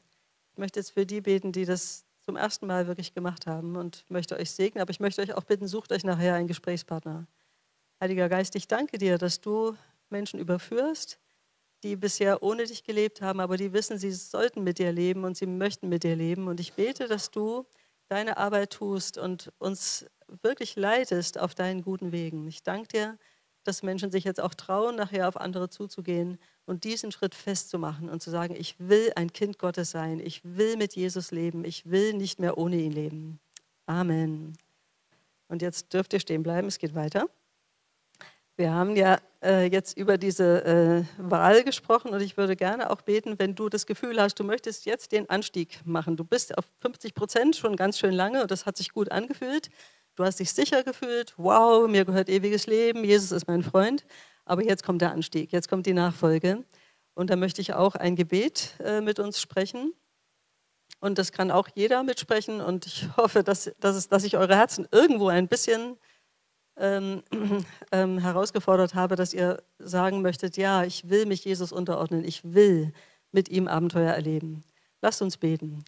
Ich 0.54 0.58
möchte 0.58 0.80
jetzt 0.80 0.92
für 0.94 1.06
die 1.06 1.20
beten, 1.20 1.52
die 1.52 1.66
das 1.66 2.06
zum 2.22 2.36
ersten 2.36 2.68
Mal 2.68 2.88
wirklich 2.88 3.14
gemacht 3.14 3.48
haben 3.48 3.76
und 3.76 4.06
möchte 4.10 4.38
euch 4.38 4.52
segnen, 4.52 4.82
aber 4.82 4.92
ich 4.92 5.00
möchte 5.00 5.22
euch 5.22 5.34
auch 5.34 5.44
bitten, 5.44 5.68
sucht 5.68 5.92
euch 5.92 6.04
nachher 6.04 6.36
einen 6.36 6.48
Gesprächspartner. 6.48 7.28
Heiliger 8.02 8.30
Geist, 8.30 8.56
ich 8.56 8.68
danke 8.68 8.98
dir, 8.98 9.18
dass 9.18 9.42
du 9.42 9.76
Menschen 10.10 10.40
überführst, 10.40 11.20
die 11.84 11.96
bisher 11.96 12.44
ohne 12.44 12.66
dich 12.66 12.84
gelebt 12.84 13.22
haben, 13.22 13.40
aber 13.40 13.58
die 13.58 13.74
wissen, 13.74 13.98
sie 13.98 14.12
sollten 14.12 14.64
mit 14.64 14.80
dir 14.80 14.92
leben 14.92 15.24
und 15.24 15.38
sie 15.38 15.48
möchten 15.48 15.90
mit 15.90 16.04
dir 16.04 16.16
leben. 16.16 16.48
Und 16.48 16.60
ich 16.60 16.74
bete, 16.74 17.08
dass 17.08 17.32
du 17.32 17.66
deine 18.10 18.38
Arbeit 18.38 18.72
tust 18.74 19.18
und 19.18 19.52
uns 19.60 20.06
wirklich 20.44 20.76
leitest 20.76 21.40
auf 21.40 21.56
deinen 21.56 21.82
guten 21.84 22.12
Wegen. 22.12 22.48
Ich 22.48 22.64
danke 22.64 22.88
dir, 22.90 23.18
dass 23.64 23.84
Menschen 23.84 24.12
sich 24.12 24.24
jetzt 24.24 24.42
auch 24.42 24.54
trauen, 24.54 24.96
nachher 24.96 25.28
auf 25.28 25.38
andere 25.38 25.70
zuzugehen 25.70 26.38
und 26.66 26.84
diesen 26.84 27.12
Schritt 27.12 27.36
festzumachen 27.36 28.10
und 28.10 28.22
zu 28.22 28.30
sagen, 28.30 28.56
ich 28.58 28.76
will 28.80 29.12
ein 29.16 29.34
Kind 29.34 29.60
Gottes 29.60 29.92
sein, 29.92 30.20
ich 30.20 30.42
will 30.44 30.78
mit 30.78 30.96
Jesus 30.96 31.32
leben, 31.32 31.66
ich 31.66 31.90
will 31.90 32.14
nicht 32.14 32.40
mehr 32.40 32.58
ohne 32.58 32.78
ihn 32.78 32.92
leben. 32.92 33.40
Amen. 33.86 34.58
Und 35.48 35.62
jetzt 35.62 35.94
dürft 35.94 36.14
ihr 36.14 36.20
stehen 36.20 36.44
bleiben, 36.44 36.68
es 36.68 36.80
geht 36.80 36.96
weiter. 36.96 37.28
Wir 38.58 38.72
haben 38.72 38.96
ja 38.96 39.18
äh, 39.42 39.66
jetzt 39.72 39.98
über 39.98 40.18
diese 40.18 40.64
äh, 40.66 41.04
Wahl 41.18 41.64
gesprochen 41.64 42.12
und 42.12 42.22
ich 42.22 42.38
würde 42.38 42.56
gerne 42.56 42.90
auch 42.90 43.02
beten, 43.02 43.40
wenn 43.40 43.56
du 43.56 43.70
das 43.70 43.86
Gefühl 43.86 44.22
hast, 44.22 44.36
du 44.40 44.44
möchtest 44.44 44.86
jetzt 44.86 45.14
den 45.14 45.30
Anstieg 45.30 45.80
machen. 45.84 46.16
Du 46.16 46.24
bist 46.24 46.58
auf 46.58 46.66
50 46.82 47.14
Prozent 47.14 47.56
schon 47.56 47.76
ganz 47.76 47.98
schön 47.98 48.14
lange 48.14 48.42
und 48.42 48.52
das 48.52 48.66
hat 48.66 48.78
sich 48.78 48.92
gut 48.92 49.12
angefühlt. 49.12 49.70
Du 50.16 50.24
hast 50.26 50.40
dich 50.40 50.52
sicher 50.52 50.84
gefühlt, 50.84 51.34
wow, 51.38 51.88
mir 51.88 52.06
gehört 52.06 52.30
ewiges 52.30 52.68
Leben, 52.68 53.04
Jesus 53.04 53.32
ist 53.32 53.48
mein 53.48 53.64
Freund. 53.64 54.06
Aber 54.46 54.64
jetzt 54.64 54.84
kommt 54.84 55.02
der 55.02 55.12
Anstieg, 55.12 55.52
jetzt 55.52 55.70
kommt 55.70 55.86
die 55.86 55.94
Nachfolge. 55.94 56.66
Und 57.14 57.30
da 57.30 57.36
möchte 57.36 57.62
ich 57.62 57.74
auch 57.74 57.96
ein 57.96 58.16
Gebet 58.16 58.76
äh, 58.84 59.02
mit 59.02 59.20
uns 59.20 59.40
sprechen. 59.40 59.94
Und 61.00 61.18
das 61.18 61.32
kann 61.32 61.52
auch 61.52 61.68
jeder 61.74 62.04
mitsprechen. 62.04 62.62
Und 62.62 62.86
ich 62.86 63.08
hoffe, 63.18 63.44
dass, 63.44 63.72
dass, 63.80 63.96
es, 63.96 64.10
dass 64.10 64.24
ich 64.24 64.38
eure 64.38 64.56
Herzen 64.56 64.88
irgendwo 64.92 65.30
ein 65.30 65.48
bisschen 65.48 65.98
ähm, 66.78 67.24
ähm, 67.92 68.18
herausgefordert 68.18 68.96
habe, 68.96 69.16
dass 69.16 69.34
ihr 69.34 69.64
sagen 69.80 70.22
möchtet, 70.22 70.58
ja, 70.58 70.84
ich 70.84 71.10
will 71.10 71.26
mich 71.26 71.46
Jesus 71.46 71.72
unterordnen, 71.72 72.24
ich 72.24 72.54
will 72.54 72.94
mit 73.32 73.50
ihm 73.50 73.68
Abenteuer 73.68 74.12
erleben. 74.12 74.64
Lasst 75.02 75.22
uns 75.22 75.38
beten. 75.38 75.84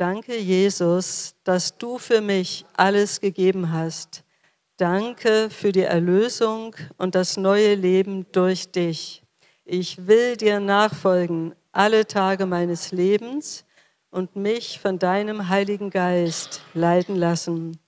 Danke, 0.00 0.38
Jesus, 0.38 1.34
dass 1.44 1.76
du 1.76 1.98
für 1.98 2.22
mich 2.22 2.64
alles 2.74 3.20
gegeben 3.20 3.70
hast. 3.70 4.24
Danke 4.78 5.50
für 5.50 5.72
die 5.72 5.82
Erlösung 5.82 6.74
und 6.96 7.14
das 7.14 7.36
neue 7.36 7.74
Leben 7.74 8.24
durch 8.32 8.72
dich. 8.72 9.22
Ich 9.66 10.06
will 10.06 10.38
dir 10.38 10.58
nachfolgen 10.58 11.54
alle 11.70 12.06
Tage 12.06 12.46
meines 12.46 12.92
Lebens 12.92 13.66
und 14.10 14.36
mich 14.36 14.80
von 14.80 14.98
deinem 14.98 15.50
Heiligen 15.50 15.90
Geist 15.90 16.62
leiten 16.72 17.16
lassen. 17.16 17.78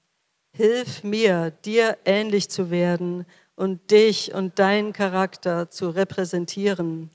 Hilf 0.55 1.05
mir, 1.05 1.51
dir 1.65 1.97
ähnlich 2.05 2.51
zu 2.51 2.71
werden 2.71 3.25
und 3.57 3.91
dich 3.91 4.35
und 4.35 4.59
deinen 4.59 4.93
Charakter 4.93 5.71
zu 5.71 5.89
repräsentieren, 5.89 7.09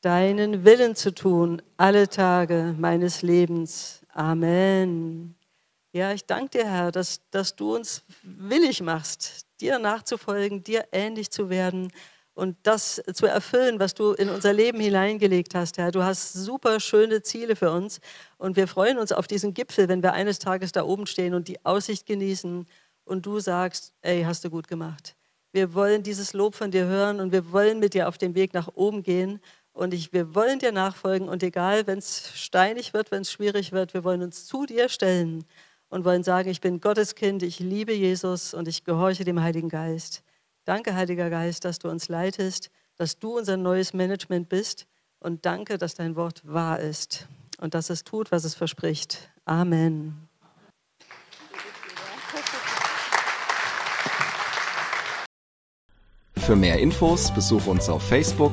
deinen 0.00 0.64
Willen 0.64 0.96
zu 0.96 1.14
tun 1.14 1.62
alle 1.76 2.08
Tage 2.08 2.74
meines 2.76 3.22
Lebens. 3.22 4.00
Amen. 4.12 5.36
Ja, 5.92 6.12
ich 6.12 6.24
danke 6.24 6.58
dir, 6.58 6.68
Herr, 6.68 6.92
dass, 6.92 7.20
dass 7.30 7.56
du 7.56 7.74
uns 7.74 8.04
willig 8.22 8.80
machst, 8.80 9.46
dir 9.60 9.78
nachzufolgen, 9.78 10.62
dir 10.62 10.86
ähnlich 10.92 11.30
zu 11.30 11.50
werden 11.50 11.92
und 12.34 12.56
das 12.62 13.02
zu 13.12 13.26
erfüllen, 13.26 13.80
was 13.80 13.94
du 13.94 14.12
in 14.12 14.28
unser 14.28 14.52
Leben 14.52 14.80
hineingelegt 14.80 15.54
hast, 15.54 15.78
Herr. 15.78 15.90
Du 15.90 16.02
hast 16.02 16.32
super 16.32 16.80
schöne 16.80 17.22
Ziele 17.22 17.56
für 17.56 17.70
uns 17.70 18.00
und 18.38 18.56
wir 18.56 18.68
freuen 18.68 18.98
uns 18.98 19.12
auf 19.12 19.26
diesen 19.26 19.52
Gipfel, 19.52 19.88
wenn 19.88 20.02
wir 20.02 20.12
eines 20.12 20.38
Tages 20.38 20.72
da 20.72 20.84
oben 20.84 21.06
stehen 21.06 21.34
und 21.34 21.48
die 21.48 21.64
Aussicht 21.64 22.06
genießen 22.06 22.66
und 23.04 23.26
du 23.26 23.40
sagst, 23.40 23.92
ey, 24.02 24.22
hast 24.22 24.44
du 24.44 24.50
gut 24.50 24.68
gemacht. 24.68 25.16
Wir 25.52 25.74
wollen 25.74 26.04
dieses 26.04 26.32
Lob 26.32 26.54
von 26.54 26.70
dir 26.70 26.86
hören 26.86 27.18
und 27.18 27.32
wir 27.32 27.50
wollen 27.50 27.80
mit 27.80 27.94
dir 27.94 28.08
auf 28.08 28.16
dem 28.16 28.36
Weg 28.36 28.54
nach 28.54 28.68
oben 28.74 29.02
gehen 29.02 29.40
und 29.80 29.94
ich, 29.94 30.12
wir 30.12 30.34
wollen 30.34 30.58
dir 30.58 30.72
nachfolgen 30.72 31.26
und 31.26 31.42
egal, 31.42 31.86
wenn 31.86 31.96
es 31.96 32.32
steinig 32.34 32.92
wird, 32.92 33.10
wenn 33.10 33.22
es 33.22 33.32
schwierig 33.32 33.72
wird, 33.72 33.94
wir 33.94 34.04
wollen 34.04 34.20
uns 34.20 34.44
zu 34.44 34.66
dir 34.66 34.90
stellen 34.90 35.46
und 35.88 36.04
wollen 36.04 36.22
sagen, 36.22 36.50
ich 36.50 36.60
bin 36.60 36.82
Gottes 36.82 37.14
Kind, 37.14 37.42
ich 37.42 37.60
liebe 37.60 37.94
Jesus 37.94 38.52
und 38.52 38.68
ich 38.68 38.84
gehorche 38.84 39.24
dem 39.24 39.40
Heiligen 39.40 39.70
Geist. 39.70 40.22
Danke, 40.66 40.94
Heiliger 40.94 41.30
Geist, 41.30 41.64
dass 41.64 41.78
du 41.78 41.88
uns 41.88 42.10
leitest, 42.10 42.70
dass 42.96 43.18
du 43.18 43.38
unser 43.38 43.56
neues 43.56 43.94
Management 43.94 44.50
bist 44.50 44.86
und 45.18 45.46
danke, 45.46 45.78
dass 45.78 45.94
dein 45.94 46.14
Wort 46.14 46.42
wahr 46.44 46.78
ist 46.78 47.26
und 47.58 47.72
dass 47.72 47.88
es 47.88 48.04
tut, 48.04 48.30
was 48.32 48.44
es 48.44 48.54
verspricht. 48.54 49.30
Amen. 49.46 50.28
Für 56.36 56.54
mehr 56.54 56.78
Infos 56.78 57.32
besuche 57.32 57.70
uns 57.70 57.88
auf 57.88 58.02
Facebook 58.02 58.52